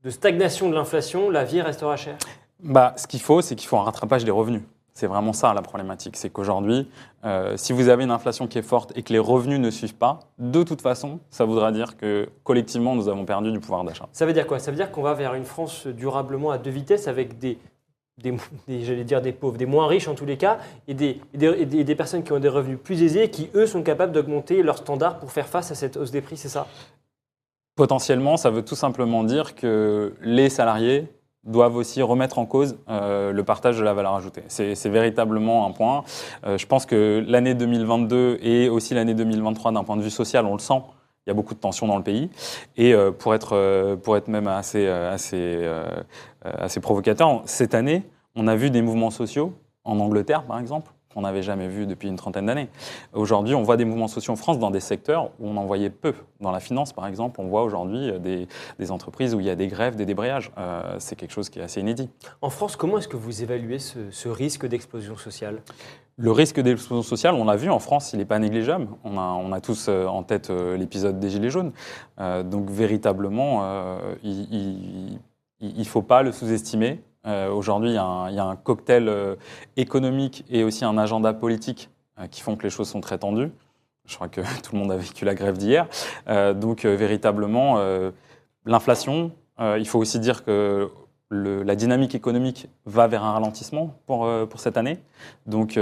de 0.04 0.10
stagnation 0.10 0.70
de 0.70 0.74
l'inflation, 0.76 1.28
la 1.28 1.42
vie 1.42 1.60
restera 1.60 1.96
chère? 1.96 2.18
bah, 2.62 2.94
Ce 2.96 3.08
qu'il 3.08 3.20
faut, 3.20 3.40
c'est 3.42 3.56
qu'il 3.56 3.68
faut 3.68 3.76
un 3.78 3.82
rattrapage 3.82 4.24
des 4.24 4.30
revenus. 4.30 4.62
C'est 5.00 5.06
vraiment 5.06 5.32
ça 5.32 5.54
la 5.54 5.62
problématique. 5.62 6.14
C'est 6.18 6.28
qu'aujourd'hui, 6.28 6.86
euh, 7.24 7.56
si 7.56 7.72
vous 7.72 7.88
avez 7.88 8.04
une 8.04 8.10
inflation 8.10 8.46
qui 8.46 8.58
est 8.58 8.62
forte 8.62 8.92
et 8.98 9.02
que 9.02 9.14
les 9.14 9.18
revenus 9.18 9.58
ne 9.58 9.70
suivent 9.70 9.94
pas, 9.94 10.20
de 10.38 10.62
toute 10.62 10.82
façon, 10.82 11.20
ça 11.30 11.46
voudra 11.46 11.72
dire 11.72 11.96
que 11.96 12.28
collectivement, 12.44 12.94
nous 12.94 13.08
avons 13.08 13.24
perdu 13.24 13.50
du 13.50 13.60
pouvoir 13.60 13.82
d'achat. 13.82 14.10
Ça 14.12 14.26
veut 14.26 14.34
dire 14.34 14.46
quoi? 14.46 14.58
Ça 14.58 14.70
veut 14.70 14.76
dire 14.76 14.90
qu'on 14.90 15.00
va 15.00 15.14
vers 15.14 15.32
une 15.32 15.46
France 15.46 15.86
durablement 15.86 16.50
à 16.50 16.58
deux 16.58 16.68
vitesses 16.70 17.08
avec 17.08 17.38
des, 17.38 17.56
des, 18.18 18.34
des- 18.68 18.84
j'allais 18.84 19.04
dire 19.04 19.22
des 19.22 19.32
pauvres, 19.32 19.56
des 19.56 19.64
moins 19.64 19.86
riches 19.86 20.06
en 20.06 20.14
tous 20.14 20.26
les 20.26 20.36
cas, 20.36 20.58
et 20.86 20.92
des, 20.92 21.18
et 21.32 21.38
des, 21.38 21.46
et 21.46 21.64
des- 21.64 21.82
des 21.82 21.94
personnes 21.94 22.22
qui 22.22 22.32
ont 22.32 22.38
des 22.38 22.50
revenus 22.50 22.78
plus 22.78 23.02
aisés 23.02 23.22
et 23.22 23.30
qui, 23.30 23.48
eux, 23.54 23.64
sont 23.66 23.82
capables 23.82 24.12
d'augmenter 24.12 24.62
leurs 24.62 24.76
standards 24.76 25.18
pour 25.18 25.32
faire 25.32 25.46
face 25.48 25.70
à 25.70 25.74
cette 25.74 25.96
hausse 25.96 26.10
des 26.10 26.20
prix, 26.20 26.36
c'est 26.36 26.50
ça? 26.50 26.66
Potentiellement, 27.74 28.36
ça 28.36 28.50
veut 28.50 28.66
tout 28.66 28.74
simplement 28.76 29.24
dire 29.24 29.54
que 29.54 30.12
les 30.20 30.50
salariés 30.50 31.08
doivent 31.44 31.76
aussi 31.76 32.02
remettre 32.02 32.38
en 32.38 32.46
cause 32.46 32.78
euh, 32.88 33.32
le 33.32 33.44
partage 33.44 33.78
de 33.78 33.82
la 33.82 33.94
valeur 33.94 34.14
ajoutée. 34.14 34.42
C'est 34.48 34.88
véritablement 34.88 35.66
un 35.66 35.72
point. 35.72 36.04
Euh, 36.44 36.58
je 36.58 36.66
pense 36.66 36.86
que 36.86 37.24
l'année 37.26 37.54
2022 37.54 38.38
et 38.42 38.68
aussi 38.68 38.94
l'année 38.94 39.14
2023, 39.14 39.72
d'un 39.72 39.84
point 39.84 39.96
de 39.96 40.02
vue 40.02 40.10
social, 40.10 40.44
on 40.46 40.52
le 40.52 40.58
sent. 40.58 40.82
Il 41.26 41.30
y 41.30 41.32
a 41.32 41.34
beaucoup 41.34 41.54
de 41.54 41.60
tensions 41.60 41.86
dans 41.86 41.96
le 41.96 42.02
pays. 42.02 42.30
Et 42.76 42.92
euh, 42.92 43.10
pour, 43.10 43.34
être, 43.34 43.96
pour 44.02 44.16
être 44.16 44.28
même 44.28 44.48
assez, 44.48 44.86
assez, 44.86 45.66
assez 46.44 46.80
provocateur, 46.80 47.42
cette 47.46 47.74
année, 47.74 48.02
on 48.36 48.46
a 48.46 48.56
vu 48.56 48.70
des 48.70 48.82
mouvements 48.82 49.10
sociaux, 49.10 49.54
en 49.84 49.98
Angleterre 49.98 50.42
par 50.44 50.58
exemple, 50.58 50.92
qu'on 51.12 51.22
n'avait 51.22 51.42
jamais 51.42 51.68
vu 51.68 51.86
depuis 51.86 52.08
une 52.08 52.16
trentaine 52.16 52.46
d'années. 52.46 52.68
Aujourd'hui, 53.12 53.54
on 53.54 53.62
voit 53.62 53.76
des 53.76 53.84
mouvements 53.84 54.08
sociaux 54.08 54.32
en 54.32 54.36
France 54.36 54.58
dans 54.58 54.70
des 54.70 54.80
secteurs 54.80 55.30
où 55.40 55.48
on 55.48 55.56
en 55.56 55.64
voyait 55.64 55.90
peu. 55.90 56.14
Dans 56.40 56.52
la 56.52 56.60
finance, 56.60 56.92
par 56.92 57.06
exemple, 57.06 57.40
on 57.40 57.46
voit 57.48 57.62
aujourd'hui 57.62 58.10
euh, 58.10 58.18
des, 58.18 58.46
des 58.78 58.90
entreprises 58.90 59.34
où 59.34 59.40
il 59.40 59.46
y 59.46 59.50
a 59.50 59.56
des 59.56 59.68
grèves, 59.68 59.96
des 59.96 60.06
débrayages. 60.06 60.52
Euh, 60.58 60.96
c'est 60.98 61.16
quelque 61.16 61.32
chose 61.32 61.50
qui 61.50 61.58
est 61.58 61.62
assez 61.62 61.80
inédit. 61.80 62.08
En 62.42 62.50
France, 62.50 62.76
comment 62.76 62.98
est-ce 62.98 63.08
que 63.08 63.16
vous 63.16 63.42
évaluez 63.42 63.78
ce, 63.78 64.10
ce 64.10 64.28
risque 64.28 64.66
d'explosion 64.66 65.16
sociale? 65.16 65.62
Le 66.16 66.32
risque 66.32 66.60
d'explosion 66.60 67.02
sociale, 67.02 67.34
on 67.34 67.44
l'a 67.46 67.56
vu 67.56 67.70
en 67.70 67.78
France, 67.78 68.12
il 68.12 68.18
n'est 68.18 68.26
pas 68.26 68.38
négligeable. 68.38 68.88
On 69.04 69.16
a, 69.16 69.22
on 69.22 69.52
a 69.52 69.60
tous 69.60 69.86
euh, 69.88 70.06
en 70.06 70.22
tête 70.22 70.50
l'épisode 70.50 71.18
des 71.18 71.30
Gilets 71.30 71.50
jaunes. 71.50 71.72
Euh, 72.18 72.42
donc 72.42 72.68
véritablement, 72.68 73.60
euh, 73.62 74.14
il 74.22 75.18
ne 75.62 75.84
faut 75.84 76.02
pas 76.02 76.22
le 76.22 76.30
sous-estimer. 76.30 77.02
Euh, 77.26 77.50
Aujourd'hui, 77.50 77.90
il 77.90 77.94
y, 77.94 77.98
a 77.98 78.44
un- 78.44 78.56
cocktail 78.56 79.08
euh, 79.08 79.36
économique 79.76 80.44
et 80.48 80.64
aussi 80.64 80.84
un 80.84 80.96
agenda 80.96 81.32
politique 81.34 81.90
euh, 82.18 82.26
qui 82.26 82.40
font 82.40 82.56
que 82.56 82.62
les 82.62 82.70
choses 82.70 82.88
sont 82.88 83.00
très 83.00 83.18
tendues. 83.18 83.50
Je 84.06 84.14
crois 84.14 84.28
que 84.28 84.40
tout 84.62 84.72
le 84.74 84.78
monde 84.78 84.92
a 84.92 84.96
vécu 84.96 85.24
la 85.24 85.34
grève 85.34 85.56
d'hier. 85.58 85.86
Donc 86.56 86.84
véritablement, 86.84 87.78
l'inflation, 88.64 89.30
il 89.60 89.86
faut 89.86 89.98
aussi 90.00 90.18
dire 90.18 90.44
que 90.44 90.90
la 91.30 91.76
dynamique 91.76 92.14
économique 92.16 92.68
va 92.86 93.06
vers 93.06 93.22
un 93.22 93.32
ralentissement 93.32 93.94
pour, 94.06 94.28
pour 94.48 94.58
cette 94.58 94.76
année. 94.76 94.98
Donc 95.46 95.78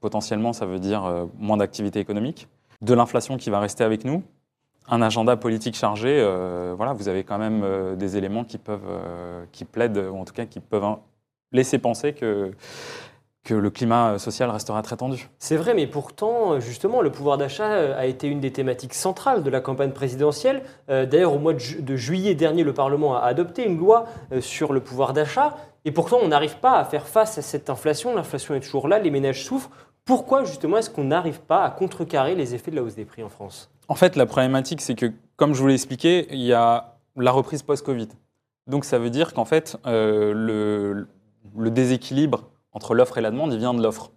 potentiellement, 0.00 0.52
ça 0.52 0.66
veut 0.66 0.80
dire 0.80 1.28
moins 1.38 1.56
d'activité 1.56 2.00
économique, 2.00 2.48
de 2.80 2.94
l'inflation 2.94 3.36
qui 3.36 3.50
va 3.50 3.60
rester 3.60 3.84
avec 3.84 4.04
nous, 4.04 4.24
un 4.88 5.02
agenda 5.02 5.36
politique 5.36 5.76
chargé. 5.76 6.18
euh, 6.20 6.74
voilà, 6.76 6.92
vous 6.92 7.08
avez 7.08 7.24
quand 7.24 7.38
même 7.38 7.62
euh, 7.62 7.96
des 7.96 8.16
éléments 8.16 8.44
qui 8.44 8.58
peuvent, 8.58 8.80
euh, 8.88 9.44
qui 9.52 9.64
plaident, 9.64 10.08
ou 10.12 10.18
en 10.18 10.24
tout 10.24 10.34
cas 10.34 10.46
qui 10.46 10.60
peuvent 10.60 10.96
laisser 11.52 11.78
penser 11.78 12.12
que 12.12 12.52
que 13.44 13.54
le 13.54 13.70
climat 13.70 14.20
social 14.20 14.48
restera 14.50 14.82
très 14.82 14.96
tendu. 14.96 15.28
C'est 15.40 15.56
vrai, 15.56 15.74
mais 15.74 15.88
pourtant, 15.88 16.60
justement, 16.60 17.02
le 17.02 17.10
pouvoir 17.10 17.38
d'achat 17.38 17.66
a 17.96 18.06
été 18.06 18.28
une 18.28 18.38
des 18.38 18.52
thématiques 18.52 18.94
centrales 18.94 19.42
de 19.42 19.50
la 19.50 19.60
campagne 19.60 19.90
présidentielle. 19.90 20.62
D'ailleurs, 20.86 21.34
au 21.34 21.40
mois 21.40 21.52
de, 21.52 21.58
ju- 21.58 21.82
de 21.82 21.96
juillet 21.96 22.36
dernier, 22.36 22.62
le 22.62 22.72
Parlement 22.72 23.16
a 23.16 23.22
adopté 23.22 23.66
une 23.66 23.76
loi 23.78 24.06
sur 24.38 24.72
le 24.72 24.78
pouvoir 24.78 25.12
d'achat. 25.12 25.56
Et 25.84 25.90
pourtant, 25.90 26.18
on 26.22 26.28
n'arrive 26.28 26.58
pas 26.58 26.78
à 26.78 26.84
faire 26.84 27.08
face 27.08 27.36
à 27.36 27.42
cette 27.42 27.68
inflation. 27.68 28.14
L'inflation 28.14 28.54
est 28.54 28.60
toujours 28.60 28.86
là, 28.86 29.00
les 29.00 29.10
ménages 29.10 29.44
souffrent. 29.44 29.70
Pourquoi, 30.04 30.44
justement, 30.44 30.78
est-ce 30.78 30.90
qu'on 30.90 31.04
n'arrive 31.04 31.40
pas 31.40 31.64
à 31.64 31.70
contrecarrer 31.70 32.34
les 32.34 32.54
effets 32.54 32.70
de 32.70 32.76
la 32.76 32.82
hausse 32.82 32.96
des 32.96 33.04
prix 33.04 33.22
en 33.22 33.28
France? 33.28 33.70
En 33.88 33.94
fait, 33.94 34.16
la 34.16 34.26
problématique, 34.26 34.80
c'est 34.80 34.94
que, 34.94 35.12
comme 35.36 35.54
je 35.54 35.60
vous 35.60 35.68
l'ai 35.68 35.74
expliqué, 35.74 36.26
il 36.30 36.40
y 36.42 36.52
a 36.52 36.94
la 37.16 37.30
reprise 37.30 37.62
post-Covid. 37.62 38.08
Donc, 38.66 38.84
ça 38.84 38.98
veut 38.98 39.10
dire 39.10 39.32
qu'en 39.32 39.44
fait, 39.44 39.76
euh, 39.86 40.32
le, 40.34 41.06
le 41.56 41.70
déséquilibre 41.70 42.48
entre 42.72 42.94
l'offre 42.94 43.18
et 43.18 43.20
la 43.20 43.30
demande, 43.30 43.52
il 43.52 43.58
vient 43.58 43.74
de 43.74 43.82
l'offre. 43.82 44.10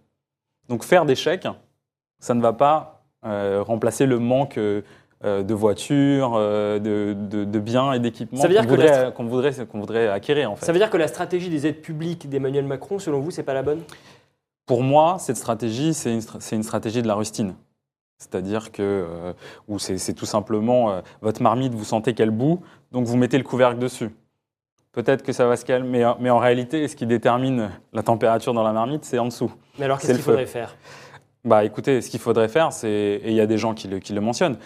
Donc, 0.68 0.82
faire 0.82 1.04
des 1.04 1.14
chèques, 1.14 1.46
ça 2.18 2.34
ne 2.34 2.40
va 2.42 2.52
pas 2.52 3.04
euh, 3.24 3.62
remplacer 3.62 4.06
le 4.06 4.18
manque 4.18 4.58
euh, 4.58 4.82
de 5.22 5.54
voitures, 5.54 6.32
de, 6.38 7.14
de- 7.14 7.44
de 7.44 7.58
biens 7.58 7.92
et 7.92 7.98
d'équipements 8.00 8.42
qu'on 8.42 9.24
voudrait, 9.24 9.50
la- 9.50 9.64
voudrait 9.72 10.08
acquérir, 10.08 10.50
en 10.50 10.56
fait. 10.56 10.66
Ça 10.66 10.72
veut 10.72 10.78
dire 10.78 10.90
que 10.90 10.96
la 10.96 11.08
stratégie 11.08 11.48
des 11.48 11.66
aides 11.66 11.80
publiques 11.80 12.28
d'Emmanuel 12.28 12.64
Macron, 12.66 12.98
selon 12.98 13.20
vous, 13.20 13.30
c'est 13.30 13.42
pas 13.42 13.54
la 13.54 13.62
bonne? 13.62 13.82
Pour 14.66 14.82
moi, 14.82 15.16
cette 15.18 15.36
stratégie, 15.36 15.94
c'est 15.94 16.12
une, 16.12 16.62
stratégie 16.62 17.00
de 17.02 17.06
la 17.08 17.14
rustine. 17.14 17.54
C'est-à-dire 18.18 18.72
que, 18.72 18.82
euh, 18.82 19.32
ou 19.68 19.78
c'est 19.78 20.14
tout 20.14 20.26
simplement 20.26 20.90
euh, 20.90 21.00
votre 21.20 21.42
marmite, 21.42 21.74
vous 21.74 21.84
sentez 21.84 22.14
qu'elle 22.14 22.30
bout, 22.30 22.60
donc 22.90 23.06
vous 23.06 23.16
mettez 23.16 23.38
le 23.38 23.44
couvercle 23.44 23.78
dessus. 23.78 24.10
Peut-être 24.92 25.22
que 25.22 25.32
ça 25.32 25.46
va 25.46 25.56
se 25.56 25.64
calmer, 25.66 25.88
mais, 25.88 26.04
en- 26.04 26.16
mais 26.18 26.30
en 26.30 26.38
réalité, 26.38 26.88
ce 26.88 26.96
qui 26.96 27.06
détermine 27.06 27.70
la 27.92 28.02
température 28.02 28.54
dans 28.54 28.62
la 28.62 28.72
marmite, 28.72 29.04
c'est 29.04 29.18
en 29.18 29.26
dessous. 29.26 29.52
Mais 29.78 29.84
alors, 29.84 29.98
qu'est-ce 29.98 30.12
qu'il 30.14 30.22
faudrait 30.22 30.46
faire? 30.46 30.74
Bah 31.44 31.64
écoutez, 31.64 32.00
ce 32.00 32.10
qu'il 32.10 32.18
faudrait 32.18 32.48
faire, 32.48 32.72
c'est, 32.72 32.88
et 32.90 33.28
il 33.30 33.34
y 33.36 33.40
a 33.40 33.46
des 33.46 33.58
gens 33.58 33.74
qui 33.74 33.86
le, 33.86 33.98
qui 34.00 34.14
le 34.14 34.20
mentionnent, 34.20 34.56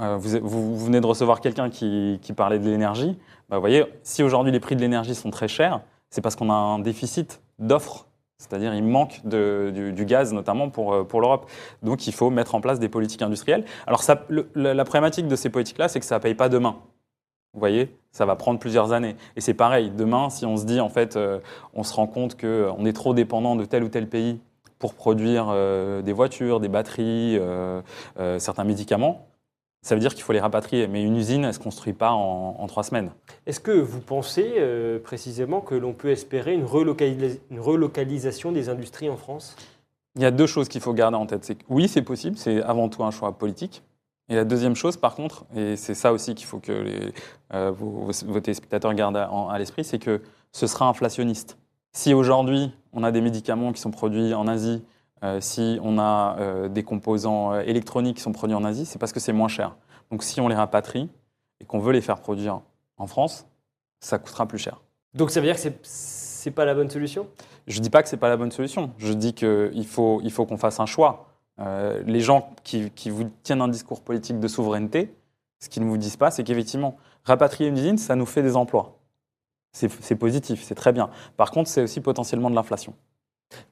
euh, 0.00 0.16
vous, 0.16 0.38
vous- 0.42 0.76
vous 0.76 0.84
venez 0.84 1.00
de 1.00 1.06
recevoir 1.06 1.40
quelqu'un 1.40 1.70
qui, 1.70 2.18
qui 2.20 2.32
parlait 2.34 2.58
de 2.58 2.68
l'énergie, 2.68 3.16
bah, 3.48 3.56
vous 3.56 3.62
voyez, 3.62 3.84
si 4.02 4.22
aujourd'hui 4.22 4.52
les 4.52 4.60
prix 4.60 4.74
de 4.76 4.80
l'énergie 4.80 5.14
sont 5.14 5.30
très 5.30 5.48
chers, 5.48 5.80
c'est 6.10 6.20
parce 6.20 6.34
qu'on 6.36 6.50
a 6.50 6.54
un 6.54 6.80
déficit 6.80 7.40
d'offres. 7.60 8.06
C'est-à-dire 8.40 8.74
il 8.74 8.82
manque 8.82 9.20
de- 9.24 9.92
du, 9.94 10.04
gaz, 10.06 10.32
notamment 10.32 10.70
pour, 10.70 10.94
euh, 10.94 11.04
pour 11.04 11.20
l'Europe. 11.20 11.48
Donc 11.82 12.06
il 12.06 12.14
faut 12.14 12.30
mettre 12.30 12.54
en 12.54 12.62
place 12.62 12.80
des 12.80 12.88
politiques 12.88 13.20
industrielles. 13.20 13.66
Alors 13.86 14.02
la, 14.54 14.84
problématique 14.84 15.28
de 15.28 15.36
ces 15.36 15.50
politiques-là, 15.50 15.88
c'est 15.88 16.00
que 16.00 16.06
ça 16.06 16.16
ne 16.16 16.22
paye 16.22 16.34
pas 16.34 16.48
demain. 16.48 16.76
Vous 17.52 17.60
voyez, 17.60 17.94
ça 18.12 18.24
va 18.24 18.36
prendre 18.36 18.58
plusieurs 18.58 18.92
années. 18.92 19.16
Et 19.36 19.42
c'est 19.42 19.52
pareil, 19.54 19.90
demain, 19.90 20.30
si 20.30 20.46
on 20.46 20.56
se 20.56 20.64
dit, 20.64 20.80
en 20.80 20.88
fait, 20.88 21.16
euh, 21.16 21.40
on 21.74 21.82
se 21.82 21.92
rend 21.92 22.06
compte 22.06 22.40
qu'on 22.40 22.86
est 22.86 22.92
trop 22.94 23.12
dépendant 23.12 23.56
de 23.56 23.66
tel 23.66 23.84
ou 23.84 23.88
tel 23.88 24.08
pays 24.08 24.40
pour 24.78 24.94
produire 24.94 25.48
euh, 25.50 26.00
des 26.00 26.14
voitures, 26.14 26.58
des 26.58 26.68
batteries, 26.68 27.36
euh, 27.38 27.82
euh, 28.18 28.38
certains 28.38 28.64
médicaments, 28.64 29.26
ça 29.82 29.94
veut 29.94 30.00
dire 30.00 30.14
qu'il 30.14 30.22
faut 30.22 30.32
les 30.32 30.40
rapatrier. 30.40 30.86
Mais 30.86 31.02
une 31.02 31.16
usine, 31.16 31.42
elle 31.42 31.48
ne 31.48 31.52
se 31.52 31.58
construit 31.58 31.92
pas 31.92 32.12
en, 32.12 32.56
en 32.58 32.66
trois 32.66 32.82
semaines. 32.82 33.10
Est-ce 33.46 33.60
que 33.60 33.72
vous 33.72 34.00
pensez 34.00 34.54
euh, 34.58 34.98
précisément 34.98 35.60
que 35.60 35.74
l'on 35.74 35.92
peut 35.92 36.10
espérer 36.10 36.54
une, 36.54 36.64
relocalis- 36.64 37.38
une 37.50 37.60
relocalisation 37.60 38.52
des 38.52 38.68
industries 38.68 39.08
en 39.08 39.16
France? 39.16 39.56
Il 40.16 40.22
y 40.22 40.26
a 40.26 40.30
deux 40.30 40.46
choses 40.46 40.68
qu'il 40.68 40.80
faut 40.80 40.92
garder 40.92 41.16
en 41.16 41.26
tête. 41.26 41.56
Oui, 41.68 41.88
c'est 41.88 42.02
possible, 42.02 42.36
c'est 42.36 42.62
avant 42.62 42.88
tout 42.88 43.04
un 43.04 43.10
choix 43.10 43.32
politique. 43.32 43.82
Et 44.28 44.36
la 44.36 44.44
deuxième 44.44 44.76
chose, 44.76 44.96
par 44.96 45.16
contre, 45.16 45.44
et 45.56 45.76
c'est 45.76 45.94
ça 45.94 46.12
aussi 46.12 46.34
qu'il 46.34 46.46
faut 46.46 46.58
que 46.58 46.70
les, 46.70 47.12
euh, 47.52 47.72
vos, 47.72 48.12
téléspectateurs 48.40 48.94
gardent 48.94 49.16
à, 49.16 49.58
l'esprit, 49.58 49.82
c'est 49.82 49.98
que 49.98 50.20
ce 50.52 50.66
sera 50.68 50.86
inflationniste. 50.86 51.58
Si 51.92 52.14
aujourd'hui, 52.14 52.72
on 52.92 53.02
a 53.02 53.10
des 53.10 53.20
médicaments 53.20 53.72
qui 53.72 53.80
sont 53.80 53.90
produits 53.90 54.32
en 54.32 54.46
Asie, 54.46 54.84
si 55.40 55.78
on 55.82 55.98
a 55.98 56.36
euh, 56.38 56.68
des 56.68 56.82
composants 56.82 57.52
euh, 57.52 57.60
électroniques 57.62 58.16
qui 58.16 58.22
sont 58.22 58.32
produits 58.32 58.56
en 58.56 58.64
Asie, 58.64 58.86
c'est 58.86 58.98
parce 58.98 59.12
que 59.12 59.20
c'est 59.20 59.32
moins 59.32 59.48
cher. 59.48 59.76
Donc 60.10 60.22
si 60.22 60.40
on 60.40 60.48
les 60.48 60.54
rapatrie 60.54 61.08
et 61.60 61.64
qu'on 61.64 61.78
veut 61.78 61.92
les 61.92 62.00
faire 62.00 62.20
produire 62.20 62.60
en 62.96 63.06
France, 63.06 63.46
ça 64.00 64.18
coûtera 64.18 64.46
plus 64.46 64.58
cher. 64.58 64.80
Donc 65.14 65.30
ça 65.30 65.40
veut 65.40 65.46
dire 65.46 65.56
que 65.56 65.60
c'est- 65.60 65.78
c'est 65.82 66.50
pas 66.50 66.64
la 66.64 66.74
bonne 66.74 66.88
solution? 66.90 67.26
Je 67.66 67.78
ne 67.78 67.82
dis 67.82 67.90
pas 67.90 68.02
que 68.02 68.08
ce 68.08 68.16
n'est 68.16 68.20
pas 68.20 68.28
la 68.30 68.36
bonne 68.38 68.50
solution. 68.50 68.92
Je 68.98 69.12
dis 69.12 69.34
qu'il 69.34 69.86
faut, 69.86 70.20
il 70.24 70.32
faut 70.32 70.46
qu'on 70.46 70.56
fasse 70.56 70.80
un 70.80 70.86
choix. 70.86 71.26
Euh, 71.60 72.02
les 72.06 72.20
gens 72.20 72.50
qui, 72.64 72.90
qui 72.90 73.10
vous 73.10 73.24
tiennent 73.42 73.60
un 73.60 73.68
discours 73.68 74.00
politique 74.00 74.40
de 74.40 74.48
souveraineté, 74.48 75.14
ce 75.62 75.68
qu'ils 75.68 75.84
ne 75.84 75.88
vous 75.90 75.98
disent 75.98 76.16
pas, 76.16 76.30
c'est 76.30 76.42
qu'effectivement, 76.44 76.96
rapatrier 77.24 77.68
une 77.68 77.76
usine, 77.76 77.98
ça 77.98 78.16
nous 78.16 78.24
fait 78.24 78.42
des 78.42 78.56
emplois. 78.56 78.96
C'est 79.72 79.90
c'est 80.02 80.16
positif, 80.16 80.62
c'est 80.64 80.74
très 80.74 80.92
bien. 80.92 81.10
Par 81.36 81.50
contre, 81.50 81.68
c'est 81.68 81.82
aussi 81.82 82.00
potentiellement 82.00 82.48
de 82.50 82.54
l'inflation. 82.54 82.94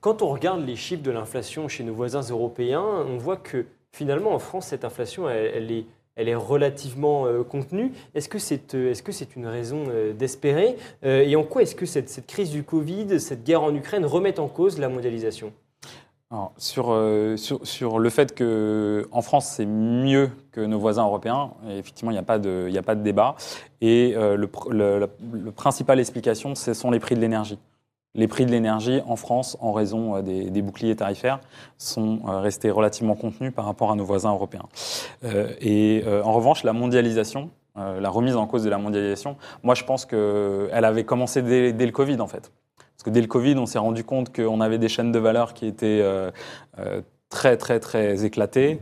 Quand 0.00 0.22
on 0.22 0.28
regarde 0.28 0.64
les 0.64 0.76
chiffres 0.76 1.02
de 1.02 1.10
l'inflation 1.10 1.68
chez 1.68 1.84
nos 1.84 1.94
voisins 1.94 2.20
européens, 2.22 2.84
on 3.08 3.16
voit 3.18 3.36
que 3.36 3.66
finalement 3.92 4.32
en 4.32 4.38
France, 4.38 4.66
cette 4.66 4.84
inflation, 4.84 5.28
elle, 5.28 5.70
est, 5.72 5.86
elle 6.16 6.28
est 6.28 6.34
relativement 6.34 7.26
euh, 7.26 7.42
contenue. 7.42 7.92
Est-ce 8.14 8.28
que 8.28 8.38
c'est 8.38 8.74
est 8.74 8.92
-ce 8.92 9.12
c'est 9.12 9.36
une 9.36 9.46
raison 9.46 9.84
euh, 9.88 10.12
d'espérer 10.12 10.76
Euh, 11.04 11.22
Et 11.26 11.36
en 11.36 11.44
quoi 11.44 11.62
est-ce 11.62 11.74
que 11.74 11.86
cette, 11.86 12.08
cette 12.08 12.26
crise 12.26 12.50
du 12.50 12.62
Covid, 12.62 13.18
cette 13.20 13.44
guerre 13.44 13.62
en 13.62 13.74
Ukraine 13.74 14.04
remettent 14.04 14.38
en 14.38 14.48
cause 14.48 14.78
la 14.78 14.88
mondialisation? 14.88 15.52
Sur, 16.58 16.94
sur, 17.64 17.98
le 17.98 18.10
fait 18.10 18.36
qu'en 18.38 19.22
France, 19.22 19.46
c'est 19.56 19.64
mieux 19.64 20.28
que 20.52 20.60
nos 20.60 20.78
voisins 20.78 21.04
européens, 21.06 21.52
effectivement, 21.70 22.10
il 22.10 22.14
n'y 22.14 22.18
a, 22.20 22.22
pas 22.34 22.38
de- 22.38 22.68
a 22.76 22.82
pas 22.82 22.94
de 22.94 23.02
débat. 23.02 23.34
Et 23.80 24.12
le, 24.14 24.36
le, 24.70 24.98
la- 24.98 25.08
le 25.32 25.52
principale 25.52 25.98
explication, 26.00 26.54
ce 26.54 26.74
sont 26.74 26.90
les 26.90 27.00
prix 27.00 27.14
de 27.14 27.20
l'énergie. 27.20 27.58
Les 28.14 28.26
prix 28.26 28.46
de 28.46 28.50
l'énergie 28.50 29.00
en 29.06 29.16
France, 29.16 29.56
en 29.60 29.72
raison 29.72 30.16
euh, 30.16 30.22
des, 30.22 30.62
boucliers 30.62 30.96
tarifaires, 30.96 31.40
sont 31.76 32.20
euh, 32.26 32.40
restés 32.40 32.70
relativement 32.70 33.14
contenus 33.14 33.52
par 33.54 33.66
rapport 33.66 33.92
à 33.92 33.96
nos 33.96 34.04
voisins 34.04 34.32
européens. 34.32 34.66
Euh, 35.24 35.52
et 35.60 36.02
en 36.24 36.32
revanche, 36.32 36.64
la 36.64 36.72
mondialisation, 36.72 37.50
la 37.76 38.10
remise 38.10 38.34
en 38.34 38.46
cause 38.48 38.64
de 38.64 38.70
la 38.70 38.78
mondialisation, 38.78 39.36
moi 39.62 39.76
je 39.76 39.84
pense 39.84 40.04
qu'elle 40.04 40.84
avait 40.84 41.04
commencé 41.04 41.42
dès, 41.42 41.72
le 41.72 41.92
Covid 41.92 42.20
en 42.20 42.26
fait. 42.26 42.50
Parce 42.76 43.04
que 43.04 43.10
dès 43.10 43.20
le 43.20 43.28
Covid, 43.28 43.54
on 43.54 43.66
s'est 43.66 43.78
rendu 43.78 44.02
compte 44.02 44.34
qu'on 44.34 44.60
avait 44.60 44.78
des 44.78 44.88
chaînes 44.88 45.12
de 45.12 45.18
valeur 45.20 45.54
qui 45.54 45.66
étaient 45.66 46.04
très 47.28 47.56
très 47.56 47.78
très 47.78 48.24
éclatées, 48.24 48.80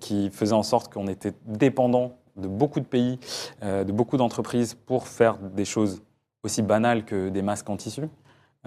qui 0.00 0.30
faisaient 0.30 0.52
en 0.52 0.64
sorte 0.64 0.92
qu'on 0.92 1.06
était 1.06 1.32
dépendant 1.46 2.14
de 2.36 2.48
beaucoup 2.48 2.80
de 2.80 2.86
pays, 2.86 3.20
de 3.62 3.92
beaucoup 3.92 4.16
d'entreprises 4.16 4.74
pour 4.74 5.06
faire 5.06 5.38
des 5.38 5.64
choses 5.64 6.02
aussi 6.42 6.62
banales 6.62 7.04
que 7.04 7.28
des 7.28 7.42
masques 7.42 7.70
en 7.70 7.76
tissu. 7.76 8.08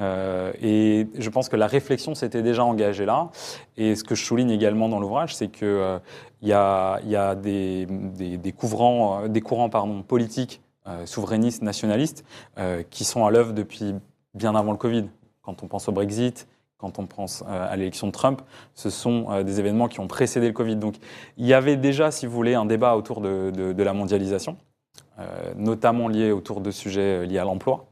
Euh, 0.02 0.52
et 0.62 1.08
je 1.18 1.30
pense 1.30 1.48
que 1.50 1.56
la 1.56 1.68
réflexion 1.68 2.16
s'était 2.16 2.42
déjà 2.42 2.64
engagée 2.64 3.06
là. 3.06 3.30
Et 3.78 3.96
ce 3.96 4.04
que 4.04 4.16
je 4.16 4.24
souligne 4.26 4.50
également 4.50 4.90
dans 4.90 5.00
l'ouvrage, 5.00 5.36
c'est 5.36 5.50
qu'il 5.50 5.68
euh, 5.68 6.00
y 6.42 6.54
a, 6.54 7.36
des, 7.36 7.88
couvrants, 8.58 9.24
euh, 9.24 9.28
des 9.28 9.42
courants 9.42 9.70
politiques, 10.04 10.62
souverainistes, 11.06 11.62
nationalistes, 11.62 12.26
qui 12.90 13.06
sont 13.06 13.26
à 13.26 13.32
l'œuvre 13.32 13.54
depuis 13.54 13.94
bien 14.34 14.56
avant 14.56 14.72
le 14.72 14.78
Covid. 14.78 15.06
Quand 15.44 15.62
on 15.64 15.68
pense 15.68 15.88
au 15.88 15.92
Brexit, 15.92 16.48
quand 16.78 16.98
on 16.98 17.06
pense 17.06 17.44
à 17.48 17.76
l'élection 17.78 18.08
de 18.08 18.12
Trump, 18.12 18.42
ce 18.74 18.90
sont 18.90 19.44
des 19.44 19.60
événements 19.60 19.88
qui 19.88 20.00
ont 20.00 20.08
précédé 20.08 20.48
le 20.48 20.54
Covid. 20.54 20.78
Donc 20.78 20.96
il 21.38 21.46
y 21.46 21.54
avait 21.54 21.76
déjà, 21.76 22.10
si 22.10 22.26
vous 22.26 22.34
voulez, 22.34 22.56
un 22.56 22.66
débat 22.66 22.96
autour 22.96 23.22
de, 23.22 23.52
de- 23.52 23.84
la 23.84 23.94
mondialisation, 23.94 24.58
notamment 25.56 26.08
lié 26.08 26.32
autour 26.32 26.62
de 26.62 26.72
sujets 26.72 27.28
liés 27.28 27.38
à 27.38 27.46
l'emploi. 27.46 27.91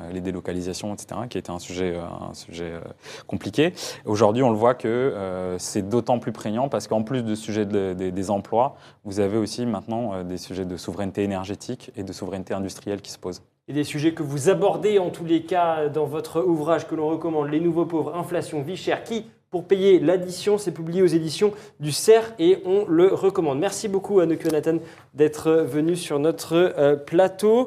Euh, 0.00 0.12
Les 0.12 0.20
délocalisations, 0.20 0.92
etc., 0.94 1.20
qui 1.30 1.38
était 1.38 1.50
un 1.50 1.58
sujet, 1.58 1.94
euh, 1.96 2.02
un 2.30 2.34
sujet 2.34 2.72
euh, 2.72 2.80
compliqué. 3.26 3.72
Aujourd'hui, 4.04 4.42
on 4.42 4.50
le 4.50 4.56
voit 4.56 4.74
que 4.74 5.14
c'est 5.58 5.88
d'autant 5.88 6.18
plus 6.18 6.32
prégnant 6.32 6.68
parce 6.68 6.86
qu'en 6.86 7.02
plus 7.02 7.22
de 7.22 7.34
sujet 7.34 7.66
de- 7.66 7.94
des- 7.94 8.12
des 8.12 8.30
emplois, 8.30 8.76
vous 9.04 9.20
avez 9.20 9.38
aussi 9.38 9.66
maintenant 9.66 10.22
des 10.24 10.36
sujets 10.36 10.64
de 10.64 10.76
souveraineté 10.76 11.22
énergétique 11.22 11.90
et 11.96 12.02
de 12.02 12.12
souveraineté 12.12 12.54
industrielle 12.54 13.00
qui 13.00 13.10
se 13.10 13.18
posent. 13.18 13.42
Et 13.66 13.72
des 13.72 13.84
sujets 13.84 14.12
que 14.14 14.22
vous 14.22 14.48
abordez 14.48 14.98
en 14.98 15.10
tous 15.10 15.24
les 15.24 15.42
cas 15.42 15.88
dans 15.88 16.06
votre 16.06 16.42
ouvrage 16.42 16.86
que 16.86 16.94
l'on 16.94 17.08
recommande, 17.08 17.48
Les 17.50 17.60
Nouveaux 17.60 17.86
Pauvres, 17.86 18.14
Inflation, 18.16 18.62
Vie 18.62 18.76
chère, 18.76 19.02
qui, 19.04 19.26
pour 19.50 19.64
payer 19.64 19.98
l'addition, 19.98 20.58
c'est 20.58 20.72
publié 20.72 21.00
aux 21.00 21.06
éditions 21.06 21.52
du 21.80 21.90
CERF 21.90 22.34
et 22.38 22.58
on 22.66 22.84
le 22.86 23.06
recommande. 23.08 23.58
Merci 23.58 23.88
beaucoup 23.88 24.20
à 24.20 24.26
Nathan 24.26 24.76
d'être 25.14 25.50
venu 25.50 25.96
sur 25.96 26.18
notre 26.18 26.94
plateau. 27.06 27.66